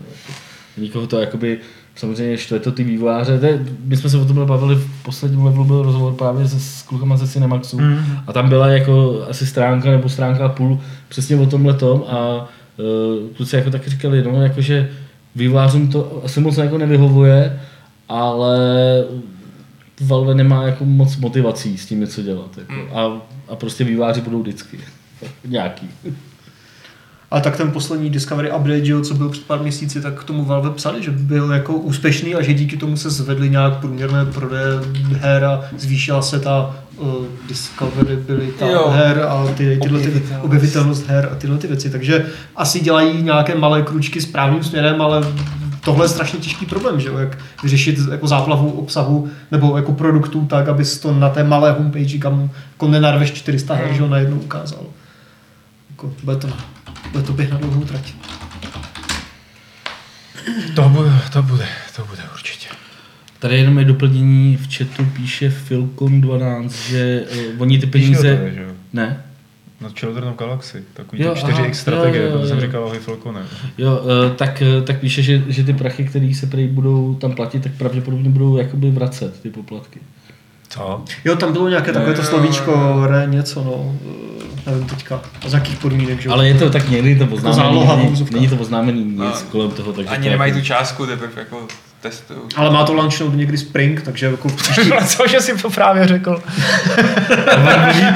[0.76, 1.58] Nikoho to jakoby,
[1.94, 3.38] samozřejmě štve to ty vývojáře.
[3.38, 6.60] To je, my jsme se o tom bavili v posledním levelu, byl rozhovor právě se,
[6.60, 7.98] s klukama ze Cinemaxu Mm.
[8.26, 12.48] a tam byla jako asi stránka nebo stránka a půl přesně o tomhle tom a
[12.76, 14.90] uh, kluci jako taky říkali, no jakože
[15.34, 17.60] vývojářům to asi moc jako nevyhovuje,
[18.10, 18.58] ale
[20.00, 22.58] Valve nemá jako moc motivací s tím něco dělat.
[22.58, 22.72] Jako.
[22.72, 22.98] Mm.
[22.98, 24.78] A, a prostě vývojáři budou vždycky.
[25.46, 25.88] Nějaký.
[27.30, 30.44] Ale tak ten poslední Discovery update, jo, co byl před pár měsíci, tak k tomu
[30.44, 34.64] Valve psali, že byl jako úspěšný a že díky tomu se zvedly nějak průměrné prodeje
[35.12, 37.14] her a zvýšila se ta uh,
[37.48, 38.88] discoverability Jo.
[38.88, 40.44] her a ty, tyhle ty, Objevitelnost.
[40.44, 41.90] objevitelnost her a tyhle ty věci.
[41.90, 45.20] Takže asi dělají nějaké malé kručky správným směrem, ale
[45.84, 50.46] tohle je strašně těžký problém, že jo, jak vyřešit jako záplavu obsahu nebo jako produktů
[50.46, 54.36] tak, abys to na té malé homepage, kam jako nenarveš 400 her, že jo, najednou
[54.36, 54.82] ukázal.
[55.90, 56.48] Jako, bude to,
[57.12, 58.14] bude to běh na dlouhou trať.
[60.74, 61.66] To bude, to bude,
[61.96, 62.68] to bude určitě.
[63.38, 67.22] Tady jenom je doplnění v chatu, píše Filcon12, že
[67.54, 68.36] uh, oni ty peníze...
[68.36, 68.66] Tady, že?
[68.92, 69.24] Ne?
[69.80, 72.62] Na Children of Galaxy, takový Jo, ty aha, 4X strategie, jo, jo, proto jsem jo.
[72.66, 73.40] říkal o Falcone.
[73.78, 77.32] Jo, uh, tak, uh, tak píše, že, že ty prachy, které se prý budou tam
[77.32, 80.00] platit, tak pravděpodobně budou jakoby vracet, ty poplatky.
[80.68, 81.02] Co?
[81.24, 83.96] Jo, tam bylo nějaké takové to Jo, slovíčko, re, něco, no,
[84.66, 86.32] eh, nevím teďka, z jakých podmínek, že jo.
[86.34, 89.32] Ale je to tak někdy to oznámený, záloha v není, není to oznámený nic No.
[89.50, 89.92] kolem toho.
[89.92, 91.66] Takže Ani to nemají jako, tu částku, teprve jako
[92.00, 92.40] testují.
[92.56, 94.90] Ale má to launchnout někdy spring, takže jako v příští...
[95.06, 96.42] Co, že jsi to právě řekl?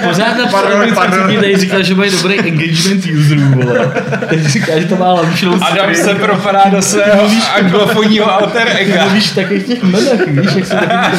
[0.04, 3.92] Pořád na Pardon, pardon, tady říkal, že mají dobrý engagement userů, vole.
[4.28, 9.06] Teď říká, že to má launchnout Adam se propadá do svého anglofonního alter ega.
[9.06, 11.16] Víš, takových těch jmenech, víš, jak se taky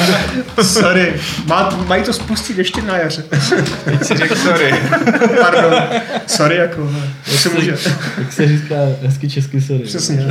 [0.64, 1.14] Sorry,
[1.46, 3.24] má, mají to spustit ještě na jaře.
[3.86, 4.76] Teď si řekl sorry.
[5.42, 5.74] Pardon,
[6.28, 6.92] sorry, jako,
[7.32, 7.78] to se může.
[8.18, 9.84] jak se říká hezky česky, sorry.
[9.84, 10.26] Přesně.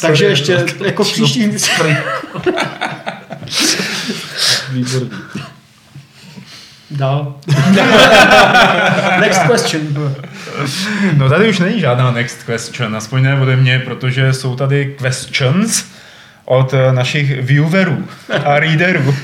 [0.00, 1.58] Takže ještě jako v příštím...
[4.72, 5.10] Výborný.
[6.90, 7.34] Dál.
[9.20, 10.12] Next question.
[11.16, 15.84] No tady už není žádná next question, aspoň ne ode mě, protože jsou tady questions
[16.44, 18.04] od eh, našich viewerů
[18.44, 19.14] a readerů.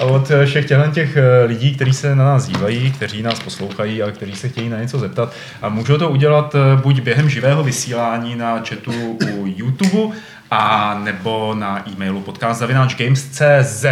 [0.00, 3.40] a od eh, všech těchto těch eh, lidí, kteří se na nás dívají, kteří nás
[3.40, 5.32] poslouchají a kteří se chtějí na něco zeptat.
[5.62, 8.92] A můžou to udělat buď během živého vysílání na chatu
[9.36, 10.14] u YouTube,
[10.54, 13.84] a nebo na e-mailu podcast.games.cz.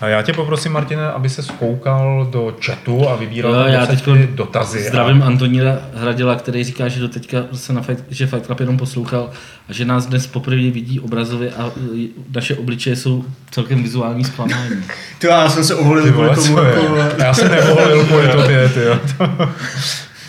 [0.00, 3.86] A já tě poprosím, Martine, aby se skoukal do chatu a vybíral Jo, tam já
[3.86, 4.82] ty dotazy.
[4.82, 8.76] Zdravím Antonína Hradila, který říká, že do teďka se na Fight, že Fight Club jenom
[8.76, 9.30] poslouchal
[9.68, 14.84] a že nás dnes poprvé vidí obrazově a e, naše obličeje jsou celkem vizuální zklamání.
[15.18, 16.58] Ty já jsem se oholil kvůli tomu.
[16.58, 18.98] Jako, Já jsem nemohl kvůli tobě, ty jo.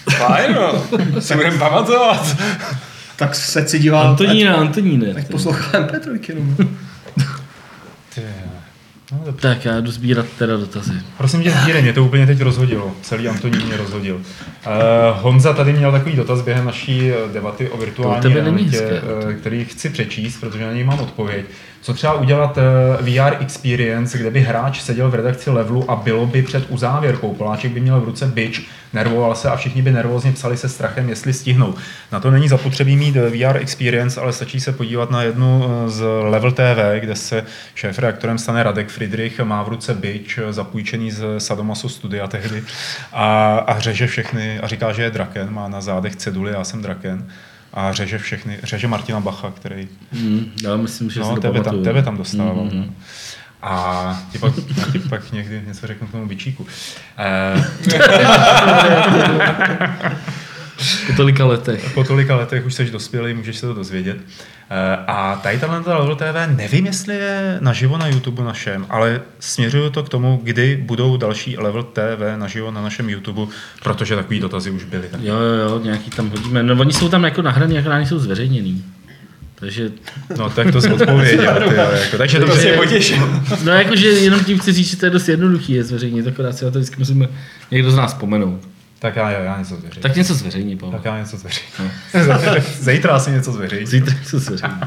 [0.10, 0.84] Fajn, no.
[1.22, 2.36] Si budeme pamatovat.
[3.16, 4.02] Tak se si dívá.
[4.02, 5.14] Antonína, Antoníne.
[5.14, 6.56] Tak poslouchám P3 jenom.
[9.12, 9.48] No, dobře.
[9.48, 10.92] Tak já jdu sbírat teda dotazy.
[11.18, 12.96] Prosím tě, sbírej, mě to úplně teď rozhodilo.
[13.02, 14.16] Celý Antonín mě rozhodil.
[14.16, 14.22] Uh,
[15.22, 19.90] Honza tady měl takový dotaz během naší debaty o virtuální realitě, hezké, eh, který chci
[19.90, 21.46] přečíst, protože na něj mám odpověď.
[21.86, 26.26] Co třeba udělat eh, VR experience, kde by hráč seděl v redakci levelu a bylo
[26.26, 27.34] by před uzávěrkou.
[27.34, 31.10] Poláček by měl v ruce bič, nervoval se a všichni by nervózně psali se strachem,
[31.10, 31.76] jestli stihnou.
[32.12, 35.90] Na to není zapotřebí mít eh, VR experience, ale stačí se podívat na jednu eh,
[35.90, 41.12] z Level TV, kde se šéf reaktorem stane Radek Friedrich, má v ruce bič, zapůjčený
[41.12, 42.64] z Sadomaso studia tehdy
[43.14, 46.82] a, a řeže všechny a říká, že je draken, má na zádech ceduly, já jsem
[46.82, 47.28] draken
[47.76, 52.04] a řeže všechny, řeže Martina Bacha, který Mm, já myslím, že no, tebe, tam, tebe
[52.04, 52.56] tam dostával.
[52.56, 52.82] Mhm.
[52.82, 52.92] Mm-hmm.
[53.62, 54.54] A ti pak,
[54.92, 56.68] ti pak někdy něco řeknu k tomu bičíku.
[57.18, 57.66] Eh,
[61.08, 61.92] Po tolika letech.
[61.94, 64.18] po tolika letech už jsi dospělý, můžeš se to dozvědět.
[64.70, 69.90] Eh, A tady tahle Level TV, nevím, jestli je naživo na YouTube našem, ale směřuju
[69.90, 73.42] to k tomu, kdy budou další Level TV naživo na našem YouTube,
[73.84, 75.08] protože takový dotazy už byly.
[75.12, 75.22] Tak.
[75.22, 76.64] Jo, jo, jo, nějaký tam hodíme.
[76.64, 78.84] No oni jsou tam jako nahraný, akorát nejsou zveřejněný.
[79.56, 79.92] Takže,
[80.38, 81.54] No tak to odpověděl.
[81.70, 83.30] Ty, jako, takže To mě potěšilo.
[83.64, 86.66] no jakože jenom tím chci říct, že to je dost jednoduchý je zveřejnit, akorát si
[86.66, 87.28] na to vždycky musíme
[87.72, 88.60] někdo z nás vzpomenout.
[89.00, 90.02] Tak já, já něco zveřejním.
[90.02, 90.92] Tak něco zveřejní, Pavel.
[91.00, 91.92] Tak já něco zveřejním.
[92.80, 93.88] Zítra asi něco zveřejním.
[93.88, 94.80] Zítra něco zveřejní.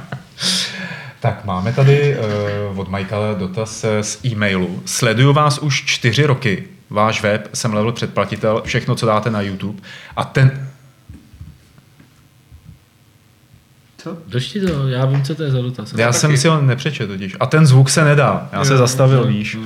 [1.20, 2.16] Tak máme tady
[2.70, 4.82] uh, od Michaela dotaz z e-mailu.
[4.84, 6.64] Sleduju vás už čtyři roky.
[6.90, 9.80] Váš web, jsem level předplatitel, všechno, co dáte na YouTube.
[10.16, 10.68] A ten...
[13.98, 14.16] Co?
[14.26, 15.92] Došti to, já vím, co to je za dotaz.
[15.96, 17.36] Já jsem si ho nepřečet totiž.
[17.40, 18.48] A ten zvuk se nedá.
[18.52, 19.54] Já se Jo, zastavil, jo, víš.
[19.54, 19.61] jo.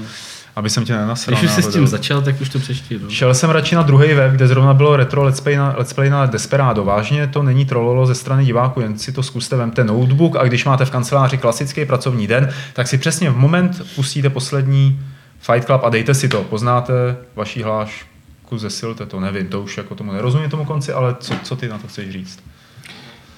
[0.56, 1.38] Aby jsem tě nenasral.
[1.38, 2.98] Když už jsi s tím začal, tak už to přešti.
[3.02, 3.10] No.
[3.10, 6.10] Šel jsem radši na druhý web, kde zrovna bylo retro let's play na, let's play
[6.10, 6.84] na Desperado.
[6.84, 10.64] Vážně to není trololo ze strany diváků, jen si to zkuste, vemte notebook a když
[10.64, 15.00] máte v kanceláři klasický pracovní den, tak si přesně v moment pustíte poslední
[15.40, 16.44] Fight Club a dejte si to.
[16.44, 21.34] Poznáte vaší hlášku, zesilte to, nevím, to už jako tomu nerozumím tomu konci, ale co,
[21.42, 22.38] co ty na to chceš říct?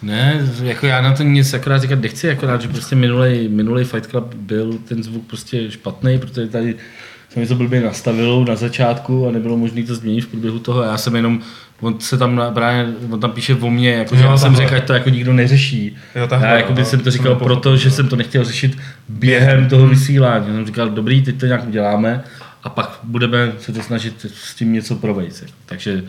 [0.04, 4.10] Ne, jako já na to nic akorát říkat nechci, akorát, že prostě minulý, minulý Fight
[4.10, 6.76] Club byl ten zvuk prostě špatný, protože tady
[7.28, 10.82] se mi to blbě nastavilo na začátku a nebylo možné to změnit v průběhu toho.
[10.82, 11.40] A já jsem jenom,
[11.80, 14.84] on se tam právě, on tam píše o mně, jako, že já jsem řekl, ať
[14.84, 15.96] to jako nikdo neřeší.
[16.14, 18.78] Jo, takhle, já jako by jsem to říkal proto, nepochopil, že jsem to nechtěl řešit
[19.08, 20.46] během toho vysílání.
[20.48, 22.24] Já jsem říkal, dobrý, teď to nějak uděláme
[22.62, 25.44] a pak budeme se to snažit s tím něco provejct.
[25.66, 26.04] Takže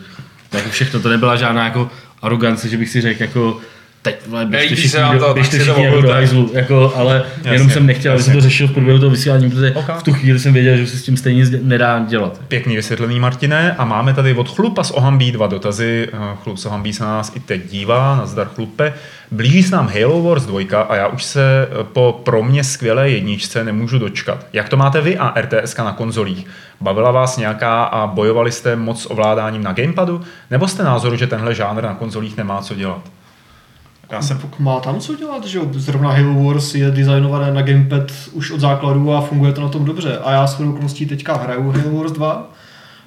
[0.52, 1.90] jako všechno, to nebyla žádná jako
[2.22, 3.60] arogance, že bych si řekl jako
[4.06, 6.50] teď vole, běžte všichni, se vám do, běžte tak si to všichni jako do hajzlu,
[6.52, 8.40] jako, ale Jasně, jenom jsem nechtěl, aby se jasně.
[8.42, 9.90] to řešil v průběhu toho vysílání, protože Ok.
[9.98, 12.40] v tu chvíli jsem věděl, že se s tím stejně zde- nedá dělat.
[12.48, 13.74] Pěkný vysvětlený, Martine.
[13.78, 16.08] A máme tady od Chlupa z Ohambí dva dotazy.
[16.12, 18.16] Eh, Chlup z Ohambí se na nás i teď dívá.
[18.16, 18.92] Nazdar Chlupe.
[19.30, 23.10] Blíží se nám Halo Wars 2 a já už se eh, po pro mě skvělé
[23.10, 24.46] jedničce nemůžu dočkat.
[24.52, 26.46] Jak to máte vy a RTS na konzolích?
[26.80, 30.20] Bavila vás nějaká a bojovali jste moc s ovládáním na gamepadu?
[30.50, 33.00] Nebo jste názoru, že tenhle žánr na konzolích nemá co dělat?
[34.10, 35.64] Já jsem Má tam co dělat, že jo?
[35.72, 39.84] Zrovna Halo Wars je designované na gamepad už od základu a funguje to na tom
[39.84, 40.18] dobře.
[40.18, 42.36] A já s okolností teďka hraju Halo Wars 2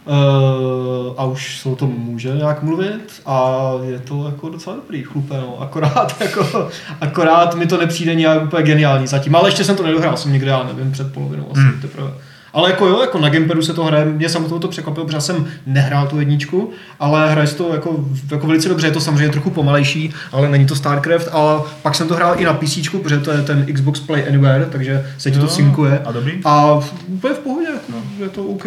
[0.06, 5.04] uh, a už se o tom může nějak mluvit a je to jako docela dobrý
[5.04, 5.62] chlupe, no.
[5.62, 6.70] Akorát, jako,
[7.02, 10.50] akorát mi to nepřijde nějak úplně geniální zatím, ale ještě jsem to nedohrál, jsem někde,
[10.52, 11.82] já nevím, před polovinou asi Hmm.
[11.82, 12.12] teprve.
[12.54, 15.22] Ale jako jo, jako na gamepadu se to hraje, mě samotnou to překvapilo, protože já
[15.22, 19.30] jsem nehrál tu jedničku, ale hraje se to jako, jako velice dobře, je to samozřejmě
[19.30, 23.18] trochu pomalejší, ale není to StarCraft a pak jsem to hrál i na PC, protože
[23.18, 26.00] to je ten Xbox Play Anywhere, takže se ti to synkuje.
[26.06, 26.42] a dobrý?
[26.46, 28.66] A úplně v pohodě, jako, je to OK.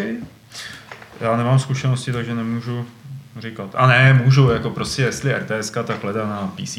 [1.20, 2.84] Já nemám zkušenosti, takže nemůžu
[3.38, 3.70] říkat.
[3.74, 6.78] A ne, můžu, jako prostě jestli RTS, tak hledá na PC.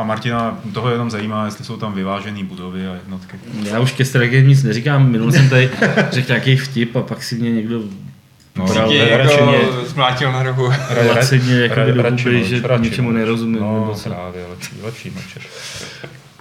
[0.00, 3.36] A Martina toho jenom zajímá, jestli jsou tam vyvážené budovy a jednotky.
[3.62, 5.70] Já už ke strategii nic neříkám, minul jsem tady
[6.10, 7.80] řekl nějaký vtip a pak si mě někdo
[8.56, 10.72] No, Bral- jako mě- zmlátil na rohu.
[11.16, 13.18] lacině jako by do radši huby, mlč, že radši něčemu mlč.
[13.18, 13.60] nerozumím.
[13.60, 15.42] No, nebo právě, lepší, lepší mlčet.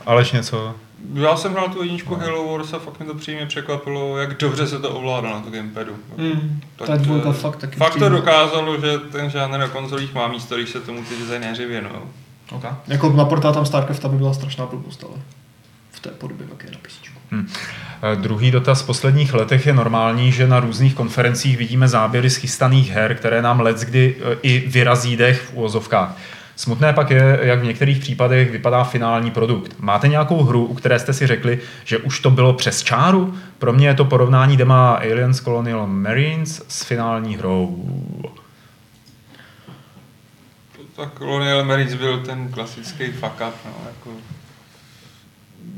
[0.05, 0.75] Aleš něco?
[1.13, 4.67] Já jsem hrál tu jedničku Halo Wars a fakt mě to přímě překvapilo, jak dobře
[4.67, 5.91] se to ovládá na to gamepadu.
[6.17, 10.13] Mm, Tak ta dvojka to- fakt taky Fakt to dokázalo, že ten žánr na konzolích
[10.13, 11.95] má místo, když se tomu ty designéři věnují.
[12.51, 12.71] Okay.
[12.87, 15.21] Jako na portál tam StarCraft by byla strašná blbost, ale
[15.91, 16.77] v té podobě, jak je na.
[17.31, 17.47] Hm.
[18.01, 18.81] Eh, Druhý dotaz.
[18.81, 23.41] V posledních letech je normální, že na různých konferencích vidíme záběry z chystaných her, které
[23.41, 26.17] nám let kdy eh, i vyrazí dech v úvozovkách.
[26.55, 29.75] Smutné pak je, jak v některých případech vypadá finální produkt.
[29.79, 33.33] Máte nějakou hru, u které jste si řekli, že už to bylo přes čáru?
[33.57, 37.85] Pro mě je to porovnání dema Aliens Colonial Marines s finální hrou.
[40.99, 44.11] Tak Colonial Marines byl ten klasický fuck up, no, jako,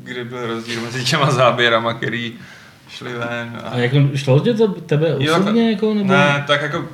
[0.03, 2.33] kdy byl rozdíl mezi těma záběrama, který
[2.89, 3.61] šli ven.
[3.63, 6.13] A jako šlo tě to tebe Jo, osobně, jako, nebo?
[6.13, 6.85] Ne, tak jako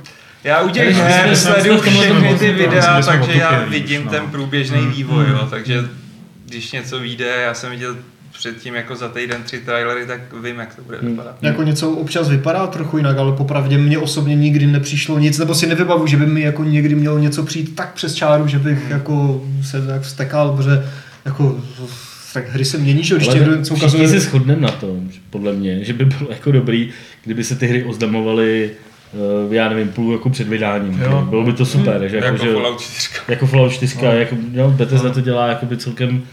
[0.44, 4.12] já u těch her sleduju všechny ty videa, takže já vidím no.
[4.12, 4.92] ten průběžný Mm.
[4.92, 5.84] vývoj, jo, takže
[6.46, 7.96] když něco vyjde, já jsem viděl
[8.38, 11.10] předtím jako za týden tři trailery, tak vím, jak to bude Hmm.
[11.12, 11.38] vypadat.
[11.42, 15.68] Jako něco občas vypadá trochu jinak, ale popravdě mně osobně nikdy nepřišlo nic, nebo si
[15.68, 19.44] nevybavu, že by mi jako někdy mělo něco přijít tak přes čáru, že bych jako
[19.64, 20.90] se tak vztekal, protože
[21.26, 21.58] jako
[22.34, 24.20] tak hry se mění, že jo, když někdo něco všichni ukazuje.
[24.22, 26.90] se shodneme na tom, že podle mě, že by bylo jako dobrý,
[27.24, 28.72] kdyby se ty hry oznamovaly,
[29.52, 31.00] eh, já nevím, půl roku před vydáním.
[31.02, 31.28] Jo.
[31.30, 32.08] Bylo by to super.
[32.08, 33.10] Že, Jako jako, že, Fallout 4.
[33.28, 34.12] jako Fallout 4, no.
[34.12, 36.24] jako, no, Bethesda to dělá jakoby celkem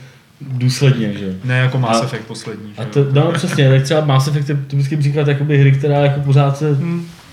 [0.53, 1.33] důsledně, že jo.
[1.45, 2.71] Ne jako Mass A- Effect poslední.
[2.79, 6.21] A to, no přesně, tak třeba Mass Effect je typický příklad jakoby hry, která jako
[6.21, 6.77] pořád se,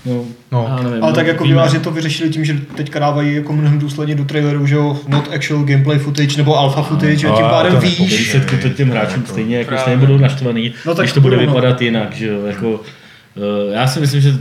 [0.06, 0.66] no, No.
[0.68, 1.02] já nevím.
[1.04, 4.24] Ale no, tak jako výváři to vyřešili tím, že teďka dávají jako mnohem důsledně do
[4.24, 8.18] traileru, že jo, not actual gameplay footage nebo alpha footage, a tím pádem to víš,
[8.18, 11.42] Výsledku to těm hráčům stejně jako stejně budou naštvaný, No tak když to bude no.
[11.46, 12.80] vypadat jinak, že jo, jako,
[13.36, 14.32] eh, já si myslím, že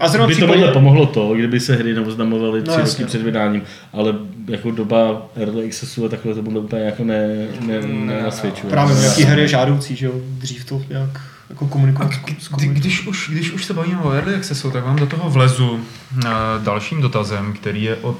[0.00, 3.04] a zrovna by to případě, tohle pomohlo to, kdyby se hry neoznamovaly tři No, roky
[3.04, 3.62] před vydáním,
[3.92, 4.14] ale
[4.48, 7.28] jako doba Early Accessu a takhle to bude úplně jako ne,
[7.66, 8.70] ne, Ne, nenasvědčuje.
[8.70, 11.20] právě no, jaký her je žádoucí, že jo, dřív to nějak
[11.50, 12.10] jako komunikovat
[12.56, 15.70] Kdy, když, už, když už se bavíme o Early Accessu, tak vám do toho vlezu
[15.70, 15.80] uh,
[16.62, 18.16] dalším dotazem, který je od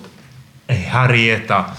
[0.88, 1.76] Harrieta.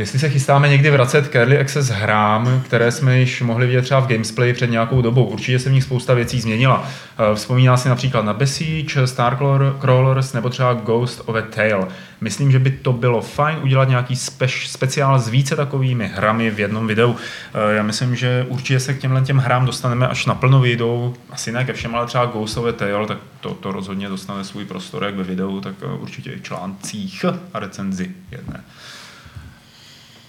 [0.00, 4.00] Jestli se chystáme někdy vracet k Early Access hrám, které jsme již mohli vidět třeba
[4.00, 5.24] v Gamesplay před nějakou dobou.
[5.24, 6.88] Určitě se v nich spousta věcí změnila.
[7.32, 11.86] Eh, Vzpomíná si například na Besiege, Starcrawlers nebo třeba Ghost of a Tale.
[12.20, 16.60] Myslím, že by to bylo fajn udělat nějaký speš, speciál s více takovými hrami v
[16.60, 17.16] jednom videu.
[17.54, 21.14] Eh, Já myslím, že určitě se k těmhle těm hrám dostaneme, až naplno vyjdou.
[21.30, 24.44] Asi ne ke všem, ale třeba Ghost of a Tale, tak to, to rozhodně dostane
[24.44, 27.24] svůj prostor jak ve videu, tak eh, určitě i v článcích
[27.54, 28.64] a recenzi jedné.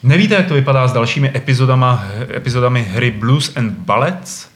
[0.04, 2.04] Nevíte, jak to vypadá s dalšími epizodama,
[2.36, 4.50] epizodami hry Blues and Ballets?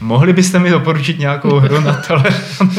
[0.00, 2.70] Mohli byste mi doporučit nějakou hru na telefon?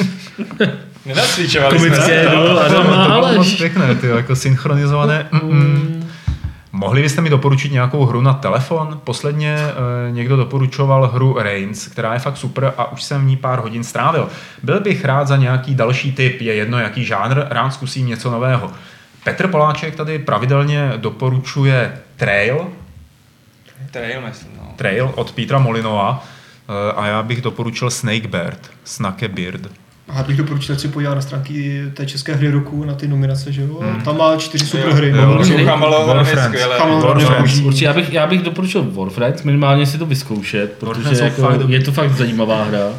[1.05, 2.25] Nenacvičovali jsme se.
[2.69, 5.27] to bylo moc pěkné, ty, jako synchronizované.
[5.31, 6.03] Mm-mm.
[6.71, 9.01] Mohli byste mi doporučit nějakou hru na telefon?
[9.03, 13.37] Posledně e, někdo doporučoval hru Reigns, která je fakt super a už jsem v ní
[13.37, 14.29] pár hodin strávil.
[14.63, 18.71] Byl bych rád za nějaký další tip, je jedno jaký žánr, rád zkusím něco nového.
[19.25, 22.67] Petr Poláček tady pravidelně doporučuje Trail,
[23.91, 24.73] Trail, myslím, no.
[24.75, 26.23] Trail od Petra Molinova
[26.89, 29.61] e, a já bych doporučil Snakebird, Snakebeard.
[30.09, 33.51] A já bych doporučil, si podívat na stránky té české hry roku, na ty nominace,
[33.51, 34.01] že jo, Hmm.
[34.01, 35.13] tam má čtyři super hry.
[37.63, 41.91] Určitě já bych, já bych doporučil Warfriends, minimálně si to vyzkoušet, protože jako, je to
[41.91, 42.89] fakt zajímavá hra.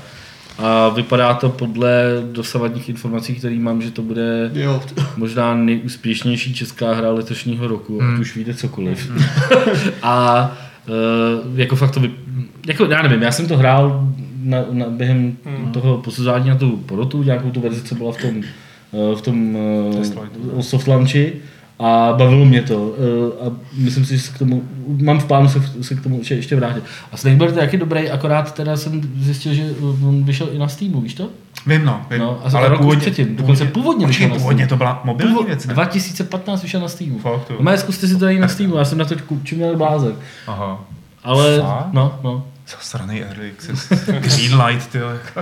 [0.58, 4.82] A vypadá to podle dosavadních informací, které mám, že to bude Jo,
[5.16, 8.14] možná nejúspěšnější česká hra letošního roku, Hmm.
[8.14, 9.12] ať už víte cokoliv.
[10.02, 10.44] a
[10.88, 12.10] uh, jako fakt to vy...
[12.66, 14.08] jako já nevím, já jsem to hrál
[14.42, 15.72] na, na, během Hmm.
[15.72, 18.36] toho posuzování na tu porotu, nějakou tu verzi, co byla v tom,
[18.92, 20.62] uh, v tom uh, lightu.
[20.62, 21.32] soft launchi
[21.78, 22.94] a bavilo mě to uh,
[23.48, 24.62] a myslím si, že se k tomu,
[25.02, 26.84] mám v plánu se, se k tomu ještě, vrátit.
[27.12, 31.00] A Snakebird je taky dobrý, akorát teda jsem zjistil, že on vyšel i na Steamu,
[31.00, 31.28] víš to?
[31.66, 32.06] Vím, no.
[32.10, 32.18] Vím.
[32.18, 34.68] No, a ale původně, předtím, dokonce původně vyšel původně Steamu.
[34.68, 35.74] to byla mobilní Původ- věc, ne?
[35.74, 37.18] 2015 vyšel na Steamu.
[37.18, 37.56] Fakt, jo.
[37.60, 40.14] Mé zkuste si to i na Steamu, já jsem na to čuměl blázek.
[40.46, 40.84] Aha.
[41.24, 41.92] Ale, Fakt?
[41.92, 42.46] no, no.
[42.76, 43.88] Zasraný Early Access.
[44.06, 44.98] Greenlight, ty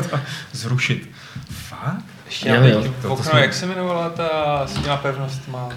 [0.52, 1.10] zrušit.
[1.50, 2.04] Fakt?
[2.26, 2.62] Ještě já jo.
[2.82, 5.68] teď To- to okno, jsme- jak se jmenovala ta s těma pevnostma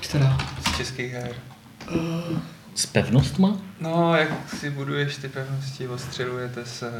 [0.00, 0.38] která?
[0.72, 1.30] z českých her?
[2.74, 3.56] S pevnostma?
[3.80, 4.28] No, jak
[4.60, 6.92] si buduješ ty pevnosti, ostřelujete se.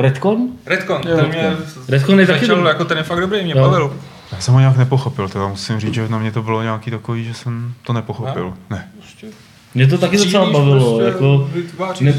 [0.00, 0.48] Redcon?
[0.66, 1.56] Redcon, Jo, to mě
[1.88, 2.64] Redcon je taky dobrý.
[2.66, 3.62] jako ten je fakt dobrý, mě Jo.
[3.62, 3.96] bavil.
[4.32, 7.24] Já jsem ho nějak nepochopil, teda musím říct, že na mě to bylo nějaký takový,
[7.24, 8.54] že jsem to nepochopil.
[8.70, 8.88] Ne.
[8.98, 9.26] Prostě
[9.74, 10.98] Mě to taky docela střílíš, bavilo.
[10.98, 12.00] prostě Jako, vytváříš.
[12.00, 12.14] ne,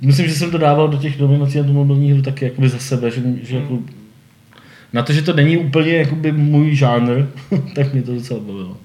[0.00, 2.78] myslím, že jsem to dával do těch nominací na tu mobilní hru taky jakoby za
[2.78, 3.78] sebe, že, že jako,
[4.92, 7.26] na to, že to není úplně jakoby můj žánr,
[7.74, 8.76] tak mě to docela bavilo.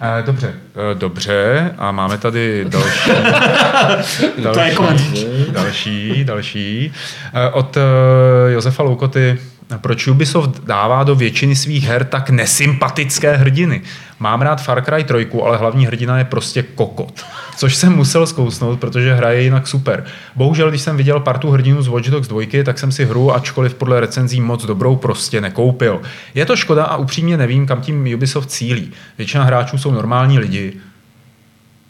[0.00, 0.54] Eh, dobře.
[0.92, 3.10] Eh, dobře, a máme tady další.
[4.74, 5.24] Komentář.
[5.52, 6.92] další, další.
[7.34, 9.38] Eh, Od eh, Josefa Loukoty.
[9.78, 13.82] Proč Ubisoft dává do většiny svých her tak nesympatické hrdiny?
[14.18, 17.24] Mám rád Far Cry 3, ale hlavní hrdina je prostě kokot.
[17.56, 20.04] Což jsem musel zkousnout, protože hra je jinak super.
[20.36, 23.74] Bohužel, když jsem viděl partu hrdinu z Watch Dogs 2, tak jsem si hru, ačkoliv
[23.74, 26.02] podle recenzí moc dobrou, prostě nekoupil.
[26.34, 28.92] Je to škoda a upřímně nevím, kam tím Ubisoft cílí.
[29.18, 30.72] Většina hráčů jsou normální lidi,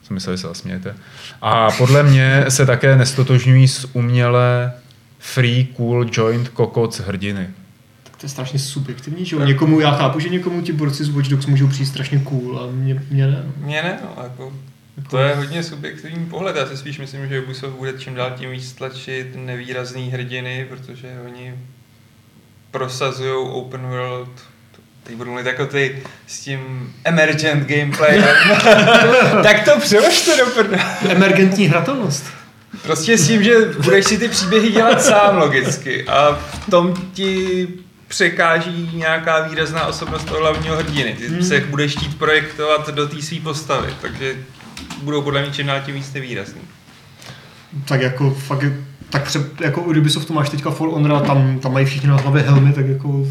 [0.02, 0.94] jsem myslel, se zasmějete.
[1.42, 4.72] A podle mě se také nestotožňují s uměle
[5.18, 7.48] free, cool, joint, kokoc hrdiny.
[8.20, 9.44] To je strašně subjektivní, že jo?
[9.44, 12.66] Někomu, já chápu, že někomu ti borci z Watch Dogs můžou přijít strašně cool, a
[12.70, 13.42] mě, mě ne.
[13.46, 13.66] no.
[13.66, 14.52] Mně ne, no, jako,
[15.10, 16.56] to je hodně subjektivní pohled.
[16.56, 21.08] Já si spíš myslím, že Ubisoft bude čím dál tím víc tlačit nevýrazný hrdiny, protože
[21.26, 21.54] oni
[22.70, 24.30] prosazují open world
[25.02, 28.22] Teď budu mluvit jako ty s tím emergent gameplay.
[29.42, 30.76] tak to přeložte do.
[31.08, 32.26] Emergentní hratelnost.
[32.82, 37.68] Prostě s tím, že budeš si ty příběhy dělat sám logicky a v tom ti
[38.10, 41.14] překáží nějaká výrazná osobnost toho hlavního hrdiny.
[41.18, 41.42] Ty Hmm.
[41.42, 44.36] se budeš chtít projektovat do té své postavy, takže
[45.02, 46.60] budou podle mě čím dál tím víc nevýrazný.
[47.88, 48.76] Tak jako fakt, je-
[49.10, 52.16] tak třeba jako u Ubisoftu máš teďka For Honor a tam, tam mají všichni na
[52.16, 53.26] hlavě helmy, tak jako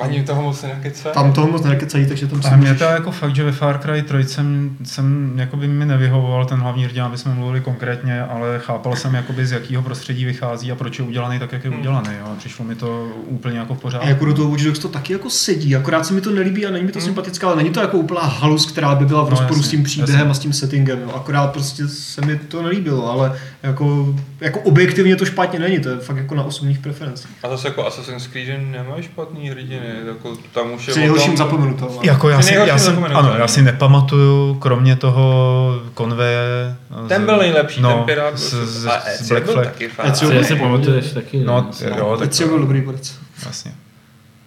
[0.00, 1.08] Ani toho moc nekece.
[1.14, 2.78] Tam toho moc nekecají, takže tam A si mě můžeš...
[2.78, 6.84] to jako fakt, že ve Far Cry 3 jsem, jsem jakoby mi nevyhovoval ten hlavní
[6.84, 10.98] hrdina, aby jsme mluvili konkrétně, ale chápal jsem jakoby z jakého prostředí vychází a proč
[10.98, 11.80] je udělaný tak, jak je Hmm.
[11.80, 12.08] udělaný.
[12.20, 12.26] Jo.
[12.32, 14.08] A Přišlo mi to úplně jako v A pořádku.
[14.08, 16.70] jako do toho Watch Dogs to taky jako sedí, akorát se mi to nelíbí a
[16.70, 17.06] není mi to Hmm.
[17.06, 19.70] sympatická, ale není to jako úplná halus, která by byla v No, rozporu jasně, s
[19.70, 20.30] tím příběhem jasně.
[20.30, 21.10] a s tím settingem, jo.
[21.16, 24.14] akorát prostě se mi to nelíbilo, ale jako,
[24.44, 27.30] jako objektivně to špatně není, to je fakt jako na osobních preferencích.
[27.42, 31.02] A zase jako Assassin's Creed že nemá špatný hrdiny, jako tam už je Při o
[31.02, 32.00] nejhorším zapomenutou.
[32.02, 33.28] Jako já si, já, jsem, zapomenutelný.
[33.30, 36.76] ano, já si nepamatuju, kromě toho konveje.
[37.08, 38.38] Ten byl nejlepší, no, ten pirát.
[38.38, 39.66] z, byl- z, a z Ezio Black byl Flag.
[39.66, 40.12] taky fajn.
[40.12, 41.38] Ezio Co byl si pamatuješ taky.
[41.44, 43.14] No, No, jo, tak Teď byl dobrý borec.
[43.46, 43.72] Jasně.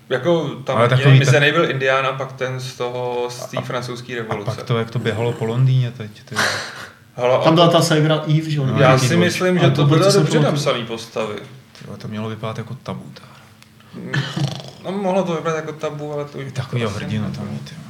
[0.09, 1.53] Jako tam Ale Ale takový ten...
[1.53, 4.51] byl Indiana, pak ten z toho, z té A- francouzské A revoluce.
[4.55, 6.11] pak to, jak to běhalo po Londýně teď.
[6.25, 6.35] Ty.
[7.17, 8.65] Hele, Tam a- byla ta Cyber Eve, že jo?
[8.65, 11.35] No, já si myslím, že to to byl, byly co jsem dobře napsané postavy.
[11.79, 13.03] Tyjo, to mělo vypadat jako tabu.
[13.13, 13.23] tá.
[14.83, 16.51] No, mohlo to vypadat jako tabu, ale to už...
[16.53, 17.73] Takovýho hrdinu tam mít.
[17.77, 17.86] jo.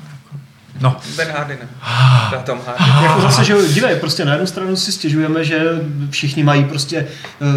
[0.81, 1.67] No, Ben Hardy, ne?
[1.81, 2.35] Ah.
[2.45, 3.03] Tom Hardy.
[3.03, 5.59] Jako zase, že jo, dívej, prostě na jednu stranu si stěžujeme, že
[6.09, 7.07] všichni mají prostě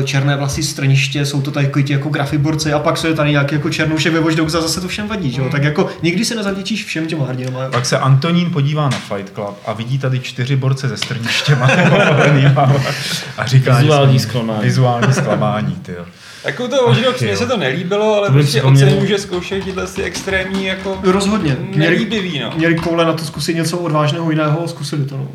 [0.00, 3.30] eh, černé vlasy strniště, jsou to takový ti jako grafiborci a pak se je tady
[3.30, 5.48] nějaký jako černoušek ve Watch Dogs a zase to všem vadí, že jo?
[5.50, 7.54] Tak jako nikdy se nezavděčíš všem těm hrdinům.
[7.70, 12.72] pak se Antonín podívá na Fight Club a vidí tady čtyři borce ze strništěma oholenýma
[13.38, 14.62] a říká, Vizuální zklamání.
[14.62, 16.04] Vizuální zklamání, ty jo.
[16.44, 20.02] Jako to Watch mně se to nelíbilo, ale To prostě ocením, že zkoušejí tyhle ty
[20.02, 21.56] extrémní jako Rozhodně.
[21.60, 22.52] Nelíbivý, no.
[22.56, 25.16] měli koule na to zkusit něco odvážného jiného a zkusili to.
[25.16, 25.28] No.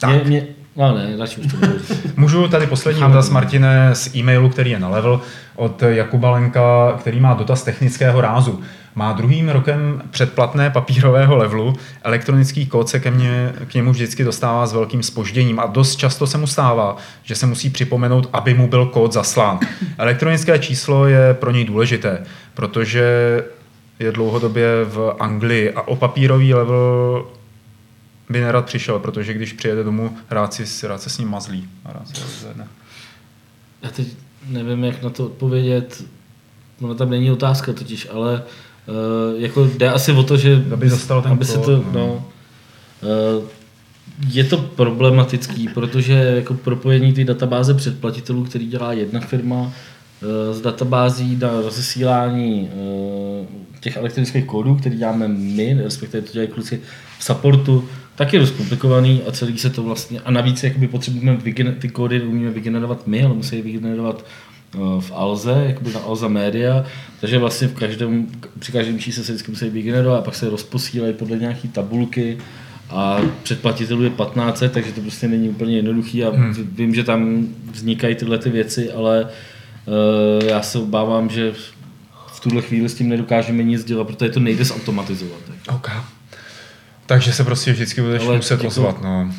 [0.00, 0.10] Tak.
[0.10, 0.46] Mě, mě,
[0.76, 1.84] no ne, radši už to nebudu.
[2.16, 5.20] Můžu tady poslední dotaz, Martine, z e-mailu, který je na level
[5.56, 8.60] od Jakuba Lenka, který má dotaz technického rázu.
[8.94, 14.66] Má druhým rokem předplatné papírového levelu, elektronický kód se ke mně, k němu vždycky dostává
[14.66, 18.68] s velkým spožděním a dost často se mu stává, že se musí připomenout, aby mu
[18.68, 19.58] byl kód zaslán.
[19.98, 22.22] Elektronické číslo je pro něj důležité,
[22.54, 23.04] protože
[23.98, 27.24] je dlouhodobě v Anglii a o papírový level
[28.28, 31.92] by nerad přišel, protože když přijede domů, rád, si, rád se s ním mazlí a
[31.92, 32.68] rád se ho rozhledne.
[33.82, 34.08] Já teď
[34.48, 36.04] nevím, jak na to odpovědět.
[36.80, 38.42] Ono tam není otázka totiž, ale
[38.86, 41.92] uh, jako jde asi o to, že Aby dostal ten aby se kód, to, no.
[41.92, 42.24] no,
[43.36, 43.44] uh,
[44.28, 49.70] je to problematický, protože jako propojení té databáze předplatitelů, který dělá jedna firma, uh,
[50.52, 52.70] z databází na rozesílání
[53.80, 56.80] těch elektronických kódů, který děláme my, respektive to dělají kluci
[57.18, 61.36] v supportu, tak je dost komplikovaný a celý se to vlastně, a navíc jakoby potřebujeme
[61.36, 64.24] vygener- ty kódy umíme vygenerovat my, ale musí je vygenerovat
[64.74, 66.84] eh, v Alze, jakoby na Alza Media,
[67.20, 68.26] takže vlastně v každém,
[68.58, 72.38] při každém čísle se vždycky musí vygenerovat a pak se rozposílají podle nějaký tabulky
[72.90, 76.54] a předplatitelů je 15, takže to prostě není úplně jednoduchý a Hmm.
[76.72, 81.52] vím, že tam vznikají tyhle ty věci, ale uh, já se obávám, že
[82.26, 85.38] v tuhle chvíli s tím nedokážeme nic dělat, protože to nejde zautomatizovat.
[85.66, 85.74] Tak.
[85.76, 85.90] OK.
[87.06, 89.30] Takže se prostě vždycky budeš Ale muset jako- ozvat, no.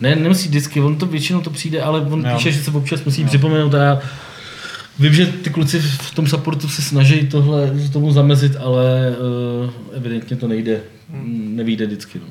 [0.00, 2.34] Ne, nemusí vždycky, on to většinou to přijde, ale on Jo.
[2.36, 3.98] píše, že se občas musí připomenout a já
[4.98, 8.84] vím, že ty kluci v tom supportu se snaží tohle tomu zamezit, ale
[9.64, 11.56] uh, evidentně to nejde, Hmm.
[11.56, 12.18] nevíde vždycky.
[12.18, 12.26] No.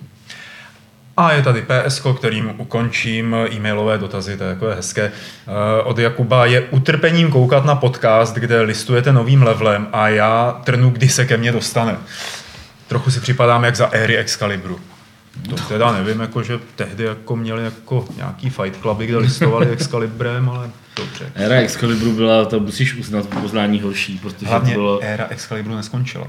[1.17, 5.01] A je tady PSK, kterým ukončím e-mailové dotazy, to je jako hezké.
[5.47, 10.89] Eh, Od Jakuba je utrpením koukat na podcast, kde listujete novým levelem a já trnu,
[10.89, 11.95] kdy se ke mně dostane.
[12.87, 14.79] Trochu si připadám jak za éry Excalibru.
[15.49, 20.49] To teda nevím, jako, že tehdy jako měli jako nějaký fight cluby, kde listovali Excalibrem,
[20.49, 21.31] ale dobře.
[21.35, 26.27] Éra Excalibru byla, to musíš uznat poznání horší, protože Hlavně to bylo, éra Excalibru neskončila.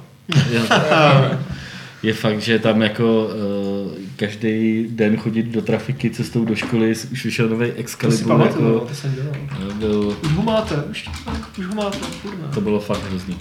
[2.03, 7.25] je, fakt, že tam jako uh, každý den chodit do trafiky cestou do školy, už
[7.25, 9.33] vyšel nový To si Excalibur, pamatuju, no, jako, to jsem dělal.
[9.71, 11.11] eh, byl, Už ho máte, už,
[11.59, 12.49] už ho máte, kurva.
[12.55, 13.39] to bylo fakt hrozný.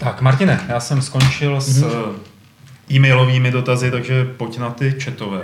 [0.00, 5.42] Tak, Martine, já jsem skončil s eh, e-mailovými dotazy, takže pojď na ty četové.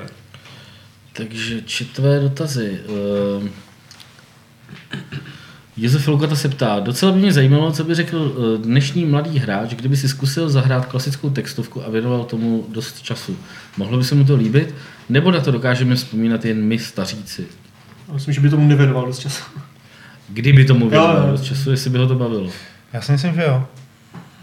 [1.12, 2.80] Takže četvé dotazy.
[3.40, 3.50] Ehm,
[5.76, 9.74] Josef Loukata se ptá, docela by mě zajímalo, co by řekl eh, dnešní mladý hráč,
[9.74, 13.36] kdyby si zkusil zahrát klasickou textovku a věnoval tomu dost času.
[13.76, 14.74] Mohlo by se mu to líbit?
[15.08, 17.46] Nebo na to dokážeme vzpomínat jen my staříci?
[18.12, 19.42] Myslím, že by tomu nevěnoval dost času.
[20.28, 22.50] Kdyby tomu věnoval dost času, jestli by ho to bavilo.
[22.92, 23.66] Já si myslím, že jo.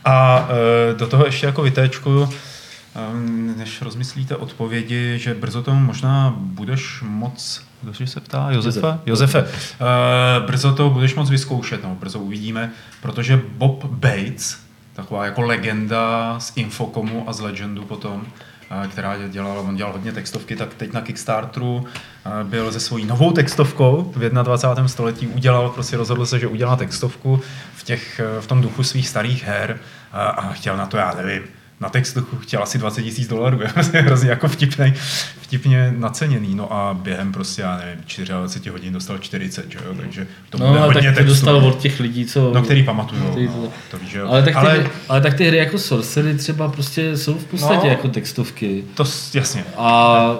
[0.05, 0.47] A
[0.91, 7.03] e, do toho ještě jako vytéčkuju, e, než rozmyslíte odpovědi, že brzo tomu možná budeš
[7.07, 8.51] moc, kdo se ptá?
[8.51, 8.99] Josefa?
[9.05, 9.31] Josef.
[9.33, 12.71] Josefe, e, brzo to budeš moc vyzkoušet, no, brzo uvidíme,
[13.01, 14.63] protože Bob Bates,
[14.93, 18.25] taková jako legenda z Infocomu a z Legendu potom,
[18.71, 21.85] eh, která dělala, on dělal hodně textovky, tak teď na Kickstarteru
[22.25, 24.87] eh, byl se svojí novou textovkou v 21.
[24.87, 27.41] století, udělal, prostě rozhodl se, že udělá textovku
[27.83, 29.77] v, těch, eh, v tom duchu svých starých her
[30.11, 31.41] a, a chtěl na to, já nevím,
[31.79, 34.93] na textu chtěl asi 20 tisíc dolarů, je prostě hrozně jako vtipnej,
[35.41, 40.27] vtipně naceněný, no a během prostě, já nevím, 24 hodin dostal 40, že jo, takže
[40.49, 41.29] to bude No, ale hodně tak textu.
[41.33, 42.51] dostal od těch lidí, co...
[42.53, 44.27] No, který pamatuju, Který to- no, to víš, jo.
[44.27, 47.89] Ale tak, ty, ale tak ty hry jako Sorcery třeba prostě jsou v podstatě No.
[47.89, 48.83] jako textovky.
[48.95, 49.03] to
[49.33, 49.63] jasně.
[49.77, 50.35] A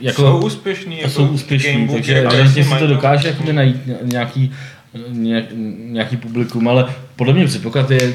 [0.00, 0.22] jako...
[0.22, 0.98] Jsou úspěšný.
[0.98, 4.52] jako jsou úspěšní, takže si to dokáže jakoby najít nějaký,
[5.08, 5.44] nějak,
[5.78, 8.14] nějaký publikum, ale podle mě předpoklad je,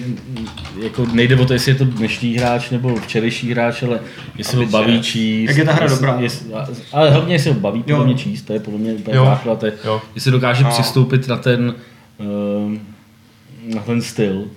[0.83, 3.99] jako nejde o to, jestli je to dnešní hráč nebo včerejší hráč, ale
[4.37, 5.47] jestli ho baví číst.
[5.47, 6.17] Jak je ta hra jestli, dobrá.
[6.19, 6.53] Jestli,
[6.93, 9.73] ale hlavně jestli ho baví podle mě číst, to je podle mě úplně základ, je,
[10.15, 10.69] jestli dokáže No.
[10.69, 11.75] přistoupit na ten,
[12.19, 12.79] ehm,
[13.75, 14.47] na ten styl.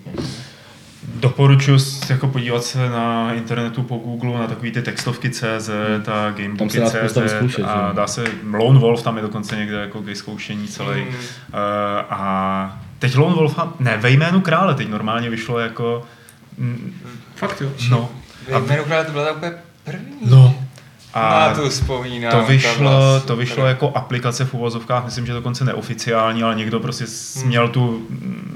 [1.14, 1.78] Doporučuji
[2.10, 6.80] jako podívat se na internetu po Google na takový ty textovky CZ a Tam gamebooky
[6.80, 7.18] CZ
[7.64, 11.00] a dá se, Lone Wolf tam je dokonce někde jako k vyzkoušení celý.
[11.00, 11.08] Mm.
[11.08, 11.14] Uh,
[12.10, 16.02] a teď Lone Wolf, ne, ve jménu krále teď normálně vyšlo jako,
[16.58, 16.94] mm,
[17.36, 17.70] Fakt jo.
[17.90, 18.08] no,
[18.48, 19.52] Ve jménu krále to byla ta úplně
[19.84, 20.16] první.
[20.30, 20.54] no.
[21.14, 22.32] A na to vzpomínám.
[22.32, 27.04] to vyšlo, to vyšlo jako aplikace v uvozovkách, myslím, že dokonce neoficiální, ale někdo prostě
[27.36, 27.46] Hmm.
[27.48, 28.06] měl, tu,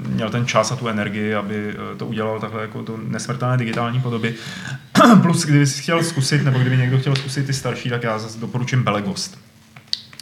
[0.07, 1.55] měl ten čas a tu energii, aby
[1.93, 4.35] eh, to udělal takhle jako do nesmrtelné digitální podoby.
[5.21, 8.39] Plus, kdyby si chtěl zkusit, nebo kdyby někdo chtěl zkusit ty starší, tak já zase
[8.39, 9.37] doporučím Belegost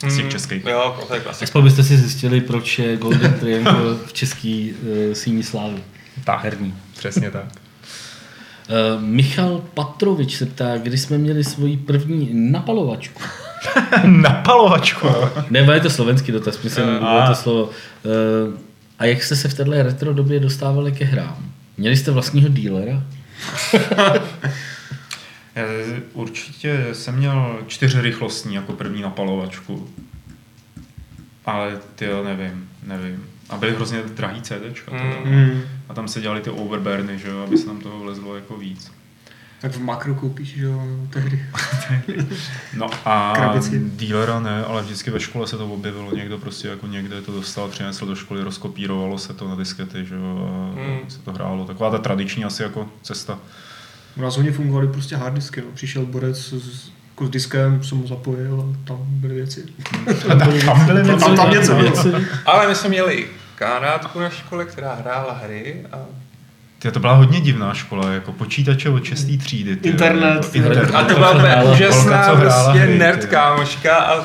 [0.10, 0.65] z těch Mm, českých.
[0.65, 1.43] Jo, to je klasika.
[1.43, 5.84] Aspoň byste si zjistili, proč je Golden Triangle v český uh, síní slávy.
[6.23, 6.76] Tak, Herní.
[6.97, 7.45] přesně tak.
[8.69, 13.22] Uh, Michal Patrovič se ptá, kdy jsme měli svoji první napalovačku.
[14.03, 15.07] Napalovačku.
[15.49, 17.27] Ne, je to slovenský dotaz, myslím, Eh, bylo a.
[17.27, 17.64] to slovo.
[17.64, 17.72] Uh,
[18.99, 21.38] a jak jste se v této retro době dostávali ke hrám?
[21.77, 23.03] Měli jste vlastního dílera?
[25.56, 25.64] Já
[26.14, 29.90] určitě jsem měl čtyři rychlostní jako první napalovačku.
[31.45, 33.23] Ale ty jo, nevím, nevím.
[33.49, 34.91] A byly hrozně drahý CDčka.
[35.26, 35.61] Mm.
[35.94, 38.91] A tam se dělali ty overburny, že jo, aby se nám toho vlezlo jako víc.
[39.61, 41.45] Tak v makro koupíš, že jo, tehdy.
[42.78, 43.82] No a Krabici.
[43.95, 47.68] dílera ne, ale vždycky ve škole se to objevilo, někdo prostě jako někde to dostal,
[47.68, 51.10] přinesl do školy, rozkopírovalo se to na diskety, že jo, a Mm.
[51.10, 51.65] se to hrálo.
[51.65, 53.40] Taková ta tradiční asi jako cesta.
[54.18, 55.68] U nás hodně fungovaly prostě harddisky, no.
[55.74, 59.65] Přišel borec s, jako s diskem, jsem ho zapojil a tam byly věci.
[60.28, 60.61] Tam byly
[61.06, 61.94] Tam- tam- tam něco bylo.
[62.45, 65.97] Ale my jsme měli kamarádku na škole, která hrála hry a
[66.80, 69.27] Ty, to byla hodně divná škola, jako počítače od 6.
[69.39, 69.75] třídy.
[69.75, 70.35] Ty, Internet.
[70.35, 70.95] Jako internet.
[70.95, 74.23] A to byla úplně Hrála- úžasná prostě hry, nerd kámoška a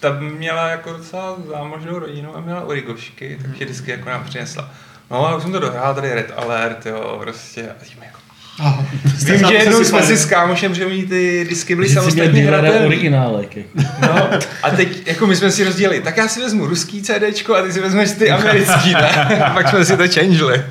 [0.00, 4.70] ta měla jako docela zámožnou rodinu a měla origošky, takže vždycky jako nám přinesla.
[5.10, 7.70] No a už jsem to dohrál, tady Red Alert, jo, prostě.
[7.80, 8.18] A tím jako.
[8.58, 8.86] Aha.
[9.24, 12.50] Vím, že jednou jsme si s kámošem, že oni ty disky byly samostatně
[12.86, 13.56] originálek.
[13.56, 13.68] Jako.
[14.02, 14.30] No,
[14.62, 17.72] a teď jako my jsme si rozdělili, tak já si vezmu ruský CDčko a ty
[17.72, 19.10] si vezmeš ty americký, ne?
[19.44, 20.62] A pak jsme si to changeli.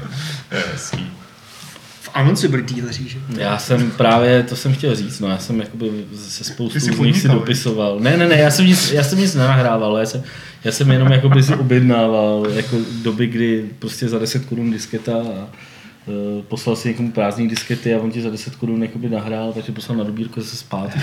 [0.73, 1.11] Hezký.
[2.01, 3.18] V Anonci byli díleři, že?
[3.38, 5.89] Já jsem právě, to jsem chtěl říct, no já jsem jakoby
[6.27, 7.99] se spoustu z nich si dopisoval.
[7.99, 10.23] Ne, ne, ne, já jsem nic, já jsem nic nenahrával, já jsem,
[10.64, 15.47] já jsem jenom jakoby si objednával jako doby, kdy prostě za 10 korun disketa a
[16.48, 19.98] poslal si někomu prázdný diskety a on ti za 10 korun jakoby nahrál, takže poslal
[19.98, 20.99] na dobírku zase zpátky.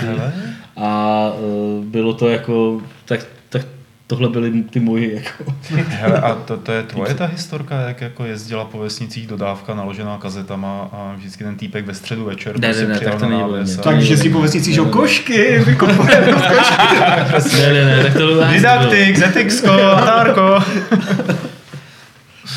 [0.77, 3.19] A uh, bylo to jako, tak,
[3.49, 3.61] tak
[4.07, 5.53] tohle byly ty moji jako.
[5.89, 10.17] Hele, a to, to je tvoje ta historka, jak jako jezdila po vesnicích dodávka naložená
[10.17, 13.41] kazetama a vždycky ten týpek ve středu večer Ne, prostě ne, ne, tak to není
[13.41, 13.77] a- mě.
[13.83, 17.57] Tak, že si po vesnicích, jo, košky, vykopujeme košky.
[17.61, 18.47] ne, ne, ne, tak to nebylo.
[18.47, 20.59] Didaktik, ZXko, Atárko.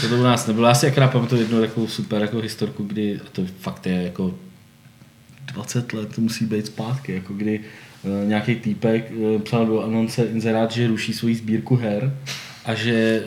[0.01, 0.69] To, to u nás nebylo.
[0.69, 4.35] Já si akorát pamatuju jednu takovou super jako historku, kdy, a to fakt je jako
[5.53, 7.61] 20 let, to musí být zpátky, jako kdy
[8.03, 12.17] uh, nějaký týpek uh, psal do anonce inzerát, že ruší svoji sbírku her
[12.65, 13.23] a že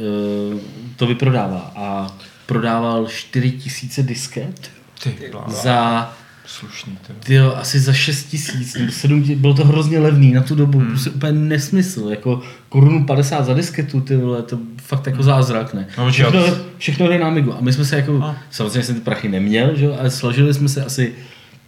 [0.53, 0.59] uh,
[0.95, 1.73] to vyprodává.
[1.75, 4.71] A prodával 4000 disket
[5.03, 5.15] Ty,
[5.47, 6.13] za
[6.45, 6.97] slušný.
[7.07, 7.13] Ty.
[7.19, 10.79] Tyjo, asi za 6 tisíc nebo 7 tisíc, bylo to hrozně levný na tu dobu,
[10.79, 10.87] hmm.
[10.87, 14.59] prostě úplně nesmysl, jako korunu 50 za disketu, ty vole, to
[14.95, 15.87] fakt jako zázrak, ne.
[15.97, 16.41] No, všechno,
[16.77, 18.35] všechno jde na Amigu a my jsme se jako, A.
[18.51, 21.13] samozřejmě jsem ty prachy neměl, že ale složili jsme se asi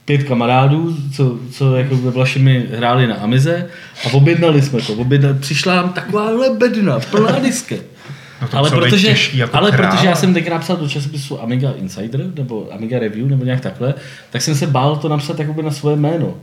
[0.05, 3.67] pět kamarádů, co, co jako ve Vlašimi hráli na Amize
[4.05, 7.85] a objednali jsme to, objednali, přišla nám taková bedna, plná disket.
[8.41, 9.91] No ale protože, těžký jako ale král.
[9.91, 13.93] protože já jsem tenkrát psal do časopisu Amiga Insider nebo Amiga Review nebo nějak takhle,
[14.29, 16.33] tak jsem se bál to napsat jakoby na svoje jméno.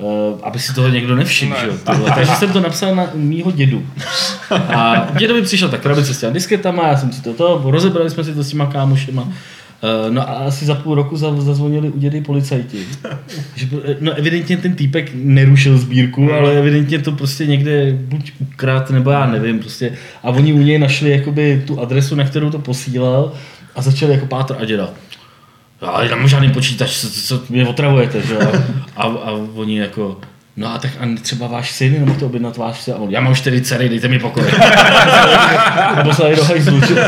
[0.00, 1.60] Uh, aby si toho někdo nevšiml, Ne.
[1.72, 1.98] že.
[2.14, 3.86] Takže jsem to napsal na mýho dědu.
[4.50, 8.24] A dědovi přišel tak krabice s těma disketama, já jsem si to to, rozebrali jsme
[8.24, 9.28] si to s těma kámošema
[10.06, 12.78] Uh, no a asi za půl roku za- zazvonili u dědy policajti.
[13.54, 18.90] Že, byl- no evidentně ten týpek nerušil sbírku, ale evidentně to prostě někde buď ukrad,
[18.90, 19.92] nebo já nevím prostě.
[20.22, 23.32] A oni u něj našli jakoby tu adresu, na kterou to posílal
[23.76, 24.90] a začali jako pátr a děda.
[25.82, 28.52] Já nemám žádný počítač, co, co, mě otravujete, že jo?
[28.96, 30.20] A, a oni jako,
[30.56, 32.94] no a tak a třeba váš syn nemohl to objednat váš syn?
[32.94, 34.42] A on, já mám čtyři dcery, dejte mi pokoj.
[35.78, 36.94] a poslali do hajzlu, že?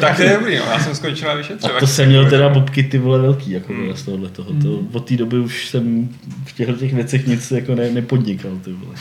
[0.00, 0.64] Tak to je dobrý, no.
[0.70, 1.80] já jsem skončil na A vyšetřovat.
[1.80, 3.96] to jsem měl teda bobky ty vole velký, jako hmm.
[3.96, 4.50] z tohohle toho.
[4.62, 6.08] To, od té doby už jsem
[6.46, 8.94] v těchto těch věcech nic jako ne, nepodnikal, ty vole.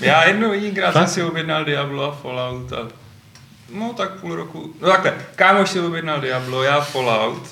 [0.00, 2.88] Já jednou jedinkrát jsem si objednal Diablo a Fallout a
[3.74, 7.42] no tak půl roku, no takhle, kámoš si objednal Diablo, já Fallout,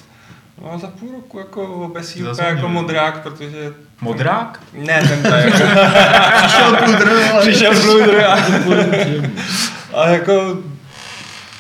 [0.62, 2.56] no a za půl roku jako obesí úplně Zazvonil.
[2.56, 4.60] jako modrák, protože Modrák?
[4.72, 5.58] ne, ten to jako,
[6.46, 7.40] Přišel Bludr, ale...
[7.40, 8.36] přišel Bludr a,
[9.94, 10.56] a jako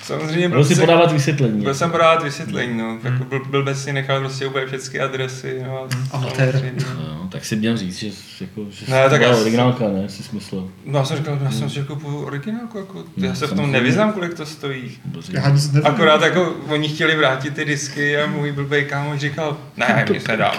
[0.08, 1.62] samozřejmě Byl si se- podávat vysvětlení.
[1.64, 2.98] Byl jsem podávat vysvětlení, no.
[3.04, 5.86] Jako byl, byl bez si nechal prostě úplně všechny adresy, no.
[6.12, 6.52] a Amatér.
[6.52, 8.06] samozřejmě- No, tak si měl říct, že,
[8.40, 10.68] jako, že Ne, tak byla já- originálka, ne, si smyslel.
[10.86, 13.72] No, já jsem říkal, já jsem si kupuju originálku, jako, já No, se v tom
[13.72, 14.98] nevyznám, kolik to stojí.
[15.32, 15.86] Já nic nevím.
[15.86, 20.54] Akorát jako oni chtěli vrátit ty disky a můj blbej kámoš říkal, ne, nic nedám.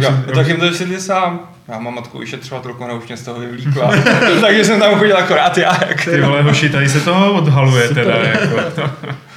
[0.00, 1.50] Já "No, tak jim to vysvětli sám.
[1.68, 3.92] Já mám matku vyšetřovatelku, ona už mě z toho vyvlíkla.
[4.40, 5.84] Takže jsem tam chodil akorát já.
[5.88, 8.90] Jak Ty vole, hoši, tady se toho odhaluje teda, jako.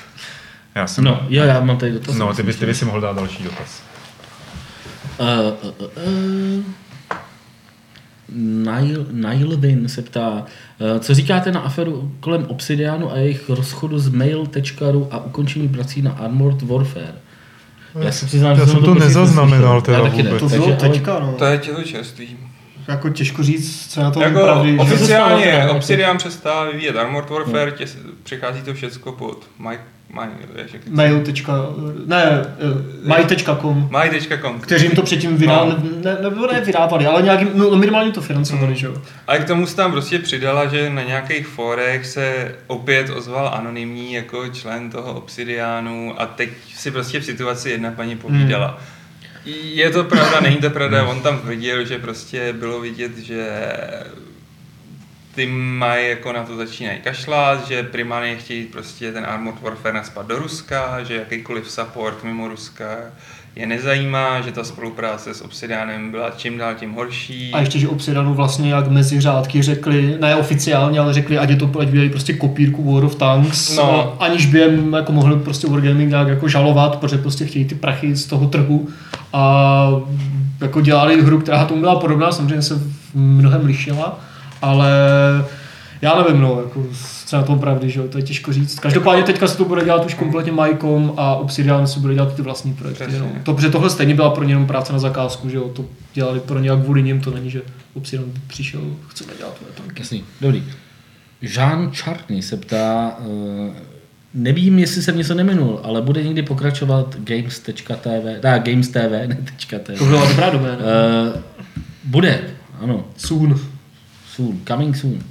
[0.76, 1.04] Já jsem...
[1.04, 2.16] No, jo, já mám tady dotaz.
[2.16, 3.84] No, ty bys, ty bys si mohl dát další dotaz.
[5.20, 5.28] Uh,
[5.64, 6.04] uh, uh,
[6.58, 6.64] uh.
[8.36, 14.10] Nile, Nilevin se ptá, uh, co říkáte na aferu kolem Obsidianu a jejich rozchodu z
[14.10, 17.14] mail.ru a ukončení prací na Armored Warfare?
[18.00, 20.40] Já se přiznám, Já že jsem to prostě nezaznamenal teda Já taky ne, vůbec.
[20.40, 21.34] To takže, bylo ale- teďka, no.
[21.38, 22.38] To je tělo čerstvý.
[22.92, 24.78] Jako těžko říct, co je na tom Jako pravdy.
[24.80, 25.68] oficiálně?
[25.70, 27.86] Obsidian přestává vyvíjet Armored Warfare, tě,
[28.24, 29.84] přichází to všecko pod Mike,
[30.90, 31.24] Mail.
[32.06, 33.90] Ne, eh, my.com.
[33.92, 34.60] My.com.
[34.60, 35.90] Kteří jim to předtím vydávali, No.
[36.04, 38.94] ne, nebo ne vydávali, ale nějakým, no minimálně to financovali, že jo.
[39.28, 44.14] A k tomu se tam prostě přidala, že na nějakých fórech se opět ozval anonymní
[44.14, 48.80] jako člen toho Obsidianu a teď si prostě v situaci jedna paní povídala.
[49.46, 53.48] Je to pravda, není to pravda, on tam viděl, že prostě bylo vidět, že
[55.36, 60.28] ty mají jako na to začínají kašlat, že primárně chtějí prostě ten Armored Warfare naspat
[60.28, 62.86] do Ruska, že jakýkoliv support mimo Ruska
[63.56, 67.52] je nezajímá, že ta spolupráce s Obsidianem byla čím dál tím horší.
[67.54, 71.56] A ještě, že Obsidianu vlastně jak mezi řádky řekli, ne oficiálně, ale řekli, ať je
[71.56, 74.16] to, ať udělají prostě kopírku World of Tanks, No.
[74.20, 78.16] aniž by jim jako mohli prostě Wargaming nějak jako žalovat, protože prostě chtějí ty prachy
[78.16, 78.90] z toho trhu
[79.34, 79.88] a
[80.62, 84.20] jako dělali hru, která tomu byla podobná, samozřejmě se v mnohem lišila,
[84.62, 84.92] ale
[86.02, 86.84] já nevím, no, jako,
[87.26, 88.80] co na tom pravdy, že jo, to je těžko říct.
[88.80, 92.42] Každopádně teďka se to bude dělat už kompletně Mycom a Obsidian si bude dělat ty
[92.42, 93.04] vlastní projekty.
[93.04, 93.20] Přesně.
[93.20, 93.32] No.
[93.44, 96.40] To, protože tohle stejně byla pro ně jenom práce na zakázku, že jo, to dělali
[96.40, 97.62] pro ně jak kvůli nim, to není, že
[97.94, 100.02] Obsidian přišel, chceme dělat tohle tanky.
[100.02, 100.64] Jasný, dobrý.
[101.42, 103.74] Jean Chartney se ptá, uh,
[104.34, 109.38] nevím, jestli jsem něco neminul, ale bude někdy pokračovat games.tv, ne, games TV, ne
[109.84, 109.98] .tv.
[109.98, 110.78] To byla dobrá doména.
[110.78, 111.42] Uh,
[112.04, 112.42] bude,
[112.80, 113.60] ano, Soon.
[114.36, 115.14] soon, coming soon.
[115.14, 115.22] Uh,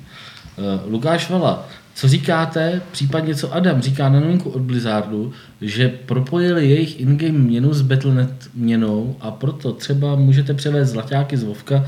[0.93, 7.01] Lukáš Vala, co říkáte, případně co Adam říká na novinku od Blizzardu, že propojili jejich
[7.01, 11.87] in-game měnu s Battle.net měnou a proto třeba můžete převést zlaťáky z Vovka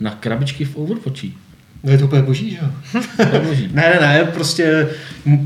[0.00, 1.32] na krabičky v Overwatchi.
[1.84, 3.00] No je to úplně boží, že jo?
[3.72, 4.88] Ne, ne, ne, prostě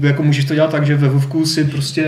[0.01, 2.07] jako můžeš to dělat tak, že ve Vovku si prostě,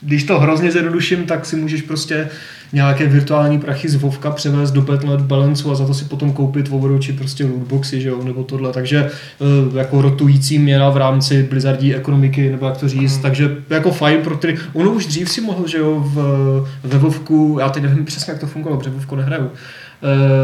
[0.00, 2.28] když to hrozně zjednoduším, tak si můžeš prostě
[2.72, 6.68] nějaké virtuální prachy z Vovka převést do Battle.net Balance a za to si potom koupit
[6.68, 11.42] v Overwatchi prostě lootboxy, že jo, nebo tohle, takže eh, jako rotující měna v rámci
[11.42, 15.40] Blizzardí ekonomiky, nebo jak to říct, takže jako fajn pro ty, ono už dřív si
[15.40, 16.16] mohl, že jo, v,
[16.84, 19.81] ve Vovku, já teď nevím přesně, jak to fungovalo, protože Vovku nehraju, eh,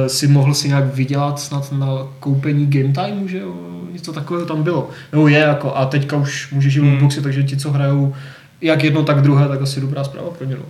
[0.07, 1.87] si mohl si nějak vydělat snad na
[2.21, 3.55] koupení game timeu, že jo,
[3.93, 4.91] něco takového tam bylo.
[5.13, 6.89] Nebo je jako, a teďka už můžeš i Hmm.
[6.91, 8.15] lootboxy, takže ti, co hrajou
[8.61, 10.57] jak jedno, tak druhé, tak asi dobrá zpráva pro ně.
[10.57, 10.65] No.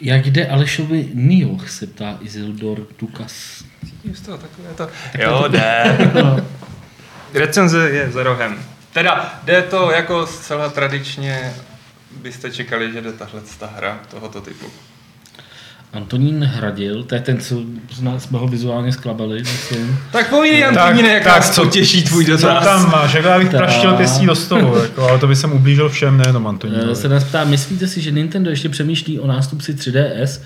[0.00, 3.64] Jak jde Alešovi Nioh, se ptá Isildur Tukas.
[3.84, 4.88] Cítím z toho takové to...
[5.18, 5.98] Jo, jde.
[7.34, 8.56] Recenze je za rohem.
[8.92, 11.52] Teda, jde to jako zcela tradičně,
[12.22, 14.66] byste čekali, že jde tahle ta hra tohoto typu.
[15.94, 17.56] Antonín Hradil, to je ten, co
[17.92, 19.98] z nás jsme ho vizuálně sklabali, myslím.
[20.12, 22.64] Tak povídej, Tak, Antoníne, jak tak, nás co- potěší tvůj dotaz.
[22.64, 23.14] tam máš?
[23.14, 23.56] Jak já bych Tak.
[23.60, 26.96] praštil pěstí do stolu, jako, ale to by jsem ublížil všem, nejenom Eh, Antonínovi.
[26.96, 30.40] Se nás ptá, myslíte si, že Nintendo ještě přemýšlí o nástupci 3DS?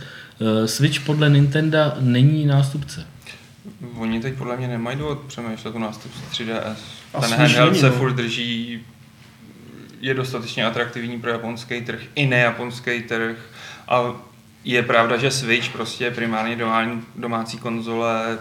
[0.65, 3.07] Eh, Switch podle Nintendo není nástupce.
[3.99, 6.77] Oni teď podle mě nemají důvod přemýšlet o nástupci 3DS.
[7.15, 7.93] A Ten handheld se no.
[7.93, 8.81] furt drží
[10.01, 13.37] je dostatečně atraktivní pro japonský trh i nejaponský trh.
[13.89, 14.03] A
[14.65, 18.39] je pravda, že Switch prostě je primárně domácí, domácí konzole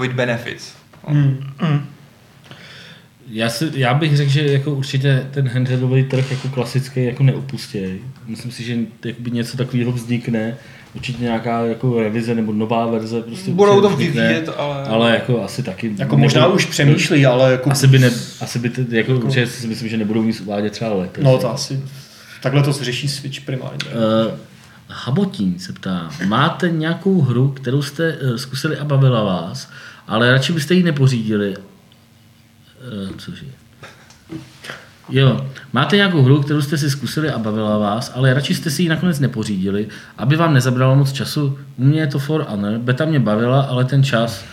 [0.00, 0.72] with benefits.
[1.06, 1.86] Hmm.
[3.30, 8.00] Já, si, já bych řekl, že jako určitě ten handheldový trh jako klasický jako neopustěj.
[8.26, 10.56] Myslím si, že jakoby něco takového vznikne.
[10.94, 13.22] Určitě nějaká jako revize nebo nová verze.
[13.22, 14.84] Prostě Budou to vyvíjet, ale...
[14.84, 15.94] ale jako asi taky.
[15.98, 17.70] Jako možná nebudou- už přemýšlí, ale jako...
[17.70, 18.10] Asi by, ne,
[18.40, 21.24] asi by ty, jako, určitě si myslím, že nebudou nic uvádět třeba letos.
[21.24, 21.80] No to asi...
[22.42, 23.78] Takhle to řeší Switch primárně.
[23.84, 24.38] Uh,
[24.88, 29.70] Habotín se ptá, máte nějakou hru, kterou jste uh, zkusili a bavila vás,
[30.06, 31.56] ale radši byste ji nepořídili?
[31.56, 33.46] Uh, cože?
[35.08, 38.82] Jo, máte nějakou hru, kterou jste si zkusili a bavila vás, ale radši jste si
[38.82, 39.88] ji nakonec nepořídili,
[40.18, 41.58] aby vám nezabralo moc času.
[41.76, 44.44] U mě je to For Honor, beta mě bavila, ale ten čas,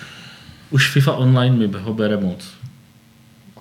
[0.70, 2.54] už FIFA Online mi ho bere moc.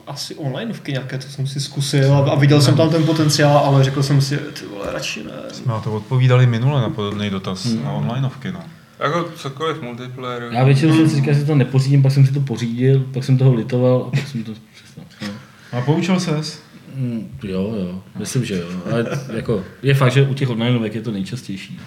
[0.07, 4.03] Asi onlineovky nějaké, to jsem si zkusil a, viděl jsem tam ten potenciál, ale řekl
[4.03, 5.31] jsem si, ty vole, radši ne.
[5.53, 8.53] Jsme na to odpovídali minule na podobný dotaz na onlineovky.
[8.53, 8.61] No.
[9.01, 10.49] Jako cokoliv multiplayer.
[10.53, 13.24] Já většinou jsem si říkal, že si to nepořídím, pak jsem si to pořídil, pak
[13.24, 15.05] jsem toho litoval a pak jsem to přestal.
[15.23, 15.29] No.
[15.79, 16.62] A poučil ses?
[16.95, 18.66] Mm, jo, jo, myslím, že jo.
[18.93, 21.81] Ale jako, je fakt, že u těch onlineovek je to nejčastější.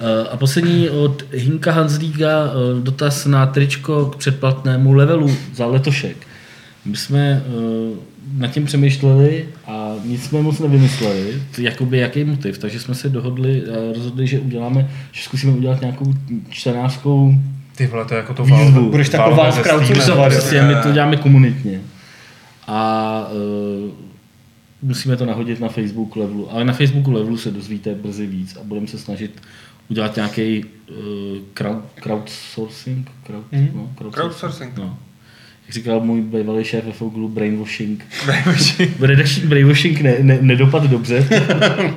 [0.00, 6.26] Eh, A poslední od Hinka Hanslíka eh, dotaz na tričko k předplatnému levelu za letošek.
[6.84, 7.96] My jsme eh,
[8.38, 13.62] nad tím přemýšleli a nic jsme moc nevymysleli, jakoby jaký motiv, takže jsme se dohodli,
[13.62, 16.14] a rozhodli, že uděláme, že zkusíme udělat nějakou
[16.48, 17.34] čtenářskou
[17.76, 18.90] Ty vole, to je jako to Výzvu.
[18.90, 20.32] Budeš taková crowdsourcovat.
[20.32, 21.80] Prostě my to děláme komunitně.
[22.66, 23.26] A
[23.84, 23.90] uh,
[24.82, 26.52] musíme to nahodit na Facebook levelu.
[26.52, 29.42] Ale na Facebooku levelu se dozvíte brzy víc a budeme se snažit
[29.88, 30.96] udělat nějaký uh,
[31.54, 33.10] crowd, crowdsourcing.
[33.26, 33.70] Crowd, Mhm.
[33.74, 34.14] no, crowdsourcing.
[34.14, 34.78] Crowdsourcing.
[34.78, 34.98] No.
[35.70, 38.06] Jak říkal můj bývalý šéf ve Foglu, brainwashing.
[39.00, 41.28] Redakční brainwashing ne, ne, nedopad dobře.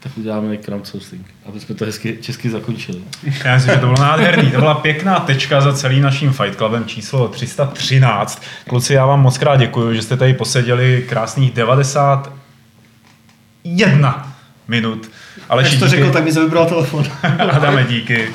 [0.00, 2.98] tak uděláme crowdsourcing, aby jsme to hezky česky zakončili.
[3.44, 4.50] Já myslím, že to bylo nádherný.
[4.50, 8.42] To byla pěkná tečka za celý naším Fight Clubem číslo 313.
[8.68, 14.34] Kluci, já vám moc krát děkuji, že jste tady poseděli krásných 91
[14.68, 15.10] minut.
[15.48, 17.04] Ale Když to řekl, tak mi vybral telefon.
[17.38, 18.28] Adame, díky.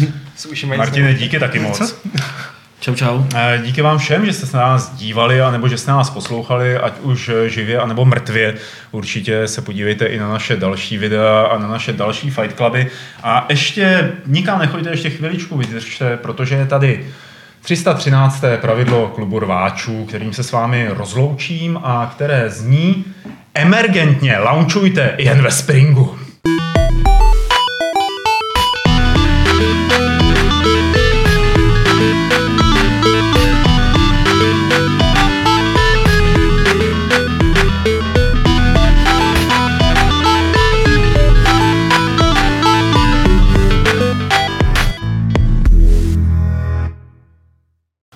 [0.76, 1.94] Martine, díky taky moc.
[2.80, 3.22] Čau, čau.
[3.34, 6.76] Eh, Díky vám všem, že jste se na nás dívali, anebo že jste nás poslouchali,
[6.78, 8.54] ať už eh, živě, anebo mrtvě.
[8.92, 12.90] Určitě se podívejte i na naše další videa a na naše další Fight Cluby.
[13.22, 17.06] A ještě nikam nechoďte, ještě chviličku vydržte, protože je tady
[17.62, 18.44] 313.
[18.60, 23.04] pravidlo klubu rváčů, kterým se s vámi rozloučím a které zní
[23.54, 26.18] emergentně launchujte jen ve Springu.